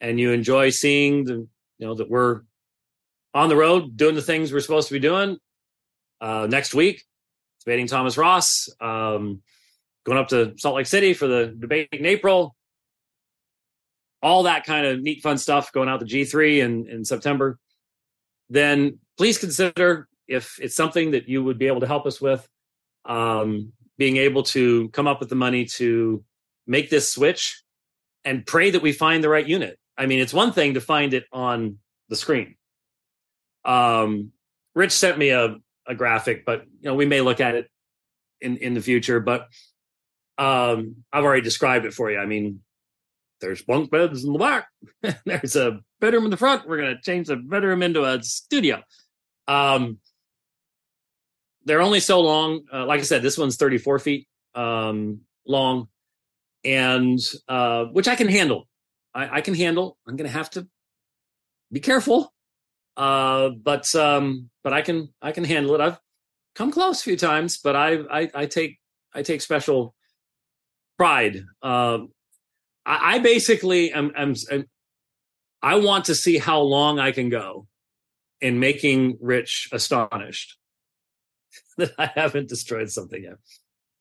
and 0.00 0.18
you 0.20 0.32
enjoy 0.32 0.70
seeing 0.70 1.24
the 1.24 1.46
you 1.78 1.86
know 1.86 1.94
that 1.94 2.10
we're 2.10 2.42
on 3.32 3.48
the 3.48 3.56
road 3.56 3.96
doing 3.96 4.14
the 4.14 4.22
things 4.22 4.52
we're 4.52 4.60
supposed 4.60 4.88
to 4.88 4.94
be 4.94 5.00
doing 5.00 5.38
uh, 6.20 6.46
next 6.50 6.74
week 6.74 7.04
debating 7.64 7.86
thomas 7.86 8.18
ross 8.18 8.68
um, 8.80 9.40
going 10.04 10.18
up 10.18 10.28
to 10.28 10.54
salt 10.58 10.76
lake 10.76 10.86
city 10.86 11.14
for 11.14 11.26
the 11.26 11.54
debate 11.58 11.88
in 11.92 12.06
april. 12.06 12.56
All 14.22 14.44
that 14.44 14.64
kind 14.64 14.86
of 14.86 15.02
neat 15.02 15.22
fun 15.22 15.38
stuff 15.38 15.72
going 15.72 15.88
out 15.88 16.00
to 16.00 16.06
g3 16.06 16.58
in, 16.58 16.88
in 16.88 17.04
september. 17.04 17.58
Then 18.50 18.98
please 19.16 19.38
consider 19.38 20.08
if 20.28 20.58
it's 20.60 20.76
something 20.76 21.12
that 21.12 21.28
you 21.28 21.42
would 21.42 21.58
be 21.58 21.66
able 21.66 21.80
to 21.80 21.86
help 21.86 22.06
us 22.06 22.20
with. 22.20 22.46
Um, 23.04 23.72
being 24.02 24.16
able 24.16 24.42
to 24.42 24.88
come 24.88 25.06
up 25.06 25.20
with 25.20 25.28
the 25.28 25.36
money 25.36 25.64
to 25.64 26.24
make 26.66 26.90
this 26.90 27.12
switch 27.12 27.62
and 28.24 28.44
pray 28.44 28.68
that 28.68 28.82
we 28.82 28.90
find 28.90 29.22
the 29.22 29.28
right 29.28 29.46
unit. 29.46 29.78
I 29.96 30.06
mean, 30.06 30.18
it's 30.18 30.34
one 30.34 30.50
thing 30.50 30.74
to 30.74 30.80
find 30.80 31.14
it 31.14 31.22
on 31.32 31.78
the 32.08 32.16
screen. 32.16 32.56
Um, 33.64 34.32
Rich 34.74 34.90
sent 34.90 35.18
me 35.18 35.28
a, 35.30 35.54
a 35.86 35.94
graphic, 35.94 36.44
but 36.44 36.64
you 36.80 36.88
know, 36.88 36.96
we 36.96 37.06
may 37.06 37.20
look 37.20 37.40
at 37.40 37.54
it 37.54 37.70
in, 38.40 38.56
in 38.56 38.74
the 38.74 38.80
future, 38.80 39.20
but 39.20 39.42
um, 40.36 40.96
I've 41.12 41.22
already 41.22 41.42
described 41.42 41.86
it 41.86 41.94
for 41.94 42.10
you. 42.10 42.18
I 42.18 42.26
mean, 42.26 42.58
there's 43.40 43.62
bunk 43.62 43.92
beds 43.92 44.24
in 44.24 44.32
the 44.32 44.38
back. 44.40 44.66
there's 45.24 45.54
a 45.54 45.78
bedroom 46.00 46.24
in 46.24 46.32
the 46.32 46.36
front. 46.36 46.66
We're 46.66 46.78
going 46.78 46.96
to 46.96 47.02
change 47.02 47.28
the 47.28 47.36
bedroom 47.36 47.84
into 47.84 48.02
a 48.02 48.20
studio. 48.20 48.82
Um, 49.46 49.98
they're 51.64 51.82
only 51.82 52.00
so 52.00 52.20
long. 52.20 52.62
Uh, 52.72 52.86
like 52.86 53.00
I 53.00 53.04
said, 53.04 53.22
this 53.22 53.38
one's 53.38 53.56
34 53.56 53.98
feet 53.98 54.28
um, 54.54 55.20
long, 55.46 55.88
and 56.64 57.18
uh, 57.48 57.84
which 57.86 58.08
I 58.08 58.16
can 58.16 58.28
handle. 58.28 58.68
I, 59.14 59.38
I 59.38 59.40
can 59.40 59.54
handle. 59.54 59.98
I'm 60.06 60.16
going 60.16 60.28
to 60.28 60.36
have 60.36 60.50
to 60.50 60.66
be 61.70 61.80
careful, 61.80 62.32
uh, 62.96 63.50
but 63.50 63.94
um, 63.94 64.50
but 64.62 64.72
I 64.72 64.82
can 64.82 65.08
I 65.20 65.32
can 65.32 65.44
handle 65.44 65.74
it. 65.74 65.80
I've 65.80 65.98
come 66.54 66.70
close 66.70 67.00
a 67.00 67.04
few 67.04 67.16
times, 67.16 67.58
but 67.58 67.76
I 67.76 67.98
I, 68.10 68.30
I 68.34 68.46
take 68.46 68.78
I 69.14 69.22
take 69.22 69.40
special 69.40 69.94
pride. 70.98 71.44
Uh, 71.62 71.98
I, 72.84 73.14
I 73.14 73.18
basically 73.18 73.92
am, 73.92 74.12
am, 74.16 74.34
am 74.50 74.64
I 75.62 75.76
want 75.76 76.06
to 76.06 76.14
see 76.14 76.38
how 76.38 76.60
long 76.60 76.98
I 76.98 77.12
can 77.12 77.28
go 77.28 77.66
in 78.40 78.58
making 78.58 79.18
Rich 79.20 79.68
astonished 79.72 80.56
that 81.82 81.92
I 81.98 82.10
haven't 82.20 82.48
destroyed 82.48 82.90
something 82.90 83.22
yet. 83.22 83.34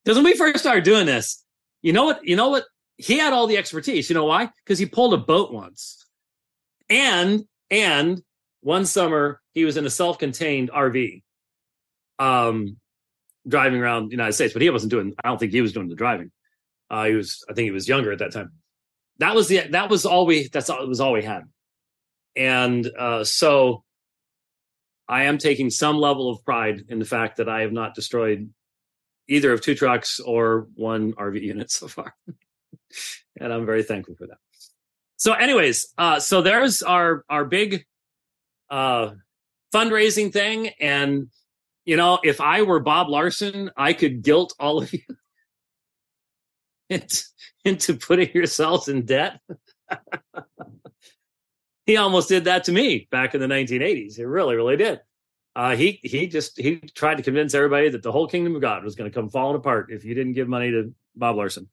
Because 0.04 0.18
when 0.18 0.26
we 0.26 0.36
first 0.36 0.60
started 0.60 0.84
doing 0.84 1.06
this, 1.06 1.44
you 1.82 1.94
know 1.94 2.06
what? 2.06 2.26
You 2.26 2.36
know 2.36 2.50
what? 2.50 2.66
He 2.98 3.18
had 3.18 3.34
all 3.34 3.48
the 3.48 3.58
expertise. 3.58 4.10
You 4.10 4.14
know 4.16 4.26
why? 4.26 4.50
Because 4.64 4.80
he 4.80 4.86
pulled 4.86 5.14
a 5.14 5.18
boat 5.18 5.54
once. 5.54 6.06
and 6.90 7.46
and 7.70 8.22
one 8.62 8.86
summer 8.86 9.42
he 9.54 9.66
was 9.66 9.78
in 9.78 9.86
a 9.86 9.90
self-contained 9.90 10.70
RV, 10.72 11.24
um, 12.20 12.78
driving 13.48 13.82
around 13.82 14.08
the 14.08 14.12
United 14.12 14.34
States. 14.34 14.54
But 14.54 14.62
he 14.62 14.70
wasn't 14.70 14.92
doing. 14.92 15.14
I 15.24 15.30
don't 15.30 15.40
think 15.40 15.52
he 15.52 15.62
was 15.62 15.74
doing 15.74 15.88
the 15.90 15.96
driving. 15.96 16.32
Uh, 16.90 17.06
he 17.06 17.16
was. 17.16 17.44
I 17.50 17.54
think 17.54 17.66
he 17.66 17.72
was 17.72 17.88
younger 17.88 18.12
at 18.12 18.20
that 18.20 18.34
time. 18.34 18.52
That 19.20 19.36
was 19.36 19.48
the. 19.48 19.68
That 19.70 19.90
was 19.90 20.06
all 20.06 20.26
we. 20.26 20.48
That's 20.50 20.70
all. 20.70 20.84
It 20.84 20.90
was 20.90 21.00
all 21.02 21.14
we 21.14 21.24
had. 21.24 21.44
And 22.36 22.90
uh, 22.98 23.24
so, 23.24 23.84
I 25.08 25.24
am 25.24 25.38
taking 25.38 25.70
some 25.70 25.98
level 25.98 26.30
of 26.30 26.44
pride 26.46 26.84
in 26.90 27.00
the 27.00 27.06
fact 27.06 27.38
that 27.38 27.50
I 27.50 27.62
have 27.62 27.74
not 27.74 27.96
destroyed 27.96 28.50
either 29.28 29.52
of 29.52 29.62
two 29.62 29.76
trucks 29.76 30.20
or 30.20 30.68
one 30.76 31.14
RV 31.14 31.42
unit 31.42 31.72
so 31.72 31.88
far, 31.88 32.16
and 33.40 33.54
I'm 33.54 33.66
very 33.66 33.84
thankful 33.84 34.16
for 34.16 34.28
that. 34.28 34.38
So, 35.18 35.34
anyways, 35.34 35.88
uh, 35.98 36.20
so 36.20 36.42
there's 36.42 36.82
our 36.82 37.24
our 37.30 37.46
big 37.46 37.86
uh, 38.70 39.12
fundraising 39.74 40.34
thing, 40.34 40.70
and 40.80 41.28
you 41.86 41.98
know, 41.98 42.20
if 42.24 42.40
I 42.42 42.62
were 42.62 42.80
Bob 42.80 43.10
Larson, 43.10 43.72
I 43.76 43.94
could 43.94 44.22
guilt 44.22 44.54
all 44.60 44.82
of 44.82 44.94
you 44.94 45.02
into, 46.90 47.24
into 47.66 47.96
putting 47.96 48.32
yourselves 48.34 48.88
in 48.88 49.06
debt. 49.06 49.40
he 51.92 51.98
almost 51.98 52.30
did 52.30 52.46
that 52.46 52.64
to 52.64 52.72
me 52.72 53.10
back 53.12 53.36
in 53.36 53.42
the 53.42 53.48
1980s. 53.48 54.16
He 54.16 54.24
really, 54.24 54.56
really 54.56 54.78
did. 54.78 55.02
Uh, 55.54 55.76
he 55.76 56.00
he 56.04 56.28
just 56.28 56.58
he 56.58 56.78
tried 56.78 57.16
to 57.16 57.24
convince 57.24 57.54
everybody 57.54 57.90
that 57.90 58.02
the 58.02 58.12
whole 58.14 58.28
kingdom 58.28 58.56
of 58.56 58.62
God 58.62 58.86
was 58.86 58.96
going 58.96 59.12
to 59.12 59.14
come 59.14 59.28
falling 59.28 59.58
apart 59.58 59.92
if 59.92 60.06
you 60.06 60.16
didn't 60.16 60.32
give 60.32 60.48
money 60.48 60.72
to 60.72 60.94
Bob 61.18 61.36
Larson. 61.36 61.68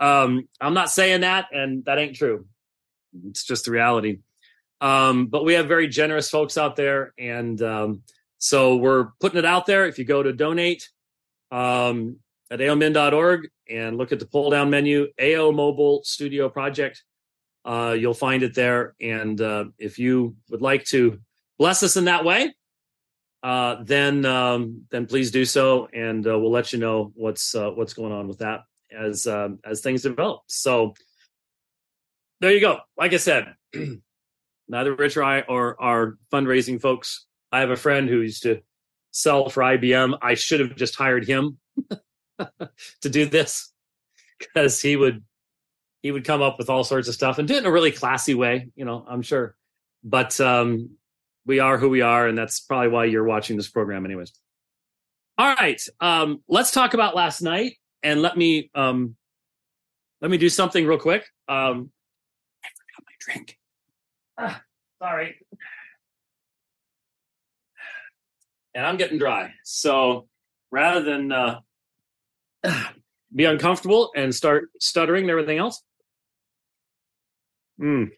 Um, 0.00 0.48
I'm 0.58 0.72
not 0.72 0.90
saying 0.90 1.20
that, 1.20 1.48
and 1.52 1.84
that 1.84 1.98
ain't 1.98 2.16
true. 2.16 2.46
It's 3.28 3.44
just 3.44 3.66
the 3.66 3.70
reality. 3.70 4.20
Um, 4.80 5.26
but 5.26 5.44
we 5.44 5.54
have 5.54 5.66
very 5.68 5.88
generous 5.88 6.30
folks 6.30 6.56
out 6.56 6.74
there, 6.74 7.12
and 7.18 7.60
um, 7.60 8.02
so 8.38 8.76
we're 8.76 9.08
putting 9.20 9.38
it 9.38 9.44
out 9.44 9.66
there. 9.66 9.86
If 9.86 9.98
you 9.98 10.06
go 10.06 10.22
to 10.22 10.32
donate 10.32 10.88
um, 11.50 12.16
at 12.50 12.60
aomin.org 12.60 13.50
and 13.68 13.98
look 13.98 14.12
at 14.12 14.20
the 14.20 14.26
pull 14.26 14.48
down 14.48 14.70
menu, 14.70 15.08
AO 15.20 15.52
Mobile 15.52 16.00
Studio 16.04 16.48
Project, 16.48 17.02
uh, 17.68 17.92
you'll 17.92 18.14
find 18.14 18.42
it 18.42 18.54
there. 18.54 18.94
And 18.98 19.38
uh, 19.40 19.66
if 19.78 19.98
you 19.98 20.36
would 20.48 20.62
like 20.62 20.84
to 20.86 21.20
bless 21.58 21.82
us 21.82 21.96
in 21.96 22.06
that 22.06 22.24
way, 22.24 22.54
uh, 23.42 23.76
then 23.84 24.24
um, 24.24 24.86
then 24.90 25.06
please 25.06 25.30
do 25.30 25.44
so, 25.44 25.86
and 25.92 26.26
uh, 26.26 26.36
we'll 26.38 26.50
let 26.50 26.72
you 26.72 26.78
know 26.78 27.12
what's 27.14 27.54
uh, 27.54 27.70
what's 27.70 27.92
going 27.92 28.12
on 28.12 28.26
with 28.26 28.38
that 28.38 28.62
as 28.90 29.26
um, 29.28 29.60
as 29.64 29.80
things 29.80 30.02
develop. 30.02 30.40
So 30.48 30.94
there 32.40 32.52
you 32.52 32.60
go. 32.60 32.78
Like 32.96 33.12
I 33.12 33.18
said, 33.18 33.54
neither 34.68 34.94
Rich 34.94 35.16
or 35.16 35.22
I 35.22 35.42
or 35.42 35.80
our 35.80 36.16
fundraising 36.32 36.80
folks. 36.80 37.26
I 37.52 37.60
have 37.60 37.70
a 37.70 37.76
friend 37.76 38.08
who 38.08 38.22
used 38.22 38.42
to 38.42 38.60
sell 39.12 39.50
for 39.50 39.62
IBM. 39.62 40.18
I 40.20 40.34
should 40.34 40.60
have 40.60 40.74
just 40.74 40.96
hired 40.96 41.26
him 41.26 41.58
to 42.38 43.08
do 43.08 43.26
this 43.26 43.72
because 44.38 44.80
he 44.82 44.96
would 44.96 45.22
he 46.02 46.10
would 46.10 46.24
come 46.24 46.42
up 46.42 46.58
with 46.58 46.70
all 46.70 46.84
sorts 46.84 47.08
of 47.08 47.14
stuff 47.14 47.38
and 47.38 47.48
do 47.48 47.54
it 47.54 47.58
in 47.58 47.66
a 47.66 47.72
really 47.72 47.92
classy 47.92 48.34
way. 48.34 48.68
You 48.76 48.84
know, 48.84 49.04
I'm 49.08 49.22
sure. 49.22 49.56
But 50.04 50.40
um, 50.40 50.90
we 51.46 51.58
are 51.60 51.78
who 51.78 51.88
we 51.88 52.02
are, 52.02 52.28
and 52.28 52.36
that's 52.36 52.60
probably 52.60 52.88
why 52.88 53.04
you're 53.06 53.24
watching 53.24 53.56
this 53.56 53.68
program, 53.68 54.04
anyways. 54.04 54.32
All 55.36 55.54
right, 55.54 55.80
um, 56.00 56.42
let's 56.48 56.72
talk 56.72 56.94
about 56.94 57.14
last 57.14 57.42
night, 57.42 57.76
and 58.02 58.22
let 58.22 58.36
me 58.36 58.70
um, 58.74 59.16
let 60.20 60.30
me 60.30 60.36
do 60.36 60.48
something 60.48 60.86
real 60.86 60.98
quick. 60.98 61.24
Um, 61.48 61.90
I 62.64 62.68
forgot 62.76 63.04
my 63.06 63.12
drink. 63.20 63.58
Ah, 64.36 64.62
sorry. 65.00 65.36
And 68.74 68.86
I'm 68.86 68.96
getting 68.96 69.18
dry. 69.18 69.52
So 69.64 70.28
rather 70.70 71.02
than 71.02 71.32
uh, 71.32 71.60
be 73.34 73.44
uncomfortable 73.44 74.12
and 74.14 74.34
start 74.34 74.70
stuttering 74.80 75.24
and 75.24 75.30
everything 75.30 75.58
else, 75.58 75.82
mm, 77.80 78.10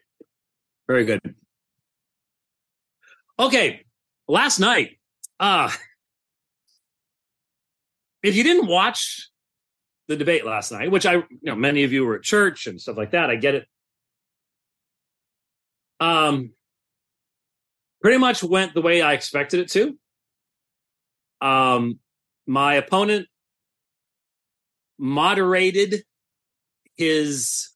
very 0.87 1.05
good. 1.05 1.21
Okay, 3.39 3.85
last 4.29 4.59
night, 4.59 4.99
uh, 5.39 5.71
if 8.23 8.37
you 8.37 8.43
didn't 8.43 8.67
watch 8.67 9.31
the 10.09 10.17
debate 10.17 10.45
last 10.45 10.73
night, 10.73 10.91
which 10.91 11.07
I, 11.07 11.15
you 11.15 11.27
know, 11.43 11.55
many 11.55 11.85
of 11.85 11.93
you 11.93 12.05
were 12.05 12.17
at 12.17 12.23
church 12.23 12.67
and 12.67 12.81
stuff 12.81 12.97
like 12.97 13.13
that, 13.13 13.31
I 13.31 13.37
get 13.37 13.55
it. 13.55 13.67
Um, 16.01 16.53
pretty 18.03 18.19
much 18.19 18.43
went 18.43 18.75
the 18.75 18.83
way 18.83 19.03
I 19.03 19.13
expected 19.13 19.61
it 19.61 19.71
to. 19.71 19.99
Um, 21.41 21.99
my 22.47 22.75
opponent 22.75 23.29
moderated 24.99 26.05
his 26.97 27.70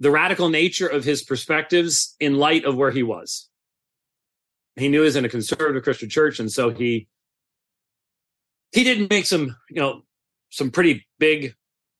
the 0.00 0.10
radical 0.10 0.48
nature 0.48 0.86
of 0.86 1.04
his 1.04 1.22
perspectives 1.22 2.16
in 2.20 2.36
light 2.36 2.64
of 2.64 2.76
where 2.76 2.90
he 2.90 3.02
was. 3.02 3.48
He 4.76 4.88
knew 4.88 5.00
he 5.00 5.04
was 5.04 5.16
in 5.16 5.24
a 5.24 5.28
conservative 5.28 5.82
Christian 5.84 6.08
church, 6.08 6.40
and 6.40 6.50
so 6.50 6.70
he 6.70 7.06
he 8.72 8.82
didn't 8.82 9.10
make 9.10 9.26
some 9.26 9.56
you 9.70 9.80
know 9.80 10.02
some 10.50 10.70
pretty 10.70 11.06
big 11.18 11.54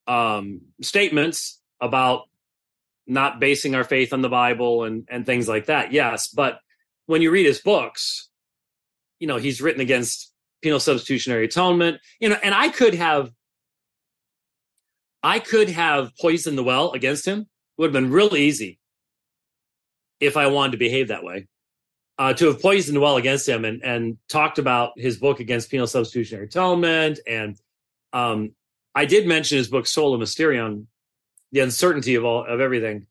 um, 0.07 0.63
statements 0.83 1.61
about 1.81 2.23
not 3.07 3.39
basing 3.39 3.75
our 3.75 3.85
faith 3.85 4.13
on 4.13 4.23
the 4.23 4.29
Bible 4.29 4.85
and 4.85 5.07
and 5.09 5.25
things 5.25 5.49
like 5.49 5.67
that. 5.67 5.93
Yes, 5.93 6.29
but 6.29 6.59
when 7.07 7.23
you 7.23 7.31
read 7.31 7.47
his 7.47 7.61
books, 7.61 8.29
you 9.19 9.27
know, 9.27 9.37
he's 9.37 9.61
written 9.61 9.81
against 9.81 10.33
penal 10.63 10.81
substitutionary 10.81 11.45
atonement, 11.45 12.01
you 12.21 12.29
know, 12.29 12.39
and 12.43 12.55
I 12.55 12.71
could 12.71 12.95
have 12.95 13.31
I 15.23 15.39
could 15.39 15.71
have 15.71 16.13
poisoned 16.21 16.59
the 16.59 16.65
well 16.65 16.93
against 16.93 17.27
him. 17.27 17.47
It 17.77 17.83
would 17.83 17.95
have 17.95 18.03
been 18.03 18.11
real 18.11 18.37
easy 18.37 18.79
if 20.21 20.37
I 20.37 20.47
wanted 20.47 20.73
to 20.73 20.79
behave 20.79 21.09
that 21.09 21.25
way. 21.25 21.49
Uh, 22.17 22.33
to 22.33 22.47
have 22.47 22.63
poisoned 22.63 23.01
well 23.01 23.17
against 23.17 23.49
him 23.49 23.65
and 23.65 23.83
and 23.83 24.17
talked 24.29 24.61
about 24.61 24.93
his 24.97 25.17
book 25.17 25.41
against 25.41 25.69
penal 25.69 25.89
substitutionary 25.89 26.47
atonement 26.47 27.19
and 27.27 27.61
um, 28.13 28.53
I 28.95 29.05
did 29.05 29.27
mention 29.27 29.59
his 29.59 29.67
book 29.67 29.89
Sola 29.89 30.17
Mysterion 30.17 30.87
the 31.55 31.61
uncertainty 31.61 32.17
of 32.17 32.25
all 32.25 32.45
of 32.45 32.61
everything. 32.61 33.07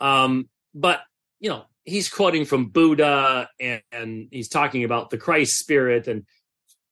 Um, 0.00 0.48
but 0.74 1.00
you 1.38 1.50
know, 1.50 1.64
he's 1.84 2.08
quoting 2.08 2.44
from 2.44 2.66
Buddha 2.66 3.48
and, 3.58 3.82
and 3.92 4.28
he's 4.30 4.48
talking 4.48 4.84
about 4.84 5.10
the 5.10 5.18
Christ 5.18 5.56
spirit 5.58 6.08
and 6.08 6.26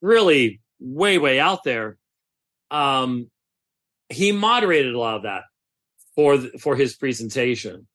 really 0.00 0.61
way, 0.78 1.18
way 1.18 1.40
out 1.40 1.64
there. 1.64 1.98
Um, 2.70 3.28
he 4.08 4.32
moderated 4.32 4.94
a 4.94 4.98
lot 4.98 5.16
of 5.16 5.22
that 5.24 5.42
for 6.18 6.38
for 6.59 6.74
his 6.74 6.96
presentation. 6.96 7.87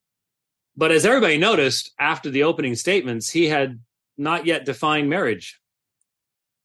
But 0.78 0.92
as 0.92 1.06
everybody 1.06 1.38
noticed 1.38 1.92
after 2.00 2.30
the 2.30 2.44
opening 2.44 2.76
statements, 2.76 3.30
he 3.30 3.48
had 3.48 3.82
not 4.18 4.46
yet 4.46 4.64
defined 4.64 5.10
marriage. 5.10 5.60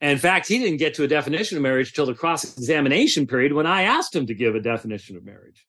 And 0.01 0.13
in 0.13 0.19
fact, 0.19 0.47
he 0.47 0.59
didn't 0.61 0.77
get 0.77 0.95
to 0.95 1.03
a 1.03 1.09
definition 1.09 1.57
of 1.57 1.63
marriage 1.65 1.93
till 1.93 2.07
the 2.07 2.15
cross 2.15 2.57
examination 2.57 3.27
period 3.27 3.53
when 3.53 3.67
I 3.67 3.83
asked 3.83 4.15
him 4.15 4.27
to 4.27 4.35
give 4.35 4.55
a 4.55 4.61
definition 4.61 5.17
of 5.17 5.25
marriage 5.25 5.67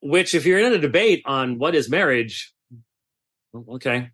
which 0.00 0.34
if 0.34 0.46
you're 0.46 0.60
in 0.60 0.72
a 0.72 0.78
debate 0.78 1.22
on 1.26 1.58
what 1.58 1.74
is 1.74 1.90
marriage 1.90 2.54
okay 3.68 4.10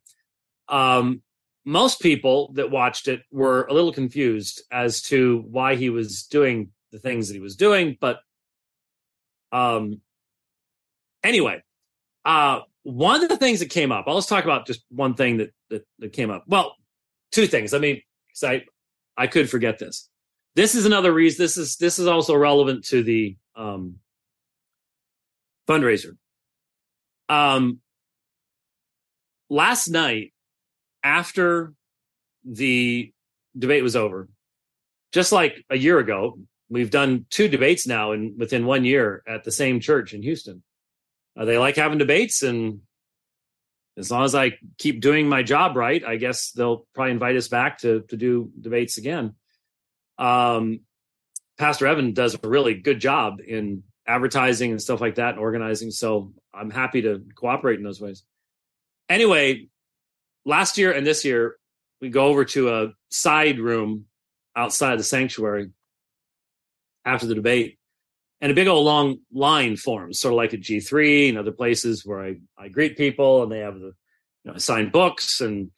um, 0.68 1.22
most 1.64 2.00
people 2.00 2.52
that 2.54 2.70
watched 2.70 3.08
it 3.08 3.20
were 3.30 3.64
a 3.66 3.74
little 3.74 3.92
confused 3.92 4.62
as 4.72 5.02
to 5.02 5.44
why 5.50 5.74
he 5.74 5.90
was 5.90 6.22
doing 6.24 6.70
the 6.92 6.98
things 6.98 7.28
that 7.28 7.34
he 7.34 7.40
was 7.40 7.56
doing 7.56 7.96
but 8.00 8.20
um 9.52 10.00
anyway 11.24 11.62
uh 12.24 12.60
one 12.84 13.22
of 13.22 13.28
the 13.28 13.36
things 13.36 13.60
that 13.60 13.70
came 13.70 13.92
up 13.92 14.04
i'll 14.06 14.16
just 14.16 14.28
talk 14.28 14.44
about 14.44 14.66
just 14.66 14.84
one 14.90 15.14
thing 15.14 15.38
that 15.38 15.52
that, 15.70 15.86
that 15.98 16.12
came 16.12 16.30
up 16.30 16.44
well 16.46 16.76
two 17.30 17.46
things 17.46 17.74
i 17.74 17.78
mean 17.78 18.00
i 18.44 18.62
i 19.16 19.26
could 19.26 19.48
forget 19.48 19.78
this 19.78 20.08
this 20.54 20.74
is 20.74 20.86
another 20.86 21.12
reason 21.12 21.42
this 21.42 21.56
is 21.56 21.76
this 21.76 21.98
is 21.98 22.06
also 22.06 22.36
relevant 22.36 22.84
to 22.84 23.02
the 23.02 23.36
um 23.56 23.96
fundraiser. 25.68 26.16
Um, 27.28 27.80
last 29.48 29.88
night, 29.88 30.32
after 31.02 31.72
the 32.44 33.12
debate 33.58 33.82
was 33.82 33.96
over, 33.96 34.28
just 35.12 35.32
like 35.32 35.64
a 35.70 35.76
year 35.76 35.98
ago, 35.98 36.38
we've 36.68 36.90
done 36.90 37.26
two 37.30 37.48
debates 37.48 37.86
now 37.86 38.12
and 38.12 38.38
within 38.38 38.66
one 38.66 38.84
year 38.84 39.22
at 39.26 39.44
the 39.44 39.52
same 39.52 39.80
church 39.80 40.14
in 40.14 40.22
Houston. 40.22 40.62
Uh, 41.36 41.44
they 41.44 41.58
like 41.58 41.76
having 41.76 41.98
debates, 41.98 42.42
and 42.42 42.80
as 43.96 44.10
long 44.10 44.24
as 44.24 44.34
I 44.34 44.52
keep 44.78 45.00
doing 45.00 45.28
my 45.28 45.42
job 45.42 45.76
right, 45.76 46.04
I 46.04 46.16
guess 46.16 46.50
they'll 46.52 46.86
probably 46.94 47.12
invite 47.12 47.36
us 47.36 47.48
back 47.48 47.78
to 47.78 48.02
to 48.08 48.16
do 48.16 48.50
debates 48.60 48.98
again. 48.98 49.34
Um, 50.18 50.80
Pastor 51.58 51.86
Evan 51.86 52.12
does 52.12 52.36
a 52.42 52.48
really 52.48 52.74
good 52.74 53.00
job 53.00 53.40
in 53.46 53.82
advertising 54.06 54.70
and 54.70 54.82
stuff 54.82 55.00
like 55.00 55.16
that 55.16 55.30
and 55.30 55.38
organizing. 55.38 55.90
So 55.90 56.32
I'm 56.52 56.70
happy 56.70 57.02
to 57.02 57.22
cooperate 57.34 57.78
in 57.78 57.84
those 57.84 58.00
ways. 58.00 58.24
anyway, 59.08 59.68
last 60.44 60.78
year 60.78 60.92
and 60.92 61.06
this 61.06 61.24
year, 61.24 61.56
we 62.00 62.08
go 62.08 62.26
over 62.26 62.44
to 62.46 62.74
a 62.74 62.92
side 63.10 63.60
room 63.60 64.06
outside 64.56 64.98
the 64.98 65.04
sanctuary 65.04 65.70
after 67.04 67.26
the 67.26 67.34
debate, 67.34 67.78
and 68.42 68.52
a 68.52 68.54
big 68.54 68.68
old 68.68 68.84
long 68.84 69.20
line 69.32 69.76
forms, 69.76 70.20
sort 70.20 70.34
of 70.34 70.36
like 70.36 70.52
at 70.52 70.60
G3 70.60 71.30
and 71.30 71.38
other 71.38 71.52
places 71.52 72.04
where 72.04 72.22
I, 72.22 72.40
I 72.58 72.68
greet 72.68 72.98
people 72.98 73.42
and 73.42 73.50
they 73.50 73.60
have 73.60 73.78
the 73.78 73.94
you 74.44 74.52
know, 74.52 74.90
books 74.90 75.40
and 75.40 75.70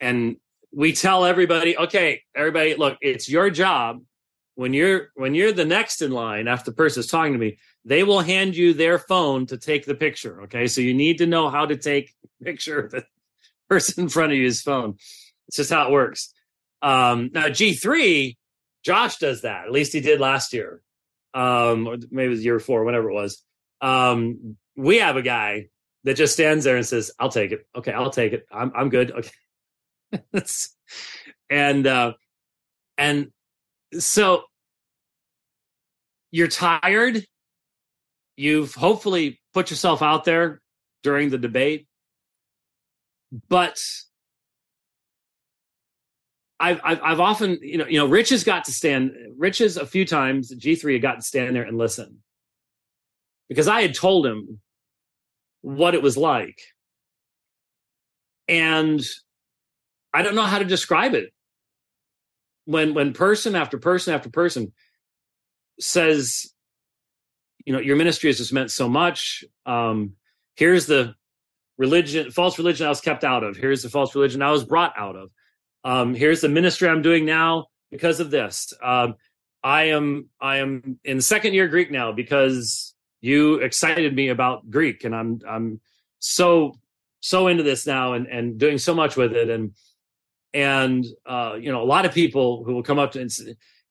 and 0.00 0.36
we 0.72 0.92
tell 0.92 1.24
everybody, 1.24 1.76
okay, 1.76 2.22
everybody, 2.34 2.74
look, 2.74 2.96
it's 3.00 3.28
your 3.28 3.50
job 3.50 4.00
when 4.56 4.72
you're 4.72 5.10
when 5.14 5.34
you're 5.34 5.52
the 5.52 5.64
next 5.64 6.02
in 6.02 6.10
line 6.10 6.48
after 6.48 6.70
the 6.70 6.76
person 6.76 7.00
is 7.00 7.06
talking 7.06 7.34
to 7.34 7.38
me, 7.38 7.58
they 7.84 8.02
will 8.02 8.20
hand 8.20 8.56
you 8.56 8.72
their 8.72 8.98
phone 8.98 9.46
to 9.46 9.56
take 9.56 9.84
the 9.84 9.94
picture. 9.94 10.42
Okay, 10.42 10.66
so 10.66 10.80
you 10.80 10.94
need 10.94 11.18
to 11.18 11.26
know 11.26 11.50
how 11.50 11.66
to 11.66 11.76
take 11.76 12.14
picture 12.42 12.80
of 12.80 12.90
the 12.90 13.04
person 13.68 14.04
in 14.04 14.08
front 14.08 14.32
of 14.32 14.38
you's 14.38 14.62
phone. 14.62 14.96
It's 15.48 15.58
just 15.58 15.70
how 15.70 15.86
it 15.86 15.92
works. 15.92 16.32
Um, 16.82 17.30
now 17.32 17.48
G 17.50 17.74
three, 17.74 18.38
Josh 18.82 19.18
does 19.18 19.42
that. 19.42 19.66
At 19.66 19.72
least 19.72 19.92
he 19.92 20.00
did 20.00 20.20
last 20.20 20.52
year, 20.52 20.82
um, 21.34 21.86
or 21.86 21.96
maybe 22.10 22.26
it 22.26 22.30
was 22.30 22.44
year 22.44 22.58
before, 22.58 22.84
whatever 22.84 23.10
it 23.10 23.14
was. 23.14 23.42
Um, 23.80 24.56
we 24.76 24.98
have 24.98 25.16
a 25.16 25.22
guy 25.22 25.68
that 26.04 26.14
just 26.14 26.32
stands 26.32 26.64
there 26.64 26.76
and 26.76 26.86
says, 26.86 27.10
"I'll 27.18 27.30
take 27.30 27.52
it. 27.52 27.66
Okay, 27.74 27.92
I'll 27.92 28.10
take 28.10 28.32
it. 28.32 28.46
I'm 28.50 28.72
I'm 28.74 28.88
good. 28.88 29.12
Okay." 29.12 30.42
and 31.50 31.86
uh, 31.86 32.12
and 32.98 33.30
so 33.98 34.44
you're 36.30 36.48
tired. 36.48 37.24
You've 38.36 38.74
hopefully 38.74 39.40
put 39.54 39.70
yourself 39.70 40.02
out 40.02 40.24
there 40.24 40.60
during 41.02 41.30
the 41.30 41.38
debate, 41.38 41.86
but 43.48 43.80
I've, 46.58 46.80
I've, 46.82 47.00
I've 47.02 47.20
often, 47.20 47.58
you 47.60 47.78
know, 47.78 47.86
you 47.86 47.98
know, 47.98 48.06
Rich 48.06 48.30
has 48.30 48.44
got 48.44 48.64
to 48.64 48.72
stand. 48.72 49.12
Rich 49.36 49.58
has 49.58 49.76
a 49.76 49.86
few 49.86 50.06
times. 50.06 50.50
G 50.50 50.74
three 50.74 50.94
had 50.94 51.02
got 51.02 51.16
to 51.16 51.22
stand 51.22 51.54
there 51.54 51.64
and 51.64 51.76
listen 51.76 52.22
because 53.48 53.68
I 53.68 53.82
had 53.82 53.94
told 53.94 54.26
him 54.26 54.60
what 55.60 55.94
it 55.94 56.02
was 56.02 56.16
like, 56.16 56.60
and 58.48 59.00
I 60.14 60.22
don't 60.22 60.34
know 60.34 60.42
how 60.42 60.58
to 60.58 60.64
describe 60.64 61.14
it 61.14 61.32
when 62.66 62.94
when 62.94 63.12
person 63.12 63.54
after 63.54 63.78
person 63.78 64.12
after 64.14 64.28
person 64.28 64.72
says 65.80 66.52
you 67.64 67.72
know 67.72 67.80
your 67.80 67.96
ministry 67.96 68.28
has 68.28 68.38
just 68.38 68.52
meant 68.52 68.70
so 68.70 68.88
much 68.88 69.44
um 69.64 70.12
here's 70.56 70.86
the 70.86 71.14
religion 71.78 72.30
false 72.30 72.58
religion 72.58 72.86
i 72.86 72.88
was 72.88 73.00
kept 73.00 73.24
out 73.24 73.44
of 73.44 73.56
here's 73.56 73.82
the 73.82 73.88
false 73.88 74.14
religion 74.14 74.42
i 74.42 74.50
was 74.50 74.64
brought 74.64 74.92
out 74.96 75.16
of 75.16 75.30
um 75.86 76.14
here's 76.14 76.40
the 76.40 76.48
ministry 76.48 76.88
i'm 76.88 77.02
doing 77.02 77.24
now 77.24 77.66
because 77.90 78.20
of 78.20 78.30
this. 78.30 78.72
Um 78.82 79.14
i 79.62 79.84
am 79.84 80.28
i 80.40 80.58
am 80.58 80.98
in 81.04 81.20
second 81.20 81.54
year 81.54 81.68
greek 81.68 81.90
now 81.90 82.12
because 82.12 82.94
you 83.20 83.54
excited 83.54 84.14
me 84.14 84.28
about 84.28 84.68
greek 84.70 85.04
and 85.04 85.14
i'm 85.14 85.40
i'm 85.48 85.80
so 86.18 86.74
so 87.20 87.48
into 87.48 87.62
this 87.62 87.86
now 87.86 88.12
and 88.12 88.26
and 88.26 88.58
doing 88.58 88.78
so 88.78 88.94
much 88.94 89.16
with 89.16 89.32
it. 89.32 89.48
And 89.48 89.72
and 90.54 91.04
uh, 91.24 91.56
you 91.58 91.72
know 91.72 91.82
a 91.82 91.90
lot 91.94 92.04
of 92.04 92.12
people 92.12 92.64
who 92.64 92.74
will 92.74 92.82
come 92.82 92.98
up 92.98 93.12
to 93.12 93.20
and 93.20 93.30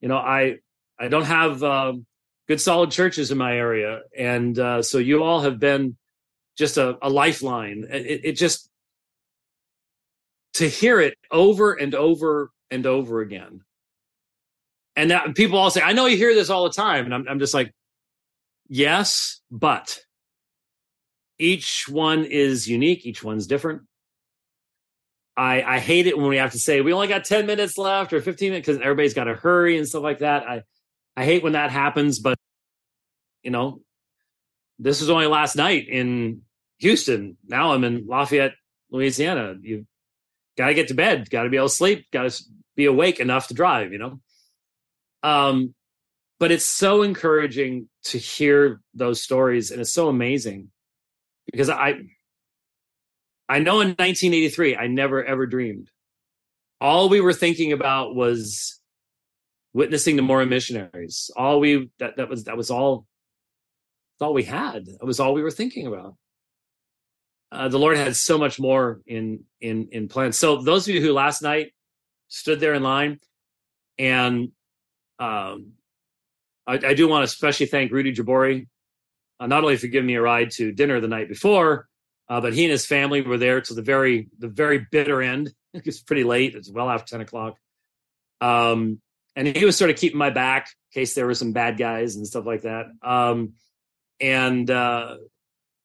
you 0.02 0.08
know 0.08 0.18
i 0.18 0.56
i 1.00 1.08
don't 1.08 1.26
have 1.26 1.62
um, 1.64 2.06
good 2.48 2.62
solid 2.62 2.92
churches 2.92 3.32
in 3.32 3.38
my 3.38 3.56
area. 3.56 4.02
And 4.18 4.58
uh, 4.58 4.82
so 4.82 4.98
you 4.98 5.24
all 5.24 5.42
have 5.42 5.60
been 5.60 5.98
just 6.58 6.78
a, 6.78 6.98
a 7.02 7.10
lifeline. 7.10 7.86
It, 7.90 8.22
it, 8.24 8.32
just 8.34 8.70
to 10.56 10.70
hear 10.70 11.00
it 11.00 11.18
over 11.32 11.74
and 11.74 11.96
over 11.96 12.52
and 12.72 12.86
over 12.86 13.22
again 13.22 13.62
and 14.96 15.12
that, 15.12 15.36
people 15.36 15.58
all 15.58 15.70
say 15.70 15.82
i 15.82 15.94
know 15.94 16.06
you 16.06 16.18
hear 16.18 16.34
this 16.34 16.50
all 16.50 16.64
the 16.64 16.70
time 16.70 17.06
and 17.06 17.14
i'm, 17.14 17.28
I'm 17.28 17.40
just 17.40 17.54
like 17.54 17.72
yes 18.68 19.42
but 19.52 20.00
each 21.38 21.88
one 21.88 22.26
is 22.26 22.68
unique 22.68 23.06
each 23.06 23.24
one's 23.24 23.48
different 23.48 23.84
I, 25.38 25.62
I 25.64 25.80
hate 25.80 26.08
it 26.08 26.18
when 26.18 26.28
we 26.28 26.38
have 26.38 26.54
to 26.54 26.60
say 26.60 26.82
we 26.82 26.94
only 26.94 27.08
got 27.08 27.26
10 27.26 27.46
minutes 27.46 27.78
left 27.78 28.14
or 28.14 28.22
15 28.22 28.52
minutes 28.52 28.68
because 28.68 28.82
everybody's 28.82 29.14
got 29.14 29.26
to 29.26 29.36
hurry 29.36 29.78
and 29.78 29.88
stuff 29.88 30.04
like 30.04 30.20
that. 30.20 30.44
I, 30.44 30.64
I 31.18 31.26
hate 31.26 31.44
when 31.44 31.54
that 31.54 31.72
happens, 31.72 32.20
but 32.20 32.38
you 33.44 33.52
know, 33.52 33.82
this 34.80 35.02
was 35.02 35.10
only 35.10 35.28
last 35.28 35.56
night 35.56 35.88
in 35.90 36.42
Houston. 36.80 37.38
Now 37.46 37.74
I'm 37.74 37.84
in 37.84 38.08
Lafayette, 38.08 38.56
Louisiana. 38.90 39.56
You 39.62 39.86
got 40.58 40.68
to 40.68 40.74
get 40.74 40.88
to 40.90 40.94
bed, 40.94 41.30
got 41.30 41.44
to 41.44 41.50
be 41.50 41.58
able 41.58 41.70
to 41.70 41.74
sleep, 41.74 42.06
got 42.12 42.30
to 42.30 42.44
be 42.76 42.86
awake 42.86 43.20
enough 43.20 43.48
to 43.48 43.54
drive, 43.54 43.92
you 43.92 44.00
know? 44.00 44.20
Um, 45.24 45.74
but 46.40 46.52
it's 46.52 46.66
so 46.66 47.02
encouraging 47.02 47.90
to 48.06 48.18
hear 48.18 48.82
those 48.94 49.22
stories 49.22 49.72
and 49.72 49.82
it's 49.82 49.94
so 49.94 50.10
amazing 50.10 50.70
because 51.46 51.70
I, 51.70 51.96
I 53.48 53.60
know 53.60 53.82
in 53.82 53.90
1983, 53.90 54.76
I 54.76 54.88
never 54.88 55.24
ever 55.24 55.46
dreamed. 55.46 55.90
All 56.82 57.10
we 57.10 57.22
were 57.22 57.34
thinking 57.34 57.72
about 57.72 58.16
was 58.16 58.80
witnessing 59.74 60.16
the 60.16 60.22
Mormon 60.22 60.50
missionaries. 60.50 61.30
All 61.36 61.60
we 61.60 61.90
that 62.00 62.18
that 62.18 62.30
was 62.30 62.46
that 62.46 62.58
was 62.58 62.72
all. 62.72 63.06
All 64.20 64.34
we 64.34 64.44
had. 64.44 64.86
That 64.86 65.06
was 65.06 65.20
all 65.20 65.34
we 65.34 65.44
were 65.44 65.52
thinking 65.52 65.88
about. 65.88 66.16
Uh, 67.52 67.68
the 67.70 67.80
Lord 67.80 67.98
had 67.98 68.16
so 68.16 68.38
much 68.38 68.60
more 68.60 69.02
in 69.06 69.44
in 69.62 69.90
in 69.92 70.08
plan. 70.08 70.34
So 70.34 70.62
those 70.62 70.88
of 70.88 70.96
you 70.96 71.02
who 71.02 71.14
last 71.14 71.42
night 71.42 71.74
stood 72.28 72.60
there 72.60 72.74
in 72.74 72.84
line, 72.84 73.20
and 73.98 74.52
um, 75.20 75.74
I, 76.68 76.74
I 76.74 76.94
do 76.94 77.08
want 77.08 77.22
to 77.22 77.26
especially 77.26 77.68
thank 77.68 77.92
Rudy 77.92 78.14
Jabori, 78.14 78.68
uh, 79.40 79.48
not 79.48 79.64
only 79.64 79.78
for 79.78 79.88
giving 79.88 80.08
me 80.08 80.16
a 80.16 80.22
ride 80.22 80.52
to 80.52 80.72
dinner 80.72 81.00
the 81.00 81.08
night 81.08 81.30
before, 81.30 81.88
uh, 82.28 82.42
but 82.42 82.54
he 82.54 82.66
and 82.66 82.72
his 82.72 82.86
family 82.86 83.22
were 83.22 83.38
there 83.38 83.62
to 83.62 83.74
the 83.74 83.82
very 83.82 84.28
the 84.40 84.50
very 84.50 84.86
bitter 84.92 85.22
end. 85.22 85.54
it's 85.74 86.02
pretty 86.02 86.24
late. 86.24 86.56
It's 86.56 86.72
well 86.72 86.90
after 86.90 87.12
ten 87.16 87.22
o'clock. 87.22 87.58
Um, 88.42 89.02
and 89.36 89.48
he 89.48 89.66
was 89.66 89.78
sort 89.78 89.90
of 89.90 89.98
keeping 89.98 90.18
my 90.18 90.30
back 90.30 90.70
in 90.94 91.02
case 91.02 91.14
there 91.14 91.26
were 91.26 91.34
some 91.34 91.52
bad 91.52 91.78
guys 91.78 92.16
and 92.16 92.26
stuff 92.26 92.46
like 92.46 92.62
that. 92.62 92.86
Um, 93.02 93.54
and 94.20 94.70
uh, 94.70 95.18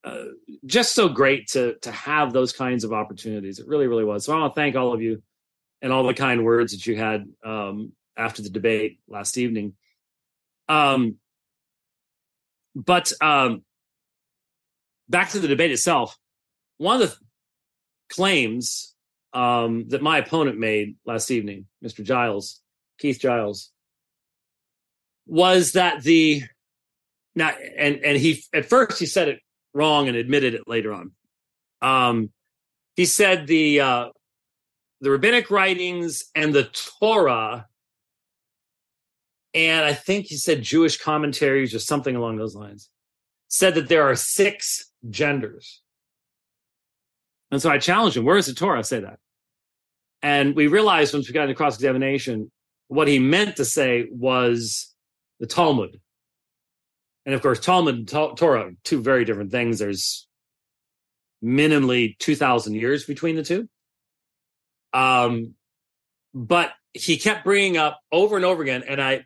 uh, 0.05 0.25
just 0.65 0.95
so 0.95 1.09
great 1.09 1.49
to 1.49 1.77
to 1.83 1.93
have 1.93 2.33
those 2.33 2.53
kinds 2.53 2.85
of 2.85 2.93
opportunities. 2.93 3.59
It 3.59 3.69
really, 3.69 3.87
really 3.87 4.05
was. 4.05 4.25
So 4.25 4.35
I 4.35 4.41
want 4.41 4.55
to 4.55 4.61
thank 4.61 4.77
all 4.77 4.93
of 4.93 5.03
you 5.03 5.23
and 5.83 5.93
all 5.93 6.07
the 6.07 6.15
kind 6.15 6.45
words 6.45 6.73
that 6.73 6.87
you 6.87 6.97
had 6.97 7.27
um, 7.45 7.93
after 8.17 8.43
the 8.43 8.51
debate 8.51 8.99
last 9.09 9.39
evening. 9.39 9.75
Um, 10.69 11.17
but 12.75 13.13
um, 13.21 13.63
back 15.09 15.31
to 15.31 15.41
the 15.41 15.49
debate 15.49 15.73
itself 15.73 16.17
one 16.81 17.03
of 17.03 17.11
the 17.11 17.17
claims 18.09 18.95
um, 19.35 19.87
that 19.89 20.01
my 20.01 20.17
opponent 20.17 20.59
made 20.59 20.97
last 21.05 21.31
evening, 21.31 21.67
Mr. 21.85 22.03
Giles, 22.03 22.63
Keith 22.99 23.21
Giles, 23.21 23.71
was 25.27 25.73
that 25.73 26.03
the 26.03 26.43
now 27.35 27.51
and 27.77 27.97
and 27.97 28.17
he 28.17 28.43
at 28.55 28.65
first 28.65 28.99
he 28.99 29.05
said 29.05 29.29
it 29.29 29.41
wrong 29.75 30.09
and 30.09 30.17
admitted 30.17 30.55
it 30.55 30.67
later 30.67 30.93
on. 30.93 31.13
Um, 31.83 32.31
he 32.97 33.07
said 33.07 33.47
the 33.47 33.81
uh, 33.81 34.09
the 35.01 35.11
rabbinic 35.11 35.51
writings 35.51 36.25
and 36.35 36.53
the 36.53 36.65
Torah, 37.01 37.67
and 39.55 39.85
I 39.85 39.95
think 39.95 40.27
he 40.27 40.37
said 40.37 40.63
Jewish 40.63 40.99
commentaries 40.99 41.75
or 41.75 41.79
something 41.79 42.17
along 42.17 42.37
those 42.37 42.55
lines, 42.55 42.91
said 43.49 43.75
that 43.77 43.89
there 43.89 44.03
are 44.03 44.17
six 44.17 44.93
genders. 45.09 45.81
And 47.51 47.61
so 47.61 47.71
I 47.71 47.79
challenged 47.79 48.17
him, 48.17 48.25
where 48.25 48.37
does 48.37 48.47
the 48.47 48.55
Torah 48.55 48.85
say 48.85 49.01
that? 49.01 49.19
And 50.23 50.55
we 50.55 50.67
realized 50.67 51.15
once 51.15 51.27
we 51.27 51.35
got 51.35 51.45
into 51.45 51.55
cross 51.55 51.75
examination, 51.75 52.53
what 52.89 53.09
he 53.09 53.19
meant 53.19 53.57
to 53.57 53.65
say 53.65 54.07
was 54.11 54.95
the 55.41 55.47
Talmud. 55.47 56.01
And 57.27 57.35
of 57.35 57.43
course, 57.43 57.61
Talmud 57.61 57.95
and 57.95 58.09
Torah, 58.09 58.73
two 58.85 59.03
very 59.03 59.25
different 59.25 59.51
things. 59.51 59.79
There's 59.79 60.27
minimally 61.45 62.19
2,000 62.19 62.75
years 62.75 63.05
between 63.05 63.37
the 63.37 63.43
two. 63.43 63.69
Um, 64.93 65.55
but 66.35 66.73
he 66.93 67.19
kept 67.19 67.45
bringing 67.45 67.77
up 67.77 68.01
over 68.11 68.37
and 68.37 68.45
over 68.45 68.63
again. 68.63 68.83
And 68.87 69.01
I, 69.01 69.25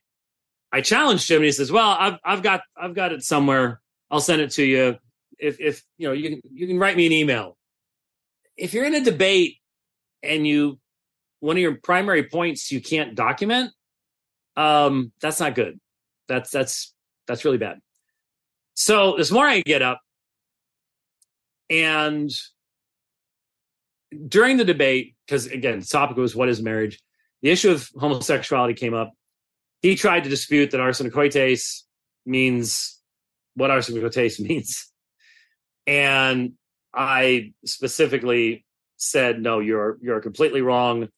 I 0.72 0.80
challenged 0.80 1.30
him 1.30 1.36
and 1.36 1.44
he 1.44 1.52
says, 1.52 1.70
well, 1.70 1.96
I've, 1.98 2.18
I've 2.24 2.42
got, 2.42 2.62
I've 2.76 2.94
got 2.94 3.12
it 3.12 3.22
somewhere. 3.22 3.80
I'll 4.10 4.20
send 4.20 4.42
it 4.42 4.52
to 4.52 4.64
you. 4.64 4.96
If, 5.38 5.60
if, 5.60 5.82
you 5.98 6.08
know, 6.08 6.12
you 6.12 6.30
can, 6.30 6.40
you 6.52 6.66
can 6.66 6.78
write 6.78 6.96
me 6.96 7.06
an 7.06 7.12
email 7.12 7.56
if 8.56 8.74
you're 8.74 8.84
in 8.84 8.94
a 8.94 9.02
debate 9.02 9.58
and 10.22 10.46
you 10.46 10.78
one 11.40 11.56
of 11.56 11.60
your 11.60 11.76
primary 11.76 12.24
points 12.24 12.72
you 12.72 12.80
can't 12.80 13.14
document, 13.14 13.72
um, 14.56 15.12
that's 15.20 15.40
not 15.40 15.54
good. 15.54 15.78
That's 16.28 16.50
that's 16.50 16.93
that's 17.26 17.44
really 17.44 17.58
bad. 17.58 17.78
So 18.74 19.16
this 19.16 19.30
morning 19.30 19.58
I 19.58 19.62
get 19.62 19.82
up 19.82 20.00
and 21.70 22.30
during 24.28 24.56
the 24.56 24.64
debate, 24.64 25.14
because 25.26 25.46
again, 25.46 25.80
the 25.80 25.86
topic 25.86 26.16
was 26.16 26.36
what 26.36 26.48
is 26.48 26.62
marriage, 26.62 27.00
the 27.42 27.50
issue 27.50 27.70
of 27.70 27.88
homosexuality 27.98 28.74
came 28.74 28.94
up. 28.94 29.12
He 29.82 29.96
tried 29.96 30.24
to 30.24 30.30
dispute 30.30 30.70
that 30.70 30.78
arsenokoites 30.78 31.82
means 32.24 33.00
what 33.54 33.70
arsenokoites 33.70 34.40
means. 34.48 34.90
And 35.86 36.52
I 36.94 37.52
specifically 37.64 38.64
said, 38.96 39.40
no, 39.40 39.58
you're 39.60 39.98
you're 40.00 40.20
completely 40.20 40.62
wrong. 40.62 41.08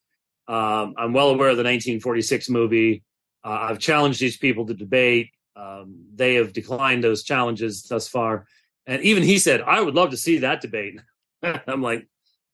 Um, 0.49 0.95
I'm 0.97 1.13
well 1.13 1.31
aware 1.31 1.49
of 1.49 1.57
the 1.57 1.65
1946 1.65 2.49
movie. 2.51 3.03
Uh, 3.45 3.69
I've 3.71 3.79
challenged 3.79 4.21
these 4.21 4.37
people 4.37 4.67
to 4.67 4.75
debate. 4.75 5.31
Um, 5.57 6.05
they 6.15 6.35
have 6.35 6.53
declined 6.53 7.03
those 7.03 7.23
challenges 7.23 7.83
thus 7.83 8.09
far. 8.09 8.47
And 8.87 9.03
even 9.03 9.23
he 9.23 9.39
said, 9.39 9.63
I 9.63 9.81
would 9.81 9.95
love 9.95 10.11
to 10.11 10.17
see 10.17 10.39
that 10.39 10.61
debate. 10.61 11.01
I'm 11.43 11.83
like, 11.83 12.07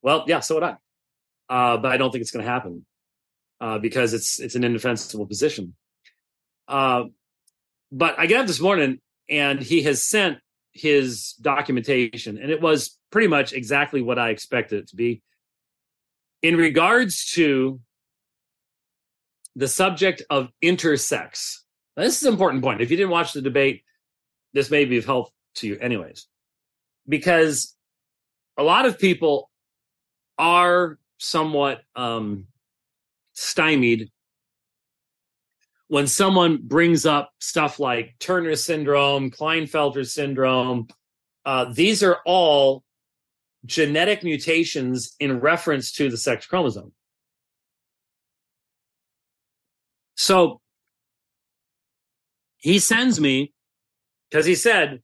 well, 0.03 0.25
yeah, 0.27 0.41
so 0.41 0.55
would 0.55 0.65
I. 0.65 0.77
Uh, 1.49 1.77
but 1.77 1.93
I 1.93 1.97
don't 1.97 2.11
think 2.11 2.23
it's 2.23 2.31
going 2.31 2.45
to 2.45 2.51
happen 2.51 2.87
uh, 3.61 3.79
because 3.79 4.15
it's 4.15 4.41
it's 4.41 4.55
an 4.55 4.65
indefensible 4.65 5.27
position. 5.27 5.75
Uh, 6.69 7.05
but 7.91 8.19
I 8.19 8.27
get 8.27 8.41
up 8.41 8.47
this 8.47 8.61
morning 8.61 9.01
and 9.29 9.61
he 9.61 9.83
has 9.83 10.05
sent 10.05 10.39
his 10.73 11.35
documentation, 11.41 12.39
and 12.39 12.51
it 12.51 12.61
was 12.61 12.99
pretty 13.11 13.29
much 13.29 13.53
exactly 13.53 14.01
what 14.01 14.19
I 14.19 14.31
expected 14.31 14.81
it 14.81 14.89
to 14.89 14.97
be. 14.97 15.23
In 16.43 16.57
regards 16.57 17.33
to 17.35 17.81
the 19.55 19.69
subject 19.69 20.23
of 20.31 20.49
intersex, 20.63 21.62
now, 21.97 22.05
this 22.05 22.17
is 22.17 22.27
an 22.27 22.33
important 22.33 22.63
point. 22.63 22.81
If 22.81 22.91
you 22.91 22.97
didn't 22.97 23.11
watch 23.11 23.33
the 23.33 23.43
debate, 23.43 23.83
this 24.53 24.71
may 24.71 24.85
be 24.85 24.99
of 24.99 25.05
help 25.05 25.31
to 25.57 25.67
you, 25.67 25.79
anyways, 25.79 26.27
because 27.09 27.75
a 28.57 28.63
lot 28.63 28.87
of 28.87 28.99
people 28.99 29.51
are 30.39 30.99
somewhat 31.19 31.83
um, 31.95 32.47
stymied 33.35 34.11
when 35.89 36.07
someone 36.07 36.59
brings 36.63 37.05
up 37.05 37.31
stuff 37.39 37.79
like 37.79 38.15
Turner 38.19 38.57
syndrome, 38.57 39.31
Klinefelter 39.31 40.07
syndrome. 40.07 40.89
Uh, 41.45 41.67
these 41.73 42.03
are 42.03 42.19
all 42.25 42.83
genetic 43.67 44.25
mutations 44.25 45.15
in 45.21 45.41
reference 45.41 45.93
to 45.93 46.09
the 46.09 46.17
sex 46.17 46.47
chromosome. 46.47 46.93
So 50.17 50.63
he 52.63 52.79
sends 52.79 53.21
me 53.21 53.53
because 54.31 54.47
he 54.47 54.55
said, 54.55 55.03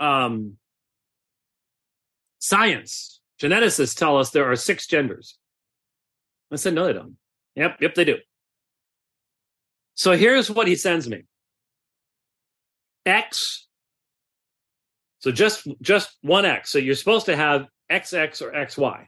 um, 0.00 0.54
science, 2.38 3.20
geneticists 3.40 3.96
tell 3.96 4.18
us 4.18 4.30
there 4.30 4.50
are 4.50 4.56
six 4.56 4.86
genders. 4.86 5.38
I 6.50 6.56
said, 6.56 6.74
no, 6.74 6.86
they 6.86 6.94
don't. 6.94 7.16
Yep, 7.54 7.76
yep, 7.80 7.94
they 7.94 8.04
do. 8.04 8.16
So 9.94 10.12
here's 10.12 10.50
what 10.50 10.66
he 10.66 10.74
sends 10.74 11.08
me. 11.08 11.24
X. 13.04 13.66
So 15.20 15.30
just 15.30 15.66
just 15.80 16.16
one 16.22 16.44
X. 16.44 16.70
So 16.70 16.78
you're 16.78 16.94
supposed 16.94 17.26
to 17.26 17.36
have 17.36 17.66
XX 17.90 18.42
or 18.42 18.52
XY. 18.52 19.06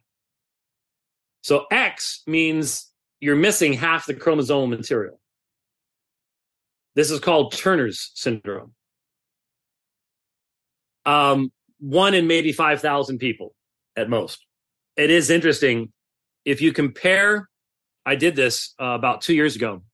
So 1.43 1.67
X 1.71 2.23
means 2.27 2.91
you're 3.21 3.37
missing 3.37 3.73
half 3.75 4.07
the 4.07 4.15
chromosomal 4.15 4.69
material. 4.69 5.21
This 6.99 7.13
is 7.13 7.21
called 7.21 7.53
Turner's 7.53 8.11
syndrome. 8.17 8.73
Um, 11.07 11.53
one 11.79 12.13
in 12.13 12.27
maybe 12.27 12.51
5,000 12.51 13.19
people 13.19 13.55
at 13.97 14.11
most. 14.11 14.45
It 14.97 15.09
is 15.09 15.31
interesting. 15.31 15.93
If 16.45 16.61
you 16.61 16.73
compare, 16.73 17.49
I 18.05 18.17
did 18.17 18.35
this 18.35 18.75
uh, 18.81 18.87
about 18.87 19.21
two 19.21 19.33
years 19.33 19.55
ago. 19.55 19.85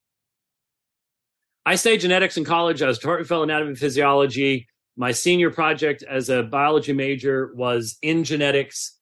I 1.67 1.75
studied 1.75 2.01
genetics 2.01 2.39
in 2.39 2.45
college. 2.47 2.81
I 2.81 2.87
was 2.87 2.99
Tarleton 2.99 3.27
Fellow 3.27 3.43
Anatomy 3.43 3.73
and 3.73 3.79
Physiology. 3.79 4.67
My 4.97 5.13
senior 5.13 5.51
project 5.51 6.05
as 6.05 6.31
a 6.31 6.43
biology 6.43 6.95
major 6.95 7.53
was 7.55 7.99
in 8.01 8.25
genetics. 8.25 8.99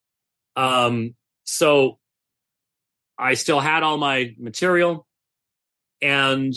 Um, 0.57 1.15
so 1.45 1.99
I 3.17 3.35
still 3.35 3.61
had 3.61 3.81
all 3.81 3.97
my 3.97 4.35
material. 4.37 5.07
And 6.01 6.53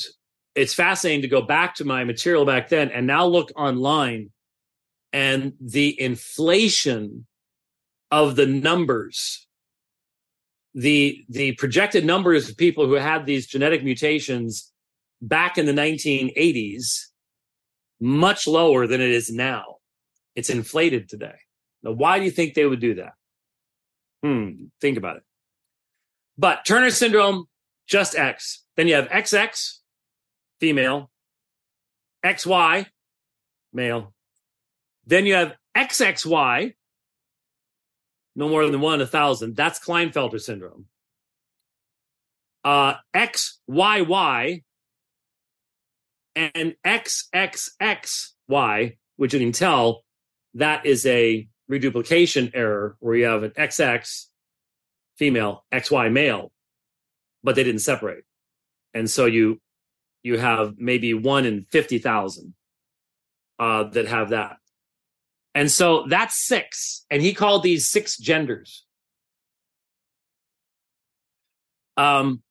it's 0.57 0.75
fascinating 0.75 1.23
to 1.23 1.29
go 1.29 1.43
back 1.43 1.75
to 1.77 1.85
my 1.85 2.03
material 2.03 2.47
back 2.47 2.71
then 2.71 2.91
and 2.91 3.07
now 3.07 3.27
look 3.27 3.53
online 3.55 4.31
and 5.13 5.53
the 5.61 6.01
inflation 6.01 7.27
of 8.11 8.37
the 8.37 8.47
numbers. 8.47 9.47
The 10.75 11.25
the 11.29 11.53
projected 11.53 12.05
numbers 12.05 12.49
of 12.49 12.57
people 12.57 12.87
who 12.87 12.95
had 12.95 13.25
these 13.25 13.47
genetic 13.47 13.85
mutations 13.85 14.73
back 15.23 15.57
in 15.57 15.67
the 15.67 15.73
1980s 15.73 17.07
much 18.01 18.47
lower 18.47 18.87
than 18.87 19.01
it 19.01 19.11
is 19.11 19.31
now. 19.31 19.77
It's 20.35 20.51
inflated 20.51 21.09
today. 21.09 21.37
Now 21.83 21.93
why 21.93 22.19
do 22.19 22.25
you 22.25 22.31
think 22.31 22.55
they 22.55 22.67
would 22.67 22.81
do 22.81 22.95
that? 22.95 23.13
Hmm 24.23 24.67
think 24.81 24.97
about 24.97 25.17
it. 25.17 25.23
But 26.39 26.65
turner 26.65 26.91
syndrome 26.91 27.47
just 27.87 28.15
x. 28.17 28.65
Then 28.77 28.89
you 28.89 28.95
have 28.95 29.09
xx 29.09 29.79
female, 30.61 31.11
XY, 32.25 32.87
male. 33.73 34.15
Then 35.07 35.27
you 35.27 35.35
have 35.35 35.55
XXY, 35.77 36.75
no 38.35 38.49
more 38.49 38.67
than 38.67 38.81
one 38.81 38.95
in 38.95 39.03
a 39.03 39.07
thousand. 39.07 39.55
That's 39.57 39.79
Klinefelter 39.79 40.41
syndrome. 40.41 40.87
Uh, 42.65 42.95
XYY 43.15 44.65
and 46.35 46.75
XXXY, 46.85 48.97
which 49.17 49.33
you 49.33 49.41
can 49.41 49.53
tell 49.53 50.03
that 50.55 50.85
is 50.85 51.07
a 51.07 51.49
reduplication 51.69 52.51
error 52.55 52.97
where 53.01 53.17
you 53.17 53.25
have 53.25 53.43
an 53.43 53.51
XX 53.51 54.27
female, 55.17 55.65
XY 55.73 56.13
male, 56.13 56.53
but 57.43 57.55
they 57.55 57.65
didn't 57.65 57.81
separate. 57.81 58.25
And 58.93 59.11
so 59.11 59.27
you 59.27 59.61
you 60.27 60.39
have 60.39 60.75
maybe 60.77 61.15
one 61.15 61.47
in 61.47 61.65
50,000 61.71 62.53
uh, 63.61 63.85
that 63.85 64.09
have 64.09 64.31
that. 64.31 64.57
And 65.55 65.71
so 65.71 66.05
that's 66.09 66.47
six. 66.47 67.07
And 67.11 67.23
he 67.23 67.33
called 67.33 67.63
these 67.63 67.89
six 67.89 68.19
genders. 68.19 68.85
Um, 71.97 72.43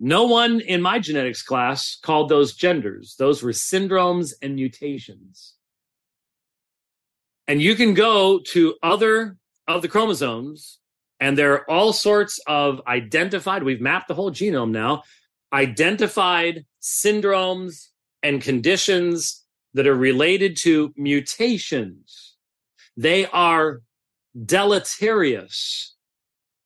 no 0.00 0.24
one 0.24 0.60
in 0.60 0.80
my 0.80 0.98
genetics 0.98 1.42
class 1.42 1.98
called 2.02 2.30
those 2.30 2.54
genders. 2.54 3.14
Those 3.18 3.42
were 3.42 3.52
syndromes 3.52 4.32
and 4.40 4.54
mutations. 4.54 5.54
And 7.46 7.60
you 7.60 7.74
can 7.74 7.92
go 7.92 8.40
to 8.52 8.74
other 8.82 9.36
of 9.68 9.82
the 9.82 9.88
chromosomes, 9.88 10.78
and 11.20 11.36
there 11.36 11.52
are 11.52 11.70
all 11.70 11.92
sorts 11.92 12.40
of 12.46 12.80
identified, 12.86 13.62
we've 13.62 13.80
mapped 13.80 14.08
the 14.08 14.14
whole 14.14 14.30
genome 14.30 14.70
now, 14.70 15.02
identified 15.52 16.64
syndromes 16.80 17.88
and 18.22 18.42
conditions 18.42 19.44
that 19.74 19.86
are 19.86 19.94
related 19.94 20.56
to 20.56 20.92
mutations. 20.96 22.36
They 22.96 23.26
are 23.26 23.82
deleterious. 24.44 25.94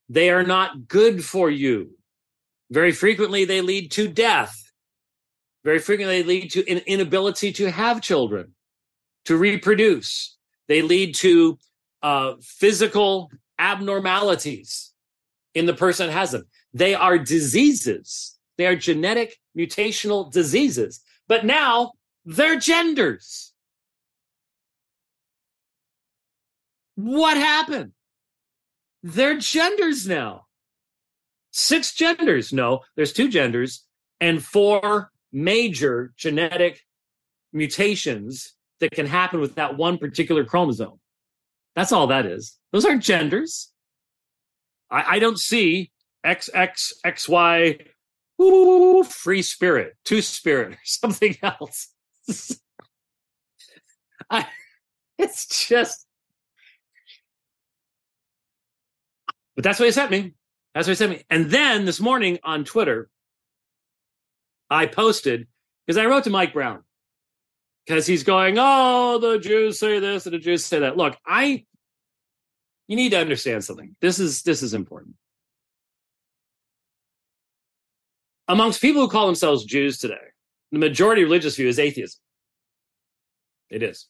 They 0.09 0.31
are 0.31 0.45
not 0.45 0.89
good 0.89 1.25
for 1.25 1.51
you. 1.51 1.91
Very 2.71 2.93
frequently, 2.93 3.45
they 3.45 3.61
lead 3.61 3.91
to 3.93 4.09
death. 4.09 4.57
Very 5.65 5.79
frequently, 5.79 6.23
they 6.23 6.29
lead 6.29 6.51
to 6.53 6.71
an 6.71 6.79
inability 6.87 7.53
to 7.53 7.71
have 7.71 8.01
children, 8.01 8.55
to 9.25 9.37
reproduce. 9.37 10.37
They 10.69 10.83
lead 10.83 11.15
to 11.17 11.59
uh, 12.03 12.35
physical 12.41 13.31
abnormalities 13.59 14.93
in 15.55 15.67
the 15.67 15.75
person 15.75 16.09
has 16.11 16.31
them. 16.31 16.45
They 16.73 16.95
are 16.95 17.19
diseases. 17.19 18.37
They 18.61 18.67
are 18.67 18.77
genetic 18.77 19.39
mutational 19.57 20.31
diseases. 20.31 21.01
But 21.29 21.47
now 21.47 21.93
they're 22.27 22.59
genders. 22.59 23.55
What 26.95 27.39
happened? 27.39 27.93
They're 29.03 29.39
genders 29.39 30.07
now. 30.07 30.45
Six 31.53 31.95
genders. 31.95 32.53
No, 32.53 32.81
there's 32.97 33.15
two 33.15 33.31
genders 33.31 33.87
and 34.21 34.45
four 34.45 35.11
major 35.33 36.13
genetic 36.19 36.83
mutations 37.55 38.57
that 38.81 38.91
can 38.91 39.07
happen 39.07 39.41
with 39.41 39.55
that 39.55 39.79
one 39.79 39.97
particular 39.97 40.45
chromosome. 40.45 41.01
That's 41.75 41.93
all 41.93 42.09
that 42.09 42.27
is. 42.27 42.59
Those 42.73 42.85
aren't 42.85 43.05
genders. 43.05 43.73
I, 44.91 45.17
I 45.17 45.19
don't 45.19 45.41
see 45.41 45.93
XXXY 46.27 47.87
ooh, 48.41 49.05
free 49.05 49.43
spirit, 49.43 49.97
two 50.05 50.23
spirit, 50.23 50.73
or 50.73 50.79
something 50.85 51.37
else. 51.43 51.89
I, 54.31 54.47
it's 55.19 55.67
just 55.69 56.07
But 59.61 59.65
that's 59.65 59.79
what 59.79 59.85
he 59.85 59.93
sent 59.93 60.11
me. 60.11 60.33
That's 60.75 60.87
what 60.87 60.93
he 60.93 60.97
sent 60.97 61.11
me. 61.11 61.23
And 61.29 61.51
then 61.51 61.85
this 61.85 62.01
morning 62.01 62.39
on 62.43 62.65
Twitter, 62.65 63.11
I 64.71 64.87
posted 64.87 65.49
because 65.87 65.99
I 65.99 66.07
wrote 66.07 66.25
to 66.25 66.31
Mike 66.31 66.55
Brown 66.55 66.83
because 67.85 68.07
he's 68.07 68.23
going, 68.23 68.57
"Oh, 68.59 69.19
the 69.19 69.39
Jews 69.39 69.79
say 69.79 69.99
this 69.99 70.25
and 70.25 70.35
the 70.35 70.39
Jews 70.39 70.65
say 70.65 70.79
that." 70.79 70.97
Look, 70.97 71.15
I 71.27 71.67
you 72.89 72.97
need 72.97 73.11
to 73.11 73.19
understand 73.21 73.63
something. 73.63 73.97
This 74.01 74.19
is 74.19 74.41
this 74.45 74.63
is 74.63 74.73
important. 74.73 75.17
Amongst 78.51 78.81
people 78.81 79.03
who 79.03 79.09
call 79.09 79.27
themselves 79.27 79.65
Jews 79.65 79.99
today, 79.99 80.17
the 80.73 80.81
majority 80.81 81.23
religious 81.23 81.55
view 81.55 81.69
is 81.69 81.79
atheism. 81.79 82.21
It 83.71 83.81
is. 83.81 84.09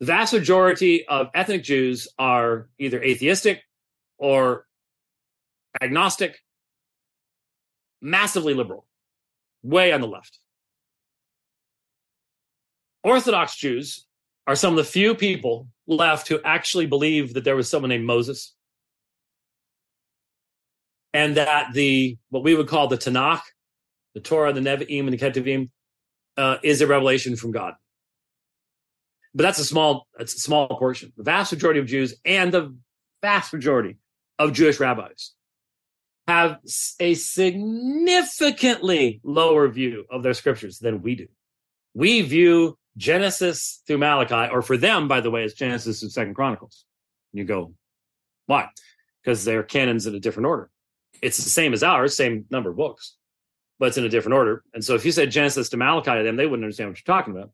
The 0.00 0.06
vast 0.06 0.32
majority 0.32 1.06
of 1.06 1.28
ethnic 1.32 1.62
Jews 1.62 2.08
are 2.18 2.68
either 2.76 3.00
atheistic 3.00 3.62
or 4.18 4.66
agnostic, 5.80 6.40
massively 8.02 8.52
liberal, 8.52 8.84
way 9.62 9.92
on 9.92 10.00
the 10.00 10.08
left. 10.08 10.40
Orthodox 13.04 13.54
Jews 13.54 14.06
are 14.48 14.56
some 14.56 14.72
of 14.72 14.76
the 14.76 14.90
few 14.90 15.14
people 15.14 15.68
left 15.86 16.26
who 16.26 16.40
actually 16.44 16.86
believe 16.86 17.34
that 17.34 17.44
there 17.44 17.54
was 17.54 17.68
someone 17.68 17.90
named 17.90 18.06
Moses 18.06 18.53
and 21.14 21.36
that 21.36 21.72
the 21.72 22.18
what 22.28 22.42
we 22.42 22.54
would 22.54 22.68
call 22.68 22.88
the 22.88 22.98
Tanakh, 22.98 23.40
the 24.14 24.20
Torah, 24.20 24.52
the 24.52 24.60
Nevi'im, 24.60 25.04
and 25.04 25.12
the 25.12 25.18
Ketuvim, 25.18 25.70
uh, 26.36 26.56
is 26.62 26.82
a 26.82 26.86
revelation 26.86 27.36
from 27.36 27.52
God. 27.52 27.74
But 29.34 29.44
that's 29.44 29.60
a 29.60 29.64
small, 29.64 30.06
that's 30.18 30.34
a 30.34 30.40
small 30.40 30.68
portion. 30.68 31.12
The 31.16 31.22
vast 31.22 31.52
majority 31.52 31.80
of 31.80 31.86
Jews 31.86 32.14
and 32.24 32.52
the 32.52 32.76
vast 33.22 33.52
majority 33.52 33.96
of 34.38 34.52
Jewish 34.52 34.78
rabbis 34.78 35.32
have 36.26 36.58
a 37.00 37.14
significantly 37.14 39.20
lower 39.22 39.68
view 39.68 40.04
of 40.10 40.22
their 40.22 40.34
scriptures 40.34 40.78
than 40.78 41.02
we 41.02 41.14
do. 41.14 41.26
We 41.94 42.22
view 42.22 42.78
Genesis 42.96 43.82
through 43.86 43.98
Malachi, 43.98 44.52
or 44.52 44.62
for 44.62 44.76
them, 44.76 45.08
by 45.08 45.20
the 45.20 45.30
way, 45.30 45.44
it's 45.44 45.54
Genesis 45.54 46.02
and 46.02 46.10
Second 46.10 46.34
Chronicles. 46.34 46.84
You 47.32 47.44
go, 47.44 47.74
why? 48.46 48.68
Because 49.22 49.44
they're 49.44 49.62
canons 49.62 50.06
in 50.06 50.14
a 50.14 50.20
different 50.20 50.46
order. 50.46 50.70
It's 51.24 51.38
the 51.38 51.48
same 51.48 51.72
as 51.72 51.82
ours, 51.82 52.14
same 52.14 52.44
number 52.50 52.68
of 52.68 52.76
books, 52.76 53.16
but 53.78 53.88
it's 53.88 53.96
in 53.96 54.04
a 54.04 54.10
different 54.10 54.34
order. 54.34 54.62
And 54.74 54.84
so 54.84 54.94
if 54.94 55.06
you 55.06 55.10
said 55.10 55.30
Genesis 55.30 55.70
to 55.70 55.78
Malachi 55.78 56.18
to 56.18 56.22
them, 56.22 56.36
they 56.36 56.44
wouldn't 56.44 56.64
understand 56.64 56.90
what 56.90 56.98
you're 56.98 57.16
talking 57.16 57.34
about. 57.34 57.50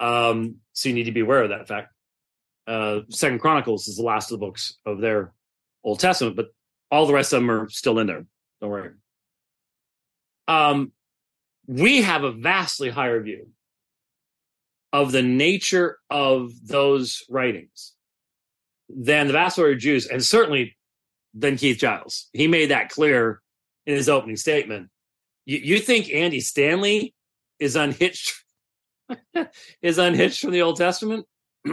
Um, 0.00 0.56
so 0.72 0.88
you 0.88 0.94
need 0.94 1.04
to 1.04 1.12
be 1.12 1.20
aware 1.20 1.42
of 1.42 1.50
that 1.50 1.68
fact. 1.68 1.92
Uh, 2.66 3.00
Second 3.10 3.40
Chronicles 3.40 3.86
is 3.86 3.96
the 3.96 4.02
last 4.02 4.32
of 4.32 4.40
the 4.40 4.46
books 4.46 4.78
of 4.86 4.98
their 4.98 5.34
Old 5.84 6.00
Testament, 6.00 6.36
but 6.36 6.46
all 6.90 7.04
the 7.04 7.12
rest 7.12 7.34
of 7.34 7.42
them 7.42 7.50
are 7.50 7.68
still 7.68 7.98
in 7.98 8.06
there. 8.06 8.24
Don't 8.62 8.70
worry. 8.70 8.92
Um, 10.48 10.92
we 11.66 12.00
have 12.00 12.24
a 12.24 12.32
vastly 12.32 12.88
higher 12.88 13.22
view 13.22 13.48
of 14.90 15.12
the 15.12 15.22
nature 15.22 15.98
of 16.08 16.52
those 16.66 17.24
writings 17.28 17.92
than 18.88 19.26
the 19.26 19.34
vast 19.34 19.58
majority 19.58 19.74
of 19.74 19.80
Jews, 19.80 20.06
and 20.06 20.24
certainly 20.24 20.76
than 21.34 21.56
Keith 21.56 21.78
Giles. 21.78 22.28
He 22.32 22.48
made 22.48 22.70
that 22.70 22.90
clear 22.90 23.40
in 23.86 23.94
his 23.94 24.08
opening 24.08 24.36
statement. 24.36 24.88
You, 25.46 25.58
you 25.58 25.78
think 25.78 26.12
Andy 26.12 26.40
Stanley 26.40 27.14
is 27.58 27.76
unhitched 27.76 28.34
is 29.82 29.98
unhitched 29.98 30.40
from 30.40 30.52
the 30.52 30.62
Old 30.62 30.76
Testament? 30.76 31.26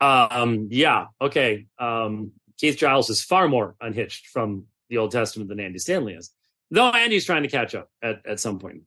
um, 0.00 0.68
yeah, 0.70 1.06
okay. 1.20 1.66
Um, 1.78 2.32
Keith 2.58 2.76
Giles 2.76 3.10
is 3.10 3.22
far 3.22 3.48
more 3.48 3.76
unhitched 3.80 4.28
from 4.28 4.66
the 4.88 4.98
Old 4.98 5.12
Testament 5.12 5.48
than 5.48 5.60
Andy 5.60 5.78
Stanley 5.78 6.14
is, 6.14 6.30
though 6.70 6.90
Andy's 6.90 7.24
trying 7.24 7.42
to 7.42 7.48
catch 7.48 7.74
up 7.74 7.88
at, 8.02 8.24
at 8.26 8.40
some 8.40 8.58
point. 8.58 8.82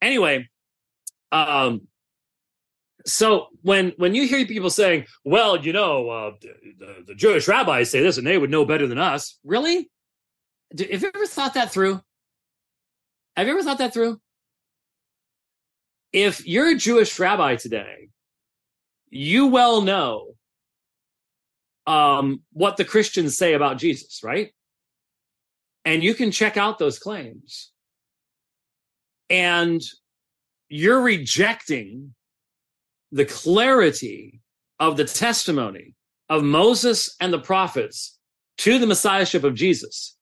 Anyway, 0.00 0.48
um, 1.32 1.86
so 3.06 3.46
when 3.62 3.92
when 3.96 4.14
you 4.14 4.26
hear 4.26 4.44
people 4.46 4.70
saying, 4.70 5.06
"Well, 5.24 5.56
you 5.56 5.72
know, 5.72 6.10
uh, 6.10 6.32
the, 6.40 7.04
the, 7.06 7.14
Jewish 7.14 7.46
rabbis 7.48 7.90
say 7.90 8.02
this, 8.02 8.18
and 8.18 8.26
they 8.26 8.38
would 8.38 8.50
know 8.50 8.64
better 8.64 8.86
than 8.86 8.98
us," 8.98 9.38
really? 9.44 9.90
Have 10.78 11.02
you 11.02 11.10
ever 11.14 11.26
thought 11.26 11.54
that 11.54 11.72
through? 11.72 12.00
Have 13.36 13.46
you 13.46 13.52
ever 13.52 13.62
thought 13.62 13.78
that 13.78 13.94
through? 13.94 14.20
If 16.12 16.46
you're 16.46 16.70
a 16.70 16.76
Jewish 16.76 17.18
rabbi 17.18 17.56
today, 17.56 18.08
you 19.10 19.46
well 19.46 19.82
know 19.82 20.34
um, 21.86 22.42
what 22.52 22.76
the 22.76 22.84
Christians 22.84 23.36
say 23.36 23.54
about 23.54 23.78
Jesus, 23.78 24.22
right? 24.24 24.52
And 25.84 26.02
you 26.02 26.14
can 26.14 26.32
check 26.32 26.56
out 26.56 26.78
those 26.78 26.98
claims. 26.98 27.70
And 29.30 29.80
you're 30.68 31.00
rejecting 31.00 32.15
the 33.12 33.24
clarity 33.24 34.40
of 34.78 34.96
the 34.96 35.04
testimony 35.04 35.94
of 36.28 36.42
Moses 36.42 37.14
and 37.20 37.32
the 37.32 37.38
prophets 37.38 38.18
to 38.58 38.78
the 38.78 38.86
messiahship 38.86 39.44
of 39.44 39.54
Jesus. 39.54 40.16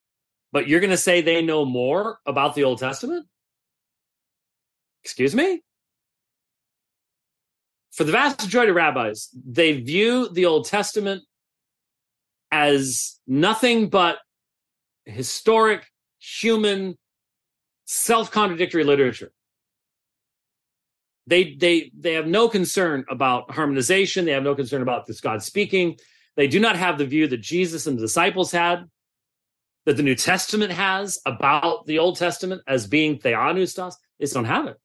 But 0.53 0.68
you're 0.68 0.80
going 0.80 0.91
to 0.91 0.97
say 0.97 1.20
they 1.20 1.43
know 1.43 1.64
more 1.64 2.18
about 2.26 2.55
the 2.55 2.64
Old 2.64 2.78
Testament? 2.78 3.26
Excuse 5.03 5.35
me? 5.35 5.62
For 7.93 8.05
the 8.05 8.12
vast 8.12 8.43
majority 8.43 8.70
of 8.70 8.76
rabbis, 8.76 9.28
they 9.47 9.80
view 9.80 10.28
the 10.28 10.47
Old 10.47 10.66
Testament 10.66 11.22
as 12.51 13.20
nothing 13.26 13.89
but 13.89 14.18
historic, 15.05 15.87
human, 16.18 16.97
self 17.85 18.30
contradictory 18.30 18.85
literature. 18.85 19.32
They, 21.27 21.55
they, 21.55 21.91
they 21.99 22.14
have 22.14 22.27
no 22.27 22.49
concern 22.49 23.05
about 23.09 23.51
harmonization. 23.51 24.25
They 24.25 24.33
have 24.33 24.43
no 24.43 24.55
concern 24.55 24.83
about 24.83 25.07
this 25.07 25.20
God 25.20 25.43
speaking. 25.43 25.97
They 26.37 26.49
do 26.49 26.61
not 26.61 26.77
have 26.77 26.99
the 26.99 27.07
view 27.07 27.27
that 27.29 27.41
Jesus 27.41 27.87
and 27.87 27.97
the 27.97 28.03
disciples 28.03 28.53
had, 28.53 28.85
that 29.87 29.97
the 29.97 30.03
New 30.03 30.14
Testament 30.14 30.72
has 30.72 31.18
about 31.25 31.87
the 31.87 31.99
Old 31.99 32.16
Testament 32.16 32.62
as 32.66 32.87
being 32.87 33.18
theopneustos. 33.18 33.95
They 34.18 34.25
just 34.25 34.35
don't 34.35 34.45
have 34.45 34.66
it. 34.66 34.77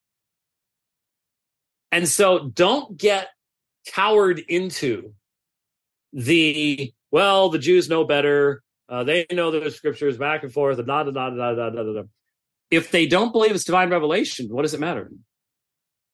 And 1.92 2.08
so 2.08 2.50
don't 2.50 2.98
get 2.98 3.30
cowered 3.88 4.40
into 4.40 5.14
the 6.14 6.94
well, 7.12 7.50
the 7.50 7.60
Jews 7.60 7.90
know 7.90 8.04
better. 8.04 8.62
Uh, 8.88 9.04
they 9.04 9.26
know 9.32 9.52
the 9.52 9.72
scriptures 9.72 10.18
back 10.18 10.44
and 10.44 10.52
forth, 10.52 10.78
and 10.78 10.88
da 10.88 11.04
da 11.04 11.12
da 11.12 11.30
da 11.30 11.54
da 11.54 11.70
da 11.70 11.84
da. 11.84 12.04
If 12.70 12.92
they 12.92 13.08
don't 13.08 13.32
believe 13.32 13.52
it's 13.52 13.64
divine 13.64 13.90
revelation, 13.90 14.48
what 14.50 14.62
does 14.62 14.74
it 14.74 14.80
matter? 14.80 15.12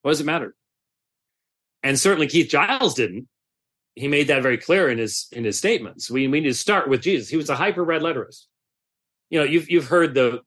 What 0.05 0.11
does 0.11 0.21
it 0.21 0.27
matter? 0.27 0.53
And 1.81 1.99
certainly 1.99 2.27
Keith 2.27 2.47
Giles 2.47 2.93
didn't. 2.93 3.27
He 3.95 4.07
made 4.07 4.27
that 4.27 4.43
very 4.43 4.59
clear 4.59 4.87
in 4.87 4.99
his 4.99 5.27
in 5.31 5.43
his 5.43 5.57
statements. 5.57 6.11
We, 6.11 6.27
we 6.27 6.41
need 6.41 6.49
to 6.49 6.53
start 6.53 6.87
with 6.87 7.01
Jesus. 7.01 7.27
He 7.27 7.37
was 7.37 7.49
a 7.49 7.55
hyper 7.55 7.83
red 7.83 8.03
letterist. 8.03 8.45
You 9.31 9.39
know, 9.39 9.45
you've 9.45 9.67
you've 9.67 9.87
heard 9.87 10.13
the 10.13 10.41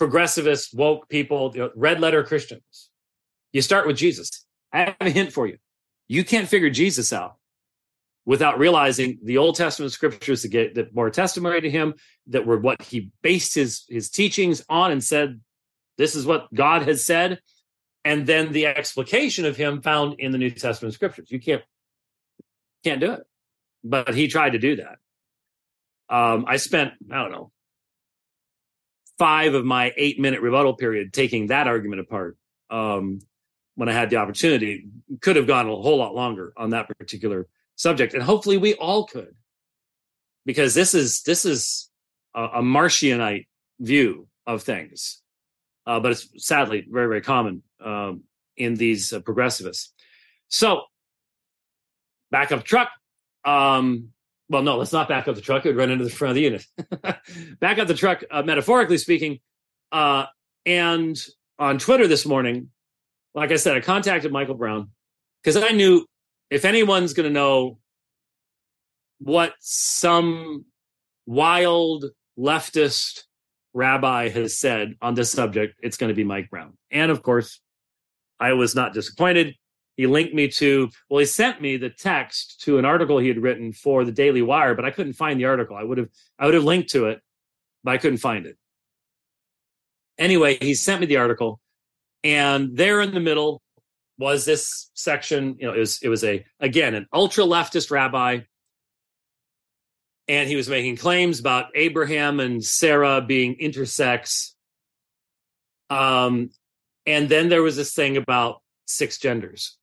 progressivist 0.00 0.72
woke 0.72 1.08
people, 1.08 1.50
you 1.52 1.62
know, 1.62 1.70
red 1.74 2.00
letter 2.00 2.22
Christians. 2.22 2.90
You 3.52 3.60
start 3.60 3.88
with 3.88 3.96
Jesus. 3.96 4.46
I 4.72 4.82
have 4.82 4.96
a 5.00 5.10
hint 5.10 5.32
for 5.32 5.48
you. 5.48 5.56
You 6.06 6.22
can't 6.22 6.48
figure 6.48 6.70
Jesus 6.70 7.12
out 7.12 7.34
without 8.24 8.60
realizing 8.60 9.18
the 9.24 9.38
Old 9.38 9.56
Testament 9.56 9.90
scriptures 9.90 10.42
that 10.42 10.48
get 10.50 10.76
that 10.76 10.94
more 10.94 11.10
testimony 11.10 11.60
to 11.60 11.70
him, 11.70 11.94
that 12.28 12.46
were 12.46 12.60
what 12.60 12.82
he 12.82 13.10
based 13.20 13.56
his 13.56 13.84
his 13.88 14.10
teachings 14.10 14.64
on 14.68 14.92
and 14.92 15.02
said, 15.02 15.40
this 15.98 16.14
is 16.14 16.24
what 16.24 16.54
God 16.54 16.82
has 16.82 17.04
said, 17.04 17.40
and 18.04 18.26
then 18.26 18.52
the 18.52 18.66
explication 18.66 19.44
of 19.46 19.56
him 19.56 19.80
found 19.80 20.20
in 20.20 20.32
the 20.32 20.38
New 20.38 20.50
Testament 20.50 20.94
scriptures. 20.94 21.30
You 21.30 21.40
can't 21.40 21.62
can't 22.84 23.00
do 23.00 23.12
it. 23.12 23.22
But 23.82 24.14
he 24.14 24.28
tried 24.28 24.50
to 24.50 24.58
do 24.58 24.76
that. 24.76 24.98
Um, 26.08 26.44
I 26.46 26.56
spent, 26.56 26.92
I 27.10 27.22
don't 27.22 27.32
know, 27.32 27.50
five 29.18 29.54
of 29.54 29.64
my 29.64 29.92
eight 29.96 30.20
minute 30.20 30.42
rebuttal 30.42 30.74
period 30.74 31.12
taking 31.12 31.48
that 31.48 31.66
argument 31.66 32.00
apart. 32.00 32.36
Um, 32.70 33.20
when 33.76 33.88
I 33.88 33.92
had 33.92 34.10
the 34.10 34.16
opportunity, 34.16 34.86
could 35.20 35.36
have 35.36 35.46
gone 35.46 35.66
a 35.66 35.74
whole 35.74 35.98
lot 35.98 36.14
longer 36.14 36.52
on 36.56 36.70
that 36.70 36.86
particular 36.96 37.48
subject, 37.74 38.14
and 38.14 38.22
hopefully 38.22 38.56
we 38.56 38.74
all 38.74 39.04
could, 39.04 39.34
because 40.46 40.74
this 40.74 40.94
is 40.94 41.22
this 41.26 41.44
is 41.44 41.90
a, 42.34 42.44
a 42.44 42.62
Marcionite 42.62 43.48
view 43.80 44.28
of 44.46 44.62
things, 44.62 45.20
uh, 45.86 45.98
but 45.98 46.12
it's 46.12 46.28
sadly 46.36 46.86
very 46.88 47.08
very 47.08 47.20
common 47.20 47.63
um, 47.82 48.24
in 48.56 48.74
these 48.74 49.12
uh, 49.12 49.20
progressivists. 49.20 49.88
So, 50.48 50.82
back 52.30 52.52
up 52.52 52.60
the 52.60 52.64
truck. 52.64 52.90
Um, 53.44 54.10
well, 54.48 54.62
no, 54.62 54.76
let's 54.76 54.92
not 54.92 55.08
back 55.08 55.26
up 55.28 55.34
the 55.34 55.40
truck. 55.40 55.64
It 55.64 55.70
would 55.70 55.76
run 55.76 55.90
into 55.90 56.04
the 56.04 56.10
front 56.10 56.30
of 56.30 56.34
the 56.36 56.42
unit. 56.42 56.66
back 57.60 57.78
up 57.78 57.88
the 57.88 57.94
truck, 57.94 58.22
uh, 58.30 58.42
metaphorically 58.42 58.98
speaking. 58.98 59.40
Uh, 59.90 60.26
and 60.66 61.18
on 61.58 61.78
Twitter 61.78 62.06
this 62.06 62.26
morning, 62.26 62.70
like 63.34 63.50
I 63.52 63.56
said, 63.56 63.76
I 63.76 63.80
contacted 63.80 64.32
Michael 64.32 64.54
Brown 64.54 64.90
because 65.42 65.56
I 65.56 65.70
knew 65.70 66.06
if 66.50 66.64
anyone's 66.64 67.14
going 67.14 67.28
to 67.28 67.32
know 67.32 67.78
what 69.18 69.54
some 69.60 70.64
wild 71.26 72.04
leftist 72.38 73.22
rabbi 73.72 74.28
has 74.28 74.58
said 74.58 74.94
on 75.00 75.14
this 75.14 75.30
subject, 75.30 75.78
it's 75.82 75.96
going 75.96 76.08
to 76.08 76.14
be 76.14 76.24
Mike 76.24 76.50
Brown. 76.50 76.76
And 76.90 77.10
of 77.10 77.22
course, 77.22 77.60
I 78.40 78.52
was 78.52 78.74
not 78.74 78.92
disappointed. 78.92 79.54
He 79.96 80.06
linked 80.06 80.34
me 80.34 80.48
to, 80.48 80.90
well, 81.08 81.20
he 81.20 81.26
sent 81.26 81.60
me 81.60 81.76
the 81.76 81.90
text 81.90 82.62
to 82.62 82.78
an 82.78 82.84
article 82.84 83.18
he 83.18 83.28
had 83.28 83.40
written 83.40 83.72
for 83.72 84.04
the 84.04 84.12
Daily 84.12 84.42
Wire, 84.42 84.74
but 84.74 84.84
I 84.84 84.90
couldn't 84.90 85.12
find 85.12 85.38
the 85.38 85.44
article. 85.44 85.76
I 85.76 85.84
would 85.84 85.98
have, 85.98 86.08
I 86.38 86.46
would 86.46 86.54
have 86.54 86.64
linked 86.64 86.90
to 86.90 87.06
it, 87.06 87.20
but 87.84 87.92
I 87.92 87.98
couldn't 87.98 88.18
find 88.18 88.46
it. 88.46 88.56
Anyway, 90.18 90.58
he 90.60 90.74
sent 90.74 91.00
me 91.00 91.06
the 91.06 91.16
article, 91.16 91.60
and 92.22 92.76
there 92.76 93.00
in 93.00 93.14
the 93.14 93.20
middle 93.20 93.62
was 94.18 94.44
this 94.44 94.90
section. 94.94 95.56
You 95.58 95.66
know, 95.66 95.74
it 95.74 95.80
was 95.80 95.98
it 96.02 96.08
was 96.08 96.22
a 96.22 96.44
again 96.60 96.94
an 96.94 97.06
ultra 97.12 97.44
leftist 97.44 97.90
rabbi 97.90 98.40
and 100.28 100.48
he 100.48 100.56
was 100.56 100.68
making 100.68 100.96
claims 100.96 101.38
about 101.38 101.66
Abraham 101.74 102.40
and 102.40 102.64
Sarah 102.64 103.20
being 103.20 103.56
intersex. 103.56 104.52
Um, 105.90 106.50
and 107.06 107.28
then 107.28 107.48
there 107.48 107.62
was 107.62 107.76
this 107.76 107.94
thing 107.94 108.16
about 108.16 108.62
six 108.86 109.18
genders. 109.18 109.76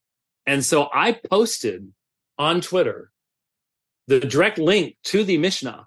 And 0.46 0.64
so 0.64 0.88
I 0.92 1.12
posted 1.12 1.92
on 2.38 2.60
Twitter 2.60 3.10
the 4.08 4.20
direct 4.20 4.58
link 4.58 4.96
to 5.04 5.24
the 5.24 5.38
Mishnah. 5.38 5.86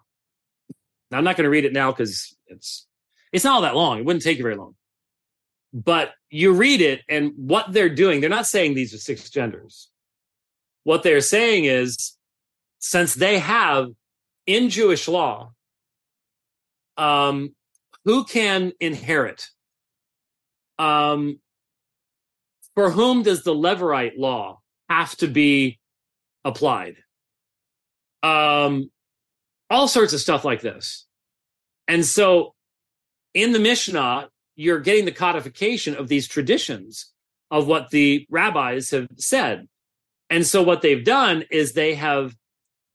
Now, 1.11 1.17
I'm 1.17 1.23
not 1.23 1.35
going 1.35 1.43
to 1.43 1.49
read 1.49 1.65
it 1.65 1.73
now 1.73 1.91
because 1.91 2.35
it's 2.47 2.87
it's 3.31 3.43
not 3.43 3.55
all 3.55 3.61
that 3.61 3.75
long. 3.75 3.99
It 3.99 4.05
wouldn't 4.05 4.23
take 4.23 4.37
you 4.37 4.43
very 4.43 4.55
long. 4.55 4.75
But 5.73 6.13
you 6.29 6.53
read 6.53 6.79
it, 6.79 7.01
and 7.09 7.33
what 7.35 7.73
they're 7.73 7.89
doing, 7.89 8.21
they're 8.21 8.29
not 8.29 8.47
saying 8.47 8.73
these 8.73 8.93
are 8.93 8.97
six 8.97 9.29
genders. 9.29 9.89
What 10.85 11.03
they're 11.03 11.19
saying 11.19 11.65
is, 11.65 12.15
since 12.79 13.13
they 13.13 13.39
have 13.39 13.89
in 14.45 14.69
Jewish 14.69 15.07
law, 15.09 15.51
um, 16.95 17.55
who 18.05 18.23
can 18.23 18.71
inherit? 18.79 19.49
Um, 20.77 21.39
for 22.75 22.89
whom 22.91 23.23
does 23.23 23.43
the 23.43 23.53
Levirate 23.53 24.17
law 24.17 24.59
have 24.89 25.15
to 25.17 25.27
be 25.27 25.79
applied? 26.43 26.97
Um, 28.21 28.91
all 29.69 29.87
sorts 29.87 30.13
of 30.13 30.19
stuff 30.19 30.43
like 30.43 30.61
this. 30.61 31.05
And 31.87 32.05
so 32.05 32.53
in 33.33 33.51
the 33.51 33.59
Mishnah, 33.59 34.29
you're 34.55 34.79
getting 34.79 35.05
the 35.05 35.11
codification 35.11 35.95
of 35.95 36.07
these 36.07 36.27
traditions 36.27 37.11
of 37.51 37.67
what 37.67 37.89
the 37.91 38.25
rabbis 38.29 38.91
have 38.91 39.07
said. 39.17 39.67
And 40.29 40.45
so 40.45 40.63
what 40.63 40.81
they've 40.81 41.03
done 41.03 41.43
is 41.51 41.73
they 41.73 41.95
have 41.95 42.35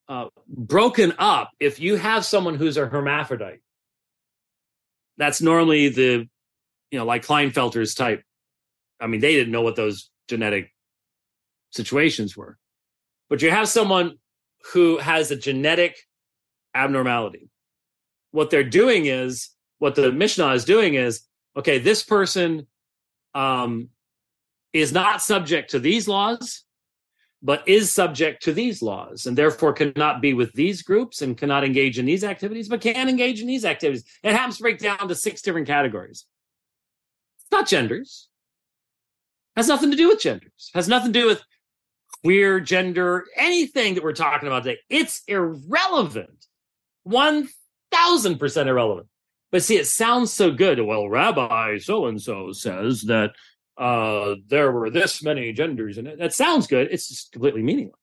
uh, 0.08 0.26
broken 0.48 1.14
up, 1.18 1.50
if 1.60 1.78
you 1.78 1.96
have 1.96 2.24
someone 2.24 2.56
who's 2.56 2.76
a 2.76 2.86
hermaphrodite, 2.86 3.60
that's 5.16 5.40
normally 5.40 5.88
the, 5.88 6.28
you 6.90 6.98
know, 6.98 7.04
like 7.04 7.24
Klinefelter's 7.24 7.94
type. 7.94 8.22
I 9.00 9.06
mean, 9.06 9.20
they 9.20 9.34
didn't 9.34 9.52
know 9.52 9.62
what 9.62 9.76
those 9.76 10.10
genetic 10.28 10.72
situations 11.70 12.36
were. 12.36 12.58
But 13.28 13.42
you 13.42 13.50
have 13.50 13.68
someone 13.68 14.18
who 14.72 14.98
has 14.98 15.30
a 15.30 15.36
genetic 15.36 15.96
abnormality. 16.74 17.50
What 18.32 18.50
they're 18.50 18.64
doing 18.64 19.06
is, 19.06 19.50
what 19.78 19.94
the 19.94 20.12
Mishnah 20.12 20.52
is 20.52 20.64
doing 20.64 20.94
is, 20.94 21.22
okay, 21.56 21.78
this 21.78 22.02
person 22.02 22.66
um, 23.34 23.88
is 24.72 24.92
not 24.92 25.22
subject 25.22 25.70
to 25.70 25.78
these 25.78 26.06
laws, 26.06 26.64
but 27.42 27.66
is 27.66 27.90
subject 27.90 28.42
to 28.42 28.52
these 28.52 28.82
laws 28.82 29.26
and 29.26 29.36
therefore 29.36 29.72
cannot 29.72 30.20
be 30.20 30.34
with 30.34 30.52
these 30.52 30.82
groups 30.82 31.22
and 31.22 31.38
cannot 31.38 31.64
engage 31.64 31.98
in 31.98 32.04
these 32.04 32.22
activities, 32.22 32.68
but 32.68 32.80
can 32.80 33.08
engage 33.08 33.40
in 33.40 33.46
these 33.46 33.64
activities. 33.64 34.04
It 34.22 34.32
happens 34.32 34.58
to 34.58 34.62
break 34.62 34.78
down 34.78 35.08
to 35.08 35.14
six 35.14 35.40
different 35.40 35.66
categories. 35.66 36.26
Not 37.52 37.68
genders. 37.68 38.28
Has 39.56 39.68
nothing 39.68 39.90
to 39.90 39.96
do 39.96 40.08
with 40.08 40.20
genders. 40.20 40.70
Has 40.74 40.88
nothing 40.88 41.12
to 41.12 41.20
do 41.20 41.26
with 41.26 41.42
queer 42.22 42.60
gender, 42.60 43.26
anything 43.36 43.94
that 43.94 44.04
we're 44.04 44.12
talking 44.12 44.46
about 44.46 44.64
today. 44.64 44.78
It's 44.88 45.22
irrelevant. 45.26 46.46
1000% 47.06 48.66
irrelevant. 48.66 49.08
But 49.50 49.62
see, 49.62 49.76
it 49.76 49.86
sounds 49.86 50.32
so 50.32 50.52
good. 50.52 50.80
Well, 50.80 51.08
Rabbi 51.08 51.78
so 51.78 52.06
and 52.06 52.20
so 52.22 52.52
says 52.52 53.02
that 53.02 53.32
uh, 53.76 54.36
there 54.46 54.70
were 54.70 54.90
this 54.90 55.22
many 55.22 55.52
genders 55.52 55.98
and 55.98 56.06
it. 56.06 56.18
That 56.18 56.32
sounds 56.32 56.66
good. 56.66 56.88
It's 56.90 57.08
just 57.08 57.32
completely 57.32 57.62
meaningless. 57.62 57.96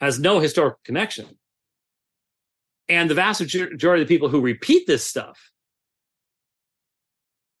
Has 0.00 0.18
no 0.18 0.38
historical 0.38 0.80
connection. 0.84 1.26
And 2.88 3.10
the 3.10 3.14
vast 3.14 3.40
majority 3.40 4.02
of 4.02 4.08
the 4.08 4.14
people 4.14 4.30
who 4.30 4.40
repeat 4.40 4.86
this 4.86 5.04
stuff 5.04 5.50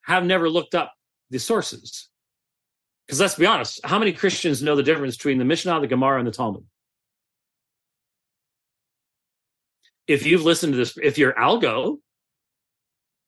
have 0.08 0.24
never 0.24 0.50
looked 0.50 0.74
up 0.74 0.92
the 1.30 1.38
sources. 1.38 2.08
Because 3.06 3.20
let's 3.20 3.36
be 3.36 3.46
honest, 3.46 3.80
how 3.84 3.98
many 3.98 4.12
Christians 4.12 4.62
know 4.62 4.74
the 4.74 4.82
difference 4.82 5.16
between 5.16 5.38
the 5.38 5.44
Mishnah, 5.44 5.80
the 5.80 5.86
Gemara, 5.86 6.18
and 6.18 6.26
the 6.26 6.32
Talmud? 6.32 6.64
If 10.06 10.26
you've 10.26 10.44
listened 10.44 10.72
to 10.72 10.76
this, 10.78 10.98
if 11.00 11.18
you're 11.18 11.34
algo, 11.34 11.98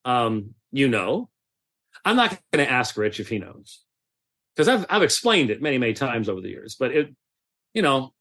um, 0.05 0.55
you 0.72 0.89
know. 0.89 1.28
I'm 2.03 2.16
not 2.16 2.31
going 2.51 2.64
to 2.66 2.72
ask 2.72 2.97
Rich 2.97 3.20
if 3.20 3.28
he 3.28 3.39
knows 3.39 3.81
because 4.57 4.68
I've 4.68 4.87
I've 4.89 5.03
explained 5.03 5.51
it 5.51 5.61
many 5.61 5.78
many 5.78 5.93
times 5.93 6.28
over 6.28 6.41
the 6.41 6.49
years. 6.49 6.76
But 6.78 6.93
it, 6.93 7.14
you 7.74 7.83
know, 7.83 8.14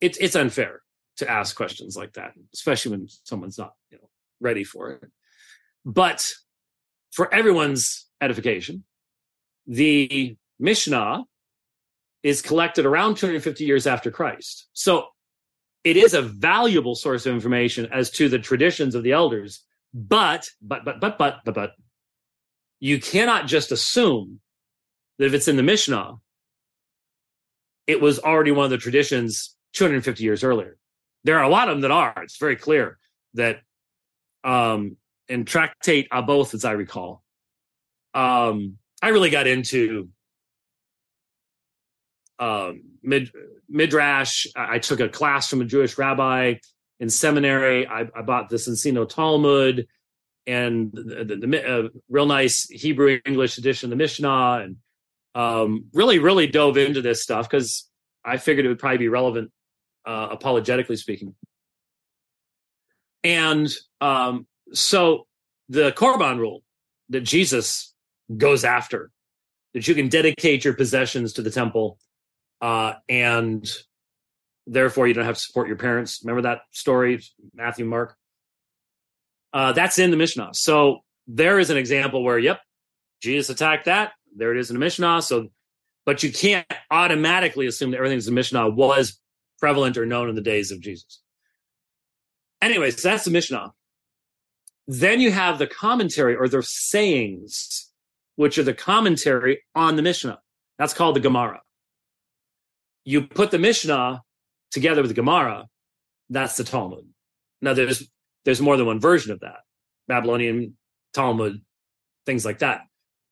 it's 0.00 0.18
it's 0.18 0.36
unfair 0.36 0.82
to 1.18 1.30
ask 1.30 1.54
questions 1.54 1.96
like 1.96 2.14
that, 2.14 2.32
especially 2.54 2.92
when 2.92 3.08
someone's 3.24 3.58
not 3.58 3.74
you 3.90 3.98
know 3.98 4.08
ready 4.40 4.64
for 4.64 4.90
it. 4.90 5.04
But 5.84 6.28
for 7.10 7.32
everyone's 7.32 8.06
edification, 8.20 8.84
the 9.66 10.36
Mishnah 10.58 11.24
is 12.22 12.42
collected 12.42 12.86
around 12.86 13.16
250 13.16 13.64
years 13.64 13.86
after 13.86 14.10
Christ. 14.10 14.68
So 14.72 15.06
it 15.84 15.96
is 15.96 16.14
a 16.14 16.22
valuable 16.22 16.94
source 16.94 17.26
of 17.26 17.34
information 17.34 17.88
as 17.92 18.10
to 18.12 18.28
the 18.28 18.38
traditions 18.38 18.94
of 18.94 19.02
the 19.02 19.12
elders. 19.12 19.64
But, 19.94 20.50
but, 20.60 20.84
but, 20.84 21.00
but, 21.00 21.18
but, 21.18 21.40
but, 21.44 21.54
but, 21.54 21.72
you 22.78 23.00
cannot 23.00 23.46
just 23.46 23.72
assume 23.72 24.40
that 25.18 25.26
if 25.26 25.34
it's 25.34 25.48
in 25.48 25.56
the 25.56 25.62
Mishnah, 25.62 26.14
it 27.86 28.00
was 28.00 28.18
already 28.18 28.52
one 28.52 28.64
of 28.64 28.70
the 28.70 28.78
traditions 28.78 29.54
250 29.74 30.22
years 30.22 30.44
earlier. 30.44 30.78
There 31.24 31.38
are 31.38 31.44
a 31.44 31.48
lot 31.48 31.68
of 31.68 31.74
them 31.74 31.82
that 31.82 31.90
are. 31.90 32.22
It's 32.22 32.38
very 32.38 32.56
clear 32.56 32.98
that 33.34 33.60
um, 34.44 34.96
in 35.30 35.44
Tractate 35.44 36.08
Avot, 36.10 36.52
as 36.54 36.64
I 36.64 36.72
recall, 36.72 37.22
um, 38.14 38.76
I 39.00 39.08
really 39.08 39.30
got 39.30 39.46
into 39.46 40.08
um, 42.40 42.82
mid, 43.02 43.30
midrash. 43.68 44.46
I 44.56 44.80
took 44.80 44.98
a 44.98 45.08
class 45.08 45.48
from 45.48 45.60
a 45.60 45.64
Jewish 45.64 45.96
rabbi 45.96 46.54
in 46.98 47.08
seminary. 47.08 47.86
I, 47.86 48.08
I 48.14 48.22
bought 48.22 48.48
the 48.48 48.56
Soncino 48.56 49.08
Talmud 49.08 49.86
and 50.46 50.90
the, 50.92 51.24
the, 51.24 51.36
the 51.36 51.64
uh, 51.64 51.88
real 52.08 52.26
nice 52.26 52.68
Hebrew 52.68 53.20
English 53.24 53.56
edition 53.56 53.86
of 53.86 53.90
the 53.90 54.02
Mishnah, 54.02 54.62
and 54.64 54.76
um, 55.36 55.84
really, 55.92 56.18
really 56.18 56.48
dove 56.48 56.76
into 56.76 57.02
this 57.02 57.22
stuff 57.22 57.48
because 57.48 57.88
I 58.24 58.36
figured 58.36 58.66
it 58.66 58.68
would 58.68 58.80
probably 58.80 58.98
be 58.98 59.08
relevant, 59.08 59.52
uh, 60.04 60.28
apologetically 60.32 60.96
speaking. 60.96 61.36
And 63.22 63.68
um, 64.00 64.46
so 64.72 65.26
the 65.68 65.92
Korban 65.92 66.38
rule 66.38 66.62
that 67.08 67.22
Jesus 67.22 67.94
goes 68.36 68.64
after, 68.64 69.10
that 69.74 69.86
you 69.86 69.94
can 69.94 70.08
dedicate 70.08 70.64
your 70.64 70.74
possessions 70.74 71.32
to 71.34 71.42
the 71.42 71.50
temple, 71.50 71.98
uh, 72.60 72.94
and 73.08 73.66
therefore 74.66 75.06
you 75.08 75.14
don't 75.14 75.24
have 75.24 75.36
to 75.36 75.40
support 75.40 75.68
your 75.68 75.76
parents. 75.76 76.20
Remember 76.24 76.42
that 76.42 76.60
story, 76.70 77.22
Matthew, 77.54 77.84
Mark? 77.84 78.16
Uh, 79.52 79.72
that's 79.72 79.98
in 79.98 80.10
the 80.10 80.16
Mishnah. 80.16 80.50
So 80.52 81.00
there 81.26 81.58
is 81.58 81.70
an 81.70 81.76
example 81.76 82.22
where, 82.22 82.38
yep, 82.38 82.60
Jesus 83.20 83.50
attacked 83.50 83.86
that. 83.86 84.12
There 84.36 84.54
it 84.54 84.60
is 84.60 84.70
in 84.70 84.74
the 84.74 84.80
Mishnah. 84.80 85.22
So, 85.22 85.48
but 86.06 86.22
you 86.22 86.32
can't 86.32 86.66
automatically 86.90 87.66
assume 87.66 87.90
that 87.90 87.98
everything 87.98 88.18
in 88.18 88.24
the 88.24 88.30
Mishnah 88.30 88.70
was 88.70 89.20
prevalent 89.58 89.98
or 89.98 90.06
known 90.06 90.28
in 90.28 90.34
the 90.34 90.40
days 90.40 90.70
of 90.70 90.80
Jesus. 90.80 91.20
Anyways, 92.62 93.02
that's 93.02 93.24
the 93.24 93.30
Mishnah. 93.30 93.72
Then 94.92 95.20
you 95.20 95.30
have 95.30 95.60
the 95.60 95.68
commentary 95.68 96.34
or 96.34 96.48
their 96.48 96.62
sayings, 96.62 97.92
which 98.34 98.58
are 98.58 98.64
the 98.64 98.74
commentary 98.74 99.62
on 99.72 99.94
the 99.94 100.02
Mishnah. 100.02 100.40
That's 100.78 100.94
called 100.94 101.14
the 101.14 101.20
Gemara. 101.20 101.60
You 103.04 103.22
put 103.22 103.52
the 103.52 103.58
Mishnah 103.60 104.22
together 104.72 105.00
with 105.00 105.12
the 105.12 105.14
Gemara, 105.14 105.66
that's 106.28 106.56
the 106.56 106.64
Talmud. 106.64 107.06
Now, 107.62 107.72
there's 107.72 108.10
there's 108.44 108.60
more 108.60 108.76
than 108.76 108.86
one 108.86 108.98
version 108.98 109.30
of 109.30 109.38
that 109.40 109.58
Babylonian 110.08 110.76
Talmud, 111.14 111.60
things 112.26 112.44
like 112.44 112.58
that. 112.58 112.80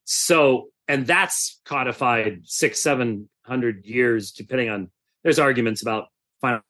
So, 0.04 0.68
and 0.86 1.08
that's 1.08 1.60
codified 1.64 2.42
six, 2.44 2.80
seven 2.80 3.28
hundred 3.42 3.84
years, 3.84 4.30
depending 4.30 4.68
on. 4.68 4.90
There's 5.24 5.40
arguments 5.40 5.82
about 5.82 6.06
final 6.40 6.60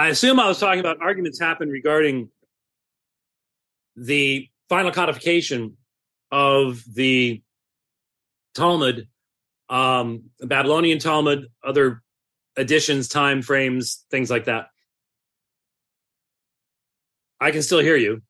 I 0.00 0.08
assume 0.08 0.40
I 0.40 0.48
was 0.48 0.58
talking 0.58 0.80
about 0.80 1.02
arguments 1.02 1.38
happened 1.38 1.70
regarding 1.70 2.30
the 3.96 4.48
final 4.70 4.92
codification 4.92 5.76
of 6.32 6.82
the 6.90 7.42
Talmud, 8.54 9.08
um, 9.68 10.30
Babylonian 10.40 11.00
Talmud, 11.00 11.48
other 11.62 12.00
additions, 12.56 13.08
time 13.08 13.42
frames, 13.42 14.06
things 14.10 14.30
like 14.30 14.46
that. 14.46 14.68
I 17.38 17.50
can 17.50 17.60
still 17.60 17.80
hear 17.80 17.96
you. 17.96 18.22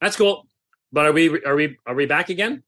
That's 0.00 0.14
cool. 0.14 0.46
But 0.92 1.06
are 1.06 1.12
we 1.12 1.42
are 1.42 1.56
we 1.56 1.78
are 1.84 1.96
we 1.96 2.06
back 2.06 2.28
again? 2.28 2.62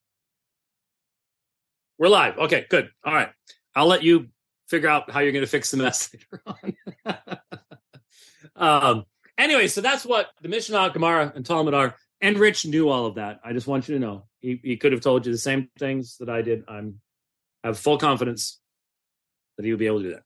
We're 2.00 2.08
live. 2.08 2.36
Okay, 2.36 2.66
good. 2.68 2.90
All 3.04 3.14
right. 3.14 3.28
I'll 3.74 3.86
let 3.86 4.02
you 4.02 4.28
figure 4.68 4.88
out 4.88 5.10
how 5.10 5.20
you're 5.20 5.32
going 5.32 5.44
to 5.44 5.50
fix 5.50 5.70
the 5.70 5.76
mess 5.76 6.12
later 6.14 6.42
on. 7.06 7.38
um, 8.56 9.04
anyway, 9.38 9.66
so 9.66 9.80
that's 9.80 10.04
what 10.04 10.28
the 10.42 10.48
Mishnah, 10.48 10.90
Gemara, 10.92 11.32
and 11.34 11.44
Talmud 11.44 11.74
are. 11.74 11.96
And 12.20 12.38
Rich 12.38 12.66
knew 12.66 12.88
all 12.88 13.06
of 13.06 13.14
that. 13.14 13.40
I 13.44 13.52
just 13.52 13.66
want 13.66 13.88
you 13.88 13.94
to 13.94 14.00
know 14.00 14.26
he, 14.40 14.60
he 14.62 14.76
could 14.76 14.92
have 14.92 15.00
told 15.00 15.26
you 15.26 15.32
the 15.32 15.38
same 15.38 15.68
things 15.78 16.16
that 16.18 16.28
I 16.28 16.42
did. 16.42 16.64
I'm 16.68 17.00
I 17.62 17.68
have 17.68 17.78
full 17.78 17.98
confidence 17.98 18.58
that 19.56 19.64
he 19.64 19.72
would 19.72 19.78
be 19.78 19.86
able 19.86 19.98
to 19.98 20.04
do 20.04 20.14
that. 20.14 20.22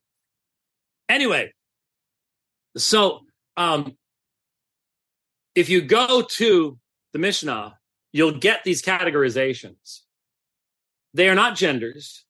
Anyway, 1.09 1.53
so 2.77 3.21
um, 3.57 3.97
if 5.55 5.69
you 5.69 5.83
go 5.83 6.23
to 6.23 6.79
the 7.13 7.19
Mishnah, 7.19 7.77
you'll 8.13 8.39
get 8.39 8.65
these 8.65 8.83
categorizations. 8.83 10.01
They 11.13 11.29
are 11.29 11.35
not 11.35 11.57
genders. 11.57 12.25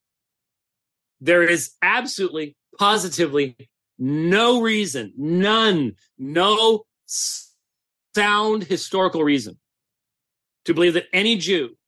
There 1.25 1.43
is 1.43 1.73
absolutely, 1.81 2.55
positively 2.79 3.57
no 3.99 4.61
reason, 4.61 5.15
none, 5.17 5.95
no 6.19 6.85
sound 7.07 8.65
historical 8.65 9.25
reason 9.25 9.59
to 10.67 10.75
believe 10.75 10.93
that 10.95 11.07
any 11.15 11.37
Jew 11.39 11.79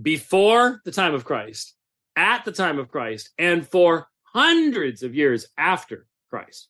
before 0.00 0.80
the 0.86 0.92
time 0.92 1.12
of 1.12 1.26
Christ, 1.26 1.74
at 2.16 2.46
the 2.46 2.52
time 2.52 2.78
of 2.78 2.90
Christ, 2.90 3.28
and 3.36 3.68
for 3.68 4.08
hundreds 4.22 5.02
of 5.02 5.14
years 5.14 5.46
after 5.58 6.06
Christ 6.30 6.68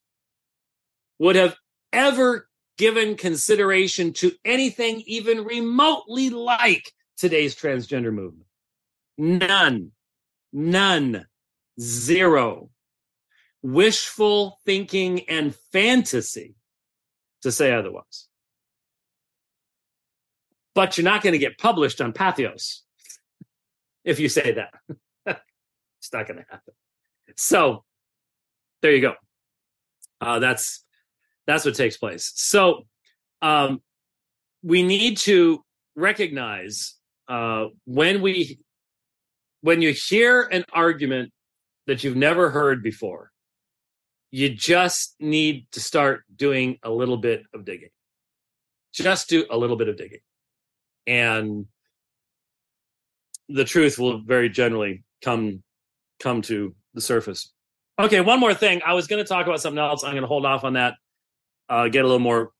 would 1.20 1.36
have 1.36 1.54
ever 1.92 2.48
given 2.76 3.16
consideration 3.16 4.12
to 4.14 4.32
anything 4.44 5.04
even 5.06 5.44
remotely 5.44 6.30
like 6.30 6.90
today's 7.16 7.54
transgender 7.54 8.12
movement. 8.12 8.48
None. 9.16 9.92
None. 10.52 11.26
Zero. 11.80 12.70
Wishful 13.62 14.58
thinking 14.66 15.28
and 15.28 15.54
fantasy 15.72 16.54
to 17.42 17.50
say 17.50 17.72
otherwise. 17.72 18.28
But 20.74 20.98
you're 20.98 21.04
not 21.04 21.22
going 21.22 21.32
to 21.32 21.38
get 21.38 21.56
published 21.58 22.00
on 22.00 22.12
Patheos 22.12 22.80
if 24.04 24.20
you 24.20 24.28
say 24.28 24.52
that. 24.52 24.74
it's 25.98 26.12
not 26.12 26.26
going 26.26 26.38
to 26.38 26.46
happen. 26.50 26.74
So 27.36 27.84
there 28.82 28.92
you 28.92 29.00
go. 29.00 29.14
Uh, 30.20 30.38
that's 30.38 30.84
that's 31.46 31.64
what 31.64 31.74
takes 31.74 31.96
place. 31.96 32.32
So 32.34 32.86
um, 33.42 33.82
we 34.62 34.82
need 34.82 35.18
to 35.18 35.62
recognize 35.96 36.94
uh, 37.28 37.66
when 37.84 38.22
we 38.22 38.58
when 39.60 39.82
you 39.82 39.92
hear 39.92 40.42
an 40.42 40.64
argument 40.72 41.32
that 41.86 42.04
you've 42.04 42.16
never 42.16 42.50
heard 42.50 42.82
before, 42.82 43.30
you 44.30 44.50
just 44.50 45.14
need 45.20 45.66
to 45.72 45.80
start 45.80 46.24
doing 46.34 46.78
a 46.82 46.90
little 46.90 47.16
bit 47.16 47.44
of 47.54 47.64
digging. 47.64 47.90
Just 48.92 49.28
do 49.28 49.44
a 49.50 49.56
little 49.56 49.76
bit 49.76 49.88
of 49.88 49.96
digging. 49.96 50.20
And 51.06 51.66
the 53.48 53.64
truth 53.64 53.98
will 53.98 54.20
very 54.22 54.48
generally 54.48 55.04
come 55.22 55.62
come 56.20 56.42
to 56.42 56.74
the 56.94 57.00
surface. 57.00 57.52
Okay, 57.98 58.20
one 58.20 58.40
more 58.40 58.54
thing. 58.54 58.80
I 58.84 58.94
was 58.94 59.06
going 59.06 59.22
to 59.22 59.28
talk 59.28 59.46
about 59.46 59.60
something 59.60 59.78
else. 59.78 60.02
I'm 60.02 60.12
going 60.12 60.22
to 60.22 60.28
hold 60.28 60.46
off 60.46 60.64
on 60.64 60.72
that. 60.72 60.94
Uh, 61.68 61.88
get 61.88 62.04
a 62.04 62.08
little 62.08 62.18
more 62.18 62.52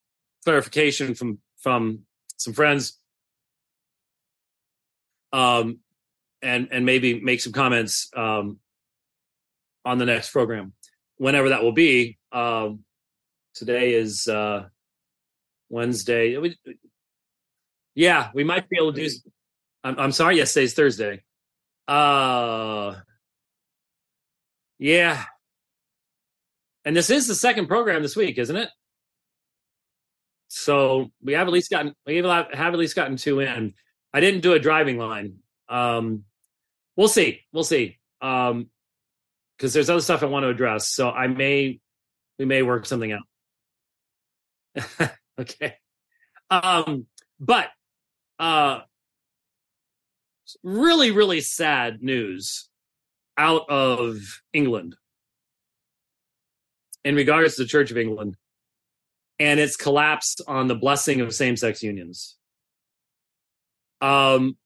clarification 0.45 1.15
from 1.15 1.39
from 1.59 2.01
some 2.37 2.53
friends, 2.53 2.99
um, 5.33 5.79
and 6.43 6.69
and 6.71 6.87
maybe 6.87 7.21
make 7.21 7.41
some 7.41 7.53
comments 7.53 8.11
um, 8.17 8.59
on 9.85 9.99
the 9.99 10.07
next 10.07 10.31
program, 10.31 10.73
whenever 11.17 11.51
that 11.51 11.63
will 11.63 11.73
be. 11.73 12.19
Um, 12.33 12.85
today 13.55 13.95
is 13.95 14.27
uh, 14.29 14.67
Wednesday. 15.69 16.37
Yeah, 17.95 18.31
we 18.35 18.45
might 18.45 18.69
be 18.69 18.77
able 18.79 18.93
to 18.93 19.09
do. 19.09 19.15
I'm, 19.83 19.99
I'm 19.99 20.13
sorry. 20.13 20.37
Yesterday's 20.37 20.75
Thursday. 20.75 21.23
Uh, 21.87 22.95
yeah. 24.79 25.25
And 26.85 26.97
this 26.97 27.11
is 27.11 27.27
the 27.27 27.35
second 27.35 27.67
program 27.67 28.03
this 28.03 28.17
week, 28.17 28.39
isn't 28.39 28.57
it? 28.57 28.69
So 30.49 31.11
we 31.23 31.33
have 31.33 31.47
at 31.47 31.53
least 31.53 31.71
gotten 31.71 31.95
we 32.07 32.17
have 32.17 32.49
at 32.53 32.79
least 32.79 32.95
gotten 32.95 33.17
two 33.17 33.41
in. 33.41 33.75
I 34.13 34.21
didn't 34.21 34.43
do 34.43 34.53
a 34.53 34.59
dividing 34.59 34.99
line. 34.99 35.39
Um, 35.69 36.25
we'll 36.97 37.09
see. 37.09 37.41
We'll 37.53 37.65
see. 37.65 37.99
Um, 38.21 38.71
because 39.57 39.73
there's 39.73 39.91
other 39.91 40.01
stuff 40.01 40.23
I 40.23 40.27
want 40.27 40.45
to 40.45 40.49
address. 40.49 40.89
So 40.89 41.11
I 41.11 41.27
may 41.27 41.81
we 42.39 42.45
may 42.45 42.63
work 42.63 42.87
something 42.87 43.13
out. 43.13 45.11
okay. 45.41 45.77
Um, 46.51 47.07
but 47.41 47.69
uh 48.39 48.81
really, 50.63 51.11
really 51.11 51.41
sad 51.41 52.03
news 52.03 52.69
out 53.37 53.69
of 53.69 54.19
England 54.53 54.97
in 57.05 57.15
regards 57.15 57.57
to 57.57 57.63
the 57.63 57.69
Church 57.69 57.91
of 57.91 57.99
England 57.99 58.37
and 59.39 59.59
its 59.59 59.77
collapse 59.77 60.37
on 60.47 60.69
the 60.69 60.75
blessing 60.75 61.21
of 61.21 61.35
same 61.35 61.57
sex 61.57 61.83
unions. 61.83 62.37
Um, 64.01 64.57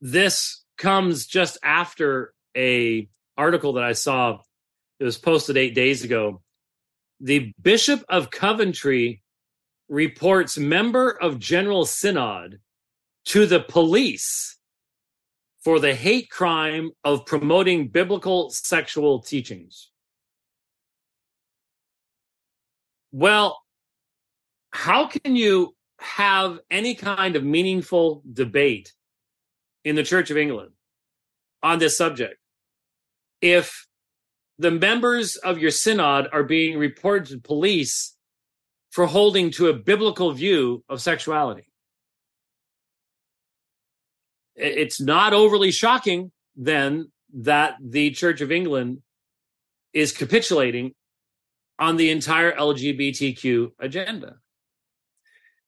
this 0.00 0.64
comes 0.76 1.26
just 1.26 1.58
after 1.62 2.34
a 2.56 3.08
article 3.36 3.74
that 3.74 3.84
I 3.84 3.92
saw. 3.92 4.38
It 4.98 5.04
was 5.04 5.18
posted 5.18 5.56
eight 5.56 5.74
days 5.74 6.04
ago. 6.04 6.42
The 7.20 7.52
Bishop 7.60 8.04
of 8.08 8.30
Coventry 8.30 9.22
reports 9.88 10.58
member 10.58 11.10
of 11.10 11.38
General 11.38 11.84
Synod 11.84 12.60
to 13.26 13.46
the 13.46 13.60
police 13.60 14.58
for 15.62 15.80
the 15.80 15.94
hate 15.94 16.30
crime 16.30 16.90
of 17.04 17.24
promoting 17.24 17.88
biblical 17.88 18.50
sexual 18.50 19.20
teachings. 19.20 19.90
Well, 23.12 23.62
how 24.70 25.06
can 25.06 25.36
you 25.36 25.74
have 25.98 26.58
any 26.70 26.94
kind 26.94 27.36
of 27.36 27.44
meaningful 27.44 28.22
debate 28.30 28.92
in 29.84 29.94
the 29.94 30.02
Church 30.02 30.30
of 30.30 30.36
England 30.36 30.72
on 31.62 31.78
this 31.78 31.96
subject 31.96 32.36
if 33.40 33.86
the 34.58 34.70
members 34.70 35.36
of 35.36 35.58
your 35.58 35.70
synod 35.70 36.28
are 36.32 36.44
being 36.44 36.78
reported 36.78 37.28
to 37.28 37.38
police 37.38 38.14
for 38.90 39.06
holding 39.06 39.50
to 39.50 39.68
a 39.68 39.72
biblical 39.72 40.32
view 40.32 40.84
of 40.88 41.00
sexuality? 41.00 41.68
it's 44.56 45.00
not 45.00 45.32
overly 45.32 45.70
shocking 45.70 46.30
then 46.56 47.10
that 47.32 47.76
the 47.80 48.10
Church 48.12 48.40
of 48.40 48.52
England 48.52 49.02
is 49.92 50.12
capitulating 50.12 50.94
on 51.78 51.96
the 51.96 52.10
entire 52.10 52.52
LGBTQ 52.52 53.72
agenda. 53.80 54.36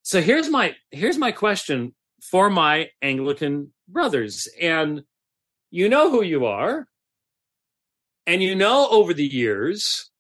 So 0.03 0.21
here's 0.21 0.49
my 0.49 0.77
here's 0.93 1.19
my 1.19 1.33
question 1.33 1.95
for 2.23 2.49
my 2.49 2.91
Anglican 3.03 3.73
brothers 3.89 4.49
and 4.61 5.03
you 5.71 5.89
know 5.89 6.11
who 6.11 6.23
you 6.23 6.47
are 6.47 6.87
and 8.27 8.43
you 8.43 8.55
know 8.55 8.89
over 8.91 9.15
the 9.15 9.27
years 9.27 10.11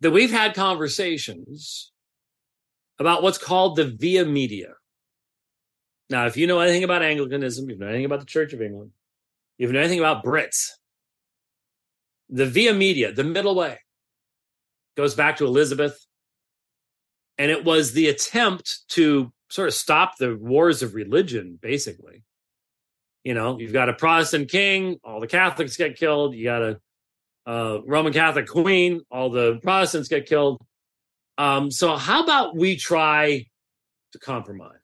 that 0.00 0.10
we've 0.10 0.32
had 0.32 0.54
conversations 0.54 1.92
about 2.98 3.22
what's 3.22 3.38
called 3.38 3.76
the 3.76 3.84
via 3.84 4.24
media 4.24 4.74
now, 6.12 6.26
if 6.26 6.36
you 6.36 6.46
know 6.46 6.60
anything 6.60 6.84
about 6.84 7.02
Anglicanism, 7.02 7.70
you 7.70 7.78
know 7.78 7.86
anything 7.86 8.04
about 8.04 8.20
the 8.20 8.26
Church 8.26 8.52
of 8.52 8.60
England, 8.60 8.90
you 9.56 9.72
know 9.72 9.80
anything 9.80 9.98
about 9.98 10.22
Brits, 10.22 10.72
the 12.28 12.44
via 12.44 12.74
media, 12.74 13.12
the 13.12 13.24
middle 13.24 13.54
way, 13.54 13.78
goes 14.94 15.14
back 15.14 15.38
to 15.38 15.46
Elizabeth. 15.46 16.06
And 17.38 17.50
it 17.50 17.64
was 17.64 17.94
the 17.94 18.08
attempt 18.08 18.86
to 18.90 19.32
sort 19.48 19.68
of 19.68 19.74
stop 19.74 20.18
the 20.18 20.36
wars 20.36 20.82
of 20.82 20.94
religion, 20.94 21.58
basically. 21.60 22.24
You 23.24 23.34
know, 23.34 23.58
you've 23.58 23.72
got 23.72 23.88
a 23.88 23.92
Protestant 23.92 24.50
king, 24.50 24.98
all 25.04 25.20
the 25.20 25.28
Catholics 25.28 25.76
get 25.76 25.96
killed. 25.96 26.34
You 26.34 26.44
got 26.44 26.62
a 26.62 26.80
uh, 27.46 27.80
Roman 27.86 28.12
Catholic 28.12 28.48
queen, 28.48 29.02
all 29.10 29.30
the 29.30 29.58
Protestants 29.62 30.08
get 30.08 30.26
killed. 30.26 30.60
Um, 31.38 31.70
so, 31.70 31.96
how 31.96 32.22
about 32.22 32.56
we 32.56 32.76
try 32.76 33.46
to 34.12 34.18
compromise? 34.18 34.78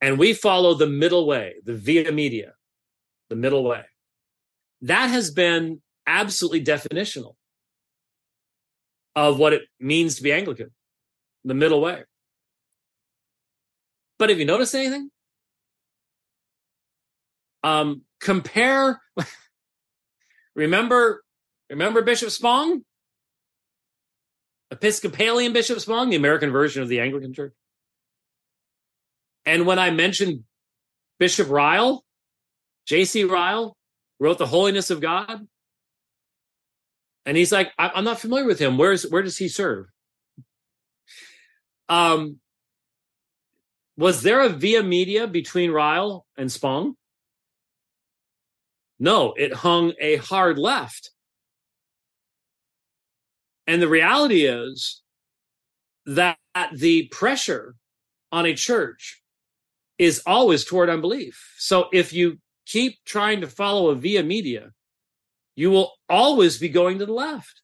And 0.00 0.18
we 0.18 0.32
follow 0.32 0.74
the 0.74 0.86
middle 0.86 1.26
way, 1.26 1.56
the 1.64 1.74
via 1.74 2.10
media, 2.10 2.54
the 3.28 3.36
middle 3.36 3.64
way. 3.64 3.82
That 4.82 5.08
has 5.08 5.30
been 5.30 5.82
absolutely 6.06 6.64
definitional 6.64 7.34
of 9.14 9.38
what 9.38 9.52
it 9.52 9.62
means 9.78 10.16
to 10.16 10.22
be 10.22 10.32
Anglican, 10.32 10.70
the 11.44 11.54
middle 11.54 11.82
way. 11.82 12.02
But 14.18 14.30
have 14.30 14.38
you 14.38 14.46
noticed 14.46 14.74
anything? 14.74 15.10
Um, 17.62 18.02
compare. 18.20 19.00
remember, 20.54 21.22
remember 21.68 22.02
Bishop 22.02 22.30
Spong, 22.30 22.82
Episcopalian 24.70 25.52
Bishop 25.52 25.80
Spong, 25.80 26.10
the 26.10 26.16
American 26.16 26.50
version 26.50 26.82
of 26.82 26.88
the 26.88 27.00
Anglican 27.00 27.34
Church. 27.34 27.52
And 29.44 29.66
when 29.66 29.78
I 29.78 29.90
mentioned 29.90 30.44
Bishop 31.18 31.48
Ryle, 31.50 32.04
J.C. 32.86 33.24
Ryle, 33.24 33.76
wrote 34.18 34.38
The 34.38 34.46
Holiness 34.46 34.90
of 34.90 35.00
God. 35.00 35.46
And 37.26 37.36
he's 37.36 37.52
like, 37.52 37.72
I'm 37.78 38.04
not 38.04 38.20
familiar 38.20 38.46
with 38.46 38.58
him. 38.58 38.78
Where's 38.78 39.04
where 39.04 39.22
does 39.22 39.36
he 39.36 39.48
serve? 39.48 39.86
Um, 41.88 42.38
was 43.96 44.22
there 44.22 44.40
a 44.40 44.48
via 44.48 44.82
media 44.82 45.26
between 45.26 45.70
Ryle 45.70 46.24
and 46.36 46.50
Spong? 46.50 46.94
No, 49.00 49.32
it 49.32 49.54
hung 49.54 49.94
a 49.98 50.16
hard 50.16 50.58
left. 50.58 51.10
And 53.66 53.80
the 53.80 53.88
reality 53.88 54.44
is 54.44 55.02
that 56.04 56.36
the 56.74 57.08
pressure 57.10 57.76
on 58.30 58.44
a 58.44 58.54
church 58.54 59.22
is 59.98 60.22
always 60.26 60.64
toward 60.64 60.90
unbelief. 60.90 61.54
So 61.58 61.88
if 61.92 62.12
you 62.12 62.38
keep 62.66 62.98
trying 63.04 63.40
to 63.40 63.46
follow 63.46 63.88
a 63.88 63.94
via 63.94 64.22
media, 64.22 64.72
you 65.56 65.70
will 65.70 65.92
always 66.08 66.58
be 66.58 66.68
going 66.68 66.98
to 66.98 67.06
the 67.06 67.12
left. 67.12 67.62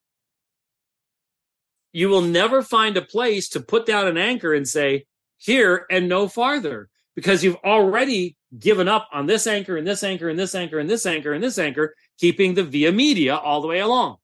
You 1.92 2.08
will 2.08 2.22
never 2.22 2.62
find 2.62 2.96
a 2.96 3.02
place 3.02 3.48
to 3.50 3.60
put 3.60 3.86
down 3.86 4.06
an 4.06 4.18
anchor 4.18 4.54
and 4.54 4.66
say, 4.66 5.06
here 5.38 5.86
and 5.90 6.08
no 6.08 6.28
farther, 6.28 6.88
because 7.16 7.42
you've 7.42 7.56
already 7.64 8.36
given 8.58 8.86
up 8.86 9.08
on 9.12 9.26
this 9.26 9.46
anchor 9.46 9.76
and 9.76 9.86
this 9.86 10.04
anchor 10.04 10.28
and 10.28 10.38
this 10.38 10.54
anchor 10.54 10.78
and 10.78 10.88
this 10.88 11.06
anchor 11.06 11.32
and 11.32 11.42
this 11.42 11.58
anchor, 11.58 11.94
keeping 12.18 12.54
the 12.54 12.62
via 12.62 12.92
media 12.92 13.34
all 13.34 13.60
the 13.60 13.66
way 13.66 13.80
along. 13.80 14.18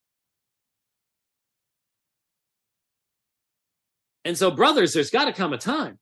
And 4.25 4.39
so, 4.39 4.51
brothers, 4.53 4.93
there's 4.93 5.11
got 5.11 5.25
to 5.25 5.33
come 5.33 5.53
a 5.53 5.59
time 5.59 5.99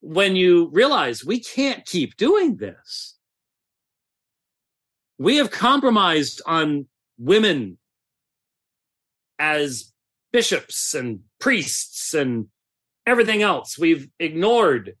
when 0.00 0.34
you 0.34 0.68
realize 0.72 1.24
we 1.24 1.38
can't 1.38 1.86
keep 1.86 2.16
doing 2.16 2.56
this. 2.56 3.16
We 5.18 5.36
have 5.36 5.50
compromised 5.50 6.42
on 6.44 6.86
women 7.18 7.78
as 9.38 9.92
bishops 10.32 10.94
and 10.94 11.20
priests 11.38 12.14
and 12.14 12.48
everything 13.06 13.42
else. 13.42 13.78
We've 13.78 14.08
ignored 14.18 14.96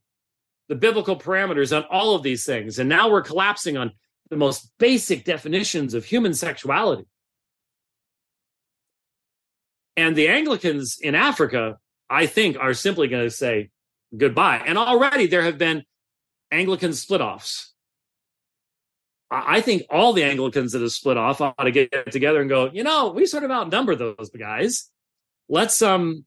the 0.68 0.74
biblical 0.74 1.16
parameters 1.16 1.76
on 1.76 1.84
all 1.90 2.14
of 2.14 2.22
these 2.22 2.44
things. 2.44 2.78
And 2.78 2.88
now 2.88 3.10
we're 3.10 3.22
collapsing 3.22 3.76
on 3.76 3.92
the 4.30 4.36
most 4.36 4.70
basic 4.78 5.24
definitions 5.24 5.94
of 5.94 6.04
human 6.04 6.34
sexuality. 6.34 7.04
And 9.96 10.16
the 10.16 10.28
Anglicans 10.28 10.98
in 11.00 11.14
Africa, 11.14 11.78
I 12.10 12.26
think, 12.26 12.56
are 12.58 12.74
simply 12.74 13.08
going 13.08 13.24
to 13.24 13.30
say, 13.30 13.70
goodbye. 14.16 14.62
And 14.66 14.78
already 14.78 15.26
there 15.26 15.42
have 15.42 15.58
been 15.58 15.84
Anglican 16.50 16.94
split 16.94 17.20
offs. 17.20 17.72
I 19.30 19.60
think 19.60 19.82
all 19.90 20.12
the 20.12 20.24
Anglicans 20.24 20.72
that 20.72 20.82
have 20.82 20.92
split 20.92 21.16
off 21.16 21.40
ought 21.40 21.54
to 21.58 21.70
get 21.70 22.12
together 22.12 22.40
and 22.40 22.48
go, 22.48 22.70
you 22.72 22.84
know, 22.84 23.10
we 23.10 23.26
sort 23.26 23.44
of 23.44 23.50
outnumber 23.50 23.96
those 23.96 24.30
guys. 24.38 24.90
Let's 25.48 25.82
um 25.82 26.24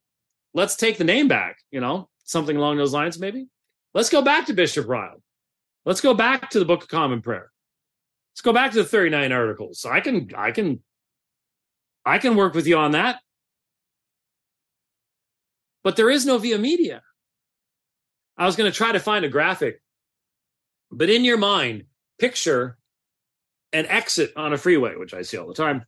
let's 0.57 0.75
take 0.75 0.97
the 0.97 1.03
name 1.03 1.27
back, 1.27 1.59
you 1.71 1.79
know, 1.79 2.09
something 2.25 2.57
along 2.57 2.77
those 2.77 2.91
lines, 2.91 3.19
maybe. 3.19 3.47
Let's 3.93 4.09
go 4.09 4.23
back 4.23 4.47
to 4.47 4.53
Bishop 4.53 4.87
Ryle. 4.87 5.21
Let's 5.85 6.01
go 6.01 6.15
back 6.15 6.49
to 6.49 6.59
the 6.59 6.65
Book 6.65 6.81
of 6.81 6.89
Common 6.89 7.21
Prayer. 7.21 7.51
Let's 8.33 8.41
go 8.41 8.51
back 8.51 8.71
to 8.71 8.77
the 8.77 8.83
39 8.83 9.31
articles. 9.31 9.85
I 9.85 9.99
can 10.01 10.29
I 10.35 10.51
can 10.51 10.81
I 12.05 12.17
can 12.17 12.35
work 12.35 12.55
with 12.55 12.67
you 12.67 12.75
on 12.77 12.91
that. 12.91 13.19
But 15.83 15.95
there 15.95 16.09
is 16.09 16.25
no 16.25 16.37
via 16.39 16.57
media. 16.57 17.03
I 18.35 18.45
was 18.45 18.55
going 18.55 18.69
to 18.69 18.75
try 18.75 18.91
to 18.91 18.99
find 18.99 19.25
a 19.25 19.29
graphic, 19.29 19.81
but 20.91 21.09
in 21.09 21.23
your 21.23 21.37
mind, 21.37 21.85
picture 22.19 22.77
an 23.73 23.85
exit 23.85 24.33
on 24.35 24.53
a 24.53 24.57
freeway, 24.57 24.95
which 24.95 25.13
I 25.13 25.21
see 25.21 25.37
all 25.37 25.47
the 25.47 25.53
time, 25.53 25.85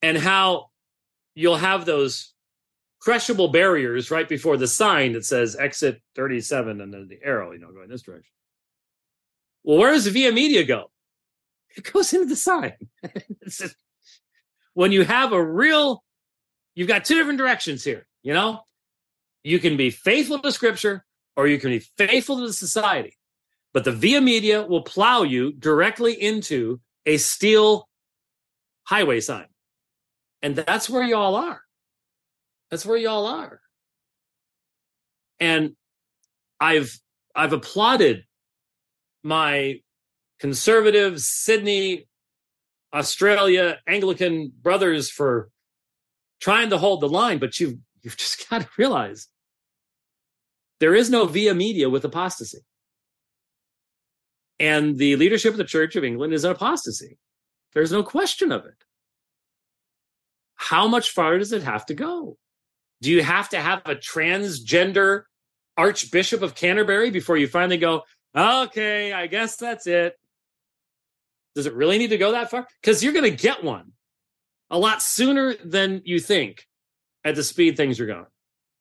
and 0.00 0.18
how 0.18 0.70
you'll 1.34 1.56
have 1.56 1.84
those 1.84 2.31
crushable 3.02 3.48
barriers 3.48 4.12
right 4.12 4.28
before 4.28 4.56
the 4.56 4.68
sign 4.68 5.12
that 5.12 5.24
says 5.24 5.56
exit 5.56 6.00
37 6.14 6.80
and 6.80 6.94
then 6.94 7.08
the 7.08 7.18
arrow, 7.22 7.50
you 7.50 7.58
know, 7.58 7.72
going 7.72 7.88
this 7.88 8.02
direction. 8.02 8.30
Well, 9.64 9.78
where 9.78 9.90
does 9.90 10.04
the 10.04 10.10
via 10.10 10.32
media 10.32 10.64
go? 10.64 10.86
It 11.74 11.90
goes 11.90 12.12
into 12.12 12.26
the 12.26 12.36
sign. 12.36 12.74
just, 13.48 13.76
when 14.74 14.92
you 14.92 15.04
have 15.04 15.32
a 15.32 15.42
real, 15.42 16.04
you've 16.74 16.86
got 16.86 17.06
two 17.06 17.14
different 17.14 17.38
directions 17.38 17.82
here, 17.82 18.06
you 18.22 18.34
know? 18.34 18.60
You 19.42 19.58
can 19.58 19.78
be 19.78 19.88
faithful 19.88 20.38
to 20.40 20.52
scripture 20.52 21.06
or 21.34 21.46
you 21.46 21.58
can 21.58 21.70
be 21.70 21.78
faithful 21.78 22.40
to 22.40 22.46
the 22.46 22.52
society. 22.52 23.16
But 23.72 23.84
the 23.84 23.92
via 23.92 24.20
media 24.20 24.66
will 24.66 24.82
plow 24.82 25.22
you 25.22 25.54
directly 25.54 26.12
into 26.12 26.78
a 27.06 27.16
steel 27.16 27.88
highway 28.84 29.20
sign. 29.20 29.46
And 30.42 30.54
that's 30.54 30.90
where 30.90 31.04
y'all 31.04 31.36
are. 31.36 31.61
That's 32.72 32.86
where 32.86 32.96
y'all 32.96 33.26
are. 33.26 33.60
And 35.38 35.76
I've 36.58 36.98
I've 37.34 37.52
applauded 37.52 38.24
my 39.22 39.80
conservative 40.40 41.20
Sydney, 41.20 42.08
Australia 42.94 43.78
Anglican 43.86 44.52
brothers 44.62 45.10
for 45.10 45.50
trying 46.40 46.70
to 46.70 46.78
hold 46.78 47.02
the 47.02 47.10
line, 47.10 47.38
but 47.38 47.60
you've 47.60 47.76
you've 48.00 48.16
just 48.24 48.48
got 48.48 48.62
to 48.62 48.68
realize 48.78 49.28
there 50.80 50.94
is 50.94 51.10
no 51.10 51.26
via 51.26 51.54
media 51.54 51.90
with 51.90 52.06
apostasy. 52.06 52.60
And 54.58 54.96
the 54.96 55.16
leadership 55.16 55.52
of 55.52 55.58
the 55.58 55.64
Church 55.64 55.94
of 55.94 56.04
England 56.04 56.32
is 56.32 56.44
an 56.44 56.52
apostasy. 56.52 57.18
There's 57.74 57.92
no 57.92 58.02
question 58.02 58.50
of 58.50 58.64
it. 58.64 58.82
How 60.54 60.88
much 60.88 61.10
farther 61.10 61.38
does 61.38 61.52
it 61.52 61.64
have 61.64 61.84
to 61.86 61.94
go? 61.94 62.38
Do 63.02 63.10
you 63.10 63.22
have 63.22 63.48
to 63.48 63.60
have 63.60 63.82
a 63.84 63.96
transgender 63.96 65.24
Archbishop 65.76 66.40
of 66.40 66.54
Canterbury 66.54 67.10
before 67.10 67.36
you 67.36 67.48
finally 67.48 67.76
go, 67.76 68.02
okay, 68.34 69.12
I 69.12 69.26
guess 69.26 69.56
that's 69.56 69.88
it? 69.88 70.16
Does 71.56 71.66
it 71.66 71.74
really 71.74 71.98
need 71.98 72.10
to 72.10 72.16
go 72.16 72.32
that 72.32 72.48
far? 72.48 72.66
Because 72.80 73.02
you're 73.02 73.12
going 73.12 73.28
to 73.28 73.36
get 73.36 73.64
one 73.64 73.90
a 74.70 74.78
lot 74.78 75.02
sooner 75.02 75.54
than 75.64 76.02
you 76.04 76.20
think 76.20 76.64
at 77.24 77.34
the 77.34 77.42
speed 77.42 77.76
things 77.76 77.98
are 77.98 78.06
going. 78.06 78.26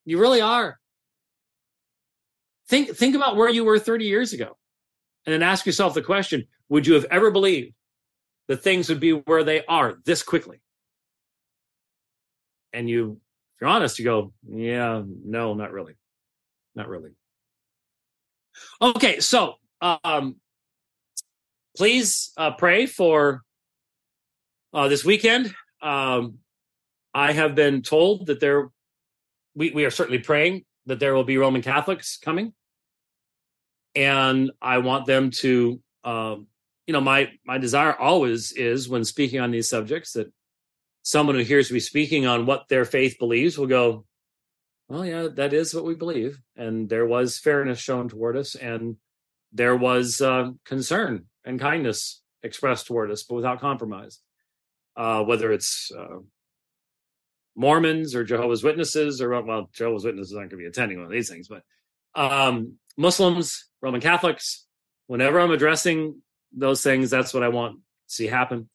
You 0.06 0.20
really 0.20 0.42
are. 0.42 0.80
Think 2.70 2.96
think 2.96 3.16
about 3.16 3.36
where 3.36 3.50
you 3.50 3.66
were 3.66 3.80
30 3.80 4.06
years 4.06 4.34
ago. 4.34 4.56
And 5.26 5.34
then 5.34 5.42
ask 5.42 5.66
yourself 5.66 5.96
the 5.96 6.02
question, 6.02 6.46
would 6.70 6.86
you 6.86 6.94
have 6.94 7.06
ever 7.06 7.32
believed 7.32 7.74
that 8.48 8.64
things 8.64 8.88
would 8.88 9.00
be 9.00 9.12
where 9.12 9.44
they 9.44 9.66
are 9.66 9.98
this 10.06 10.22
quickly? 10.22 10.62
And 12.72 12.88
you 12.88 13.20
you're 13.62 13.70
honest, 13.70 14.00
you 14.00 14.06
go, 14.06 14.34
yeah, 14.50 15.02
no, 15.06 15.54
not 15.54 15.72
really. 15.72 15.94
Not 16.76 16.90
really. 16.90 17.12
Okay, 18.82 19.20
so 19.20 19.56
um 19.82 20.36
please 21.78 22.32
uh, 22.38 22.52
pray 22.52 22.86
for 22.86 23.44
uh, 24.74 24.88
this 24.88 25.06
weekend. 25.06 25.54
Um, 25.82 26.40
I 27.14 27.32
have 27.32 27.56
been 27.56 27.82
told 27.82 28.28
that 28.28 28.40
there, 28.40 28.70
we, 29.56 29.72
we 29.72 29.86
are 29.86 29.92
certainly 29.92 30.20
praying 30.20 30.66
that 30.86 31.00
there 31.00 31.14
will 31.14 31.24
be 31.24 31.38
Roman 31.38 31.62
Catholics 31.62 32.18
coming 32.18 32.54
and 33.96 34.52
I 34.62 34.80
want 34.80 35.06
them 35.06 35.32
to, 35.32 35.80
um, 36.04 36.48
you 36.88 36.94
know, 36.94 37.02
my 37.02 37.32
my 37.46 37.58
desire 37.58 37.96
always 37.96 38.52
is 38.54 38.90
when 38.90 39.06
speaking 39.06 39.40
on 39.40 39.52
these 39.52 39.70
subjects 39.70 40.14
that 40.14 40.32
someone 41.04 41.36
who 41.36 41.42
hears 41.42 41.72
me 41.72 41.80
speaking 41.80 42.26
on 42.26 42.46
what 42.46 42.68
their 42.70 42.86
faith 42.86 43.18
believes 43.20 43.58
will 43.58 43.68
go, 43.68 44.06
well, 44.88 45.06
yeah, 45.06 45.28
that 45.36 45.54
is 45.54 45.74
what 45.74 45.86
we 45.86 45.96
believe, 45.96 46.42
and 46.56 46.90
there 46.90 47.06
was 47.06 47.40
fairness 47.40 47.80
shown 47.80 48.10
toward 48.10 48.36
us, 48.36 48.56
and 48.56 48.98
there 49.54 49.76
was 49.76 50.22
uh, 50.22 50.50
concern 50.66 51.26
and 51.46 51.60
kindness 51.60 52.22
expressed 52.44 52.88
toward 52.88 53.10
us, 53.10 53.24
but 53.24 53.36
without 53.36 53.62
compromise. 53.62 54.20
Uh, 54.98 55.24
whether 55.24 55.54
it's 55.54 55.90
uh, 55.98 56.18
Mormons 57.56 58.14
or 58.14 58.26
Jehovah's 58.26 58.64
Witnesses, 58.64 59.22
or 59.22 59.42
well, 59.42 59.70
Jehovah's 59.74 60.04
Witnesses 60.04 60.36
aren't 60.36 60.52
going 60.52 60.60
to 60.60 60.66
be 60.66 60.70
attending 60.70 60.98
one 60.98 61.06
of 61.06 61.12
these 61.12 61.30
things, 61.30 61.48
but 61.48 61.64
um, 62.14 62.74
Muslims, 62.98 63.70
Roman 63.82 64.02
Catholics, 64.02 64.66
whenever 65.08 65.40
I'm 65.40 65.52
addressing 65.52 66.22
those 66.52 66.82
things, 66.82 67.10
that's 67.10 67.34
what 67.34 67.44
I 67.44 67.48
want 67.48 67.76
to 67.76 67.82
see 68.08 68.28
happen. 68.28 68.70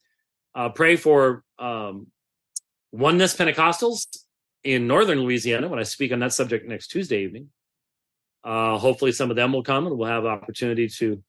Uh, 0.55 0.70
pray 0.70 0.97
for 0.97 1.45
um, 1.59 2.07
oneness 2.97 3.36
Pentecostals 3.36 4.07
in 4.64 4.86
northern 4.86 5.20
Louisiana 5.20 5.68
when 5.68 5.78
I 5.78 5.84
speak 5.84 6.12
on 6.12 6.20
that 6.20 6.32
subject 6.32 6.66
next 6.66 6.88
Tuesday 6.88 7.22
evening. 7.22 7.51
Uh, 8.42 8.78
hopefully, 8.78 9.12
some 9.12 9.30
of 9.30 9.36
them 9.36 9.53
will 9.53 9.62
come 9.62 9.86
and 9.86 9.99
we'll 9.99 10.09
have 10.09 10.24
opportunity 10.24 10.88
to 10.88 11.22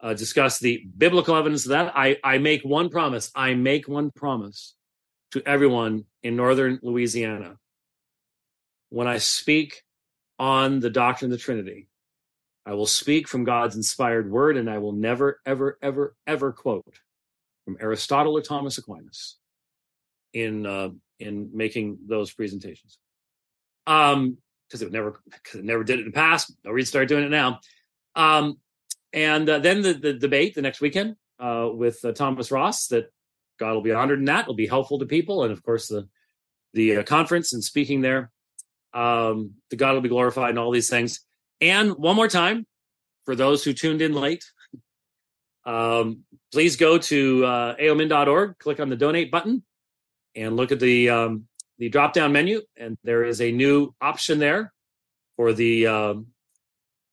uh, 0.00 0.14
discuss 0.14 0.58
the 0.58 0.84
biblical 0.96 1.36
evidence 1.36 1.66
of 1.66 1.70
that. 1.70 1.92
I, 1.94 2.16
I 2.24 2.38
make 2.38 2.62
one 2.62 2.88
promise. 2.88 3.30
I 3.34 3.54
make 3.54 3.86
one 3.86 4.10
promise 4.10 4.74
to 5.32 5.42
everyone 5.46 6.04
in 6.22 6.36
northern 6.36 6.80
Louisiana. 6.82 7.56
When 8.90 9.06
I 9.06 9.18
speak 9.18 9.82
on 10.38 10.80
the 10.80 10.90
doctrine 10.90 11.30
of 11.30 11.38
the 11.38 11.42
Trinity, 11.42 11.88
I 12.66 12.74
will 12.74 12.86
speak 12.86 13.28
from 13.28 13.44
God's 13.44 13.76
inspired 13.76 14.30
word, 14.30 14.56
and 14.56 14.70
I 14.70 14.78
will 14.78 14.92
never, 14.92 15.40
ever, 15.44 15.78
ever, 15.82 16.16
ever 16.26 16.52
quote 16.52 16.98
from 17.64 17.76
Aristotle 17.80 18.36
or 18.36 18.42
Thomas 18.42 18.78
Aquinas 18.78 19.36
in 20.32 20.66
uh, 20.66 20.90
in 21.18 21.50
making 21.52 21.98
those 22.06 22.32
presentations. 22.32 22.98
Um, 23.86 24.38
because 24.68 24.82
it 24.82 24.92
never 24.92 25.20
because 25.26 25.60
it 25.60 25.64
never 25.64 25.84
did 25.84 25.98
it 25.98 26.06
in 26.06 26.06
the 26.06 26.12
past. 26.12 26.52
No 26.64 26.72
reason 26.72 26.86
to 26.86 26.88
start 26.88 27.08
doing 27.08 27.24
it 27.24 27.30
now. 27.30 27.60
Um, 28.16 28.58
and 29.12 29.48
uh, 29.48 29.58
then 29.60 29.82
the, 29.82 29.94
the 29.94 30.12
debate 30.12 30.54
the 30.54 30.62
next 30.62 30.80
weekend 30.80 31.16
uh, 31.38 31.68
with 31.72 32.04
uh, 32.04 32.12
Thomas 32.12 32.50
Ross 32.50 32.88
that 32.88 33.12
God 33.58 33.74
will 33.74 33.82
be 33.82 33.92
honored 33.92 34.18
in 34.18 34.24
that. 34.24 34.42
It'll 34.42 34.54
be 34.54 34.66
helpful 34.66 34.98
to 34.98 35.06
people, 35.06 35.44
and 35.44 35.52
of 35.52 35.62
course 35.62 35.88
the 35.88 36.08
the 36.72 36.98
uh, 36.98 37.02
conference 37.04 37.52
and 37.52 37.62
speaking 37.62 38.00
there. 38.00 38.30
Um, 38.92 39.52
the 39.70 39.76
God 39.76 39.94
will 39.94 40.00
be 40.00 40.08
glorified 40.08 40.50
and 40.50 40.58
all 40.58 40.70
these 40.70 40.90
things. 40.90 41.20
And 41.60 41.92
one 41.92 42.16
more 42.16 42.28
time, 42.28 42.66
for 43.24 43.34
those 43.34 43.64
who 43.64 43.72
tuned 43.72 44.02
in 44.02 44.12
late, 44.12 44.44
um, 45.64 46.24
please 46.52 46.76
go 46.76 46.98
to 46.98 47.44
uh, 47.44 47.76
aomin.org, 47.76 48.58
click 48.58 48.80
on 48.80 48.88
the 48.88 48.96
donate 48.96 49.30
button, 49.30 49.64
and 50.34 50.56
look 50.56 50.72
at 50.72 50.80
the 50.80 51.10
um, 51.10 51.46
the 51.78 51.88
drop 51.88 52.12
down 52.12 52.32
menu. 52.32 52.62
And 52.76 52.96
there 53.04 53.24
is 53.24 53.40
a 53.40 53.52
new 53.52 53.94
option 54.00 54.38
there 54.38 54.72
for 55.36 55.52
the 55.52 55.86
uh, 55.86 56.14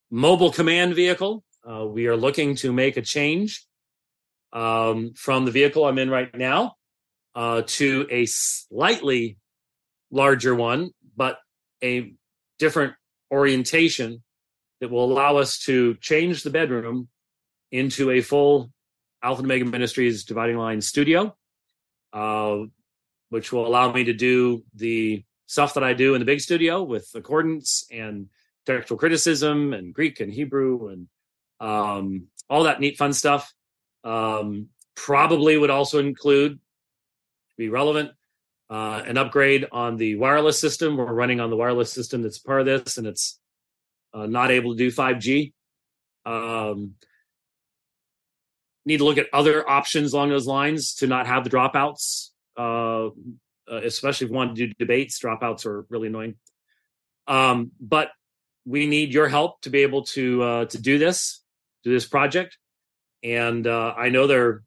mobile 0.09 0.51
command 0.51 0.95
vehicle. 0.95 1.43
Uh, 1.67 1.85
we 1.85 2.07
are 2.07 2.17
looking 2.17 2.55
to 2.57 2.71
make 2.73 2.97
a 2.97 3.01
change 3.01 3.65
um, 4.53 5.13
from 5.15 5.45
the 5.45 5.51
vehicle 5.51 5.85
I'm 5.85 5.97
in 5.97 6.09
right 6.09 6.35
now 6.35 6.75
uh, 7.35 7.63
to 7.65 8.07
a 8.09 8.25
slightly 8.25 9.37
larger 10.11 10.55
one, 10.55 10.91
but 11.15 11.37
a 11.83 12.13
different 12.59 12.93
orientation 13.31 14.23
that 14.81 14.89
will 14.89 15.11
allow 15.11 15.37
us 15.37 15.59
to 15.59 15.95
change 15.95 16.43
the 16.43 16.49
bedroom 16.49 17.07
into 17.71 18.11
a 18.11 18.21
full 18.21 18.71
Alpha 19.23 19.41
and 19.41 19.51
Omega 19.51 19.65
Ministries 19.65 20.25
dividing 20.25 20.57
line 20.57 20.81
studio, 20.81 21.35
uh, 22.11 22.57
which 23.31 23.53
will 23.53 23.65
allow 23.65 23.89
me 23.91 24.03
to 24.03 24.13
do 24.13 24.61
the 24.75 25.23
stuff 25.47 25.73
that 25.73 25.85
I 25.85 25.93
do 25.93 26.15
in 26.15 26.19
the 26.19 26.25
big 26.25 26.41
studio 26.41 26.83
with 26.83 27.09
accordance 27.15 27.85
and 27.89 28.27
textual 28.65 28.97
criticism 28.97 29.71
and 29.71 29.93
Greek 29.93 30.19
and 30.19 30.31
Hebrew 30.31 30.89
and 30.89 31.07
um, 31.61 32.27
all 32.49 32.63
that 32.63 32.81
neat 32.81 32.97
fun 32.97 33.13
stuff. 33.13 33.53
Um, 34.03 34.67
probably 34.95 35.57
would 35.57 35.69
also 35.69 35.99
include, 35.99 36.59
be 37.57 37.69
relevant, 37.69 38.11
uh, 38.69 39.01
an 39.07 39.17
upgrade 39.17 39.65
on 39.71 39.95
the 39.95 40.15
wireless 40.17 40.59
system. 40.59 40.97
We're 40.97 41.13
running 41.13 41.39
on 41.39 41.49
the 41.49 41.55
wireless 41.55 41.93
system 41.93 42.21
that's 42.21 42.37
part 42.37 42.59
of 42.59 42.65
this, 42.65 42.97
and 42.97 43.07
it's 43.07 43.39
uh, 44.13 44.25
not 44.25 44.51
able 44.51 44.71
to 44.71 44.77
do 44.77 44.91
5G. 44.91 45.53
Um, 46.25 46.95
need 48.85 48.97
to 48.97 49.05
look 49.05 49.17
at 49.17 49.27
other 49.31 49.67
options 49.69 50.11
along 50.11 50.31
those 50.31 50.47
lines 50.47 50.95
to 50.95 51.07
not 51.07 51.27
have 51.27 51.45
the 51.45 51.49
dropouts, 51.49 52.30
uh, 52.61 53.09
especially 53.83 54.25
if 54.25 54.31
we 54.31 54.37
want 54.37 54.55
to 54.55 54.67
do 54.67 54.73
debates. 54.77 55.19
Dropouts 55.19 55.65
are 55.65 55.85
really 55.89 56.07
annoying. 56.07 56.35
Um, 57.27 57.71
but 57.79 58.09
we 58.65 58.87
need 58.87 59.13
your 59.13 59.27
help 59.27 59.61
to 59.61 59.69
be 59.69 59.79
able 59.79 60.03
to 60.03 60.43
uh, 60.43 60.65
to 60.65 60.81
do 60.81 60.97
this, 60.97 61.41
do 61.83 61.91
this 61.91 62.07
project. 62.07 62.57
And 63.23 63.65
uh, 63.67 63.93
I 63.97 64.09
know 64.09 64.27
there 64.27 64.63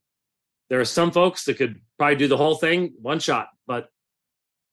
there 0.71 0.81
are 0.81 0.85
some 0.85 1.11
folks 1.11 1.45
that 1.45 1.59
could 1.59 1.81
probably 1.99 2.17
do 2.17 2.29
the 2.29 2.37
whole 2.37 2.57
thing 2.57 2.95
one 3.01 3.21
shot, 3.21 3.49
but 3.67 3.89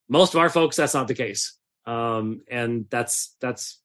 most 0.10 0.34
of 0.34 0.40
our 0.40 0.50
folks 0.50 0.76
that's 0.76 0.94
not 0.94 1.08
the 1.08 1.16
case. 1.16 1.58
Um, 1.86 2.42
and 2.50 2.86
that's 2.90 3.36
that's 3.42 3.80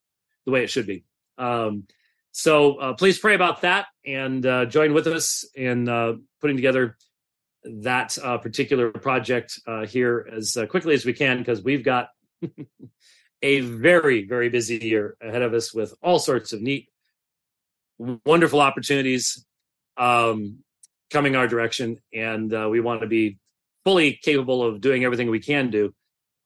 the 0.45 0.53
way 0.53 0.62
it 0.62 0.70
should 0.70 0.87
be. 0.87 1.05
Um, 1.39 1.84
so 2.32 2.76
uh, 2.76 2.93
please 2.93 3.18
pray 3.18 3.34
about 3.34 3.62
that 3.62 3.87
and 4.05 4.45
uh, 4.45 4.66
join 4.66 4.93
with 4.93 5.07
us 5.07 5.49
in 5.55 5.89
uh, 5.89 6.14
putting 6.41 6.57
together 6.57 6.97
that 7.67 8.17
uh, 8.23 8.39
particular 8.39 8.91
project 8.91 9.61
uh, 9.67 9.87
here 9.87 10.29
as 10.33 10.57
uh, 10.57 10.67
quickly 10.67 10.95
as 10.95 11.05
we 11.05 11.12
can 11.12 11.39
because 11.39 11.62
we've 11.62 11.85
got 11.85 12.09
a 13.43 13.61
very, 13.61 14.27
very 14.27 14.49
busy 14.49 14.77
year 14.77 15.17
ahead 15.21 15.43
of 15.43 15.53
us 15.55 15.75
with 15.75 15.95
all 16.03 16.19
sorts 16.19 16.53
of 16.53 16.62
neat, 16.62 16.89
wonderful 17.99 18.61
opportunities 18.61 19.45
um, 19.97 20.59
coming 21.11 21.37
our 21.37 21.49
direction. 21.49 21.99
And 22.12 22.51
we 22.71 22.81
want 22.81 23.01
to 23.01 23.07
be 23.07 23.39
fully 23.85 24.19
capable 24.23 24.62
of 24.62 24.81
doing 24.81 25.05
everything 25.05 25.31
we 25.31 25.41
can 25.41 25.71
do 25.71 25.95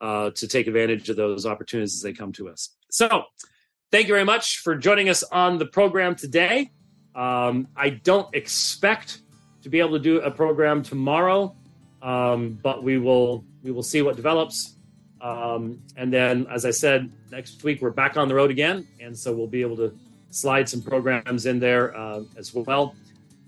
to 0.01 0.49
take 0.49 0.67
advantage 0.67 1.09
of 1.09 1.17
those 1.17 1.47
opportunities 1.47 1.95
as 1.95 2.03
they 2.03 2.13
come 2.13 2.33
to 2.33 2.49
us. 2.49 2.75
So, 2.91 3.25
thank 3.91 4.09
you 4.09 4.15
very 4.15 4.25
much 4.25 4.59
for 4.59 4.77
joining 4.77 5.09
us 5.09 5.23
on 5.23 5.59
the 5.59 5.67
program 5.67 6.15
today. 6.15 6.71
Um, 7.15 7.69
I 7.77 7.91
don't 7.91 8.35
expect 8.35 9.21
to 9.63 9.69
be 9.69 9.81
able 9.81 9.93
to 9.93 9.99
do 9.99 10.21
a 10.21 10.31
program 10.31 10.83
tomorrow, 10.83 11.55
um, 12.03 12.59
but 12.63 12.83
we 12.83 12.99
will 12.99 13.45
we 13.63 13.71
will 13.71 13.83
see 13.83 14.03
what 14.03 14.17
develops. 14.17 14.75
Um, 15.21 15.83
and 15.97 16.11
then, 16.13 16.47
as 16.51 16.65
I 16.65 16.71
said, 16.71 17.11
next 17.31 17.63
week 17.63 17.83
we're 17.83 17.91
back 17.91 18.17
on 18.17 18.29
the 18.29 18.35
road 18.35 18.51
again, 18.51 18.87
and 19.01 19.17
so 19.17 19.35
we'll 19.35 19.47
be 19.47 19.61
able 19.61 19.77
to 19.77 19.95
slide 20.31 20.69
some 20.69 20.81
programs 20.81 21.45
in 21.45 21.59
there 21.59 21.97
uh, 21.97 22.23
as 22.39 22.55
well, 22.55 22.95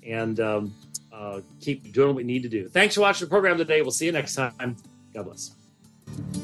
and 0.06 0.38
um, 0.40 0.74
uh, 1.12 1.40
keep 1.60 1.92
doing 1.92 2.08
what 2.08 2.16
we 2.16 2.24
need 2.24 2.42
to 2.42 2.48
do. 2.48 2.68
Thanks 2.68 2.94
for 2.94 3.00
watching 3.00 3.26
the 3.26 3.30
program 3.30 3.56
today. 3.56 3.80
We'll 3.80 3.90
see 3.90 4.06
you 4.06 4.12
next 4.12 4.34
time. 4.34 4.76
God 5.14 5.24
bless. 5.24 6.41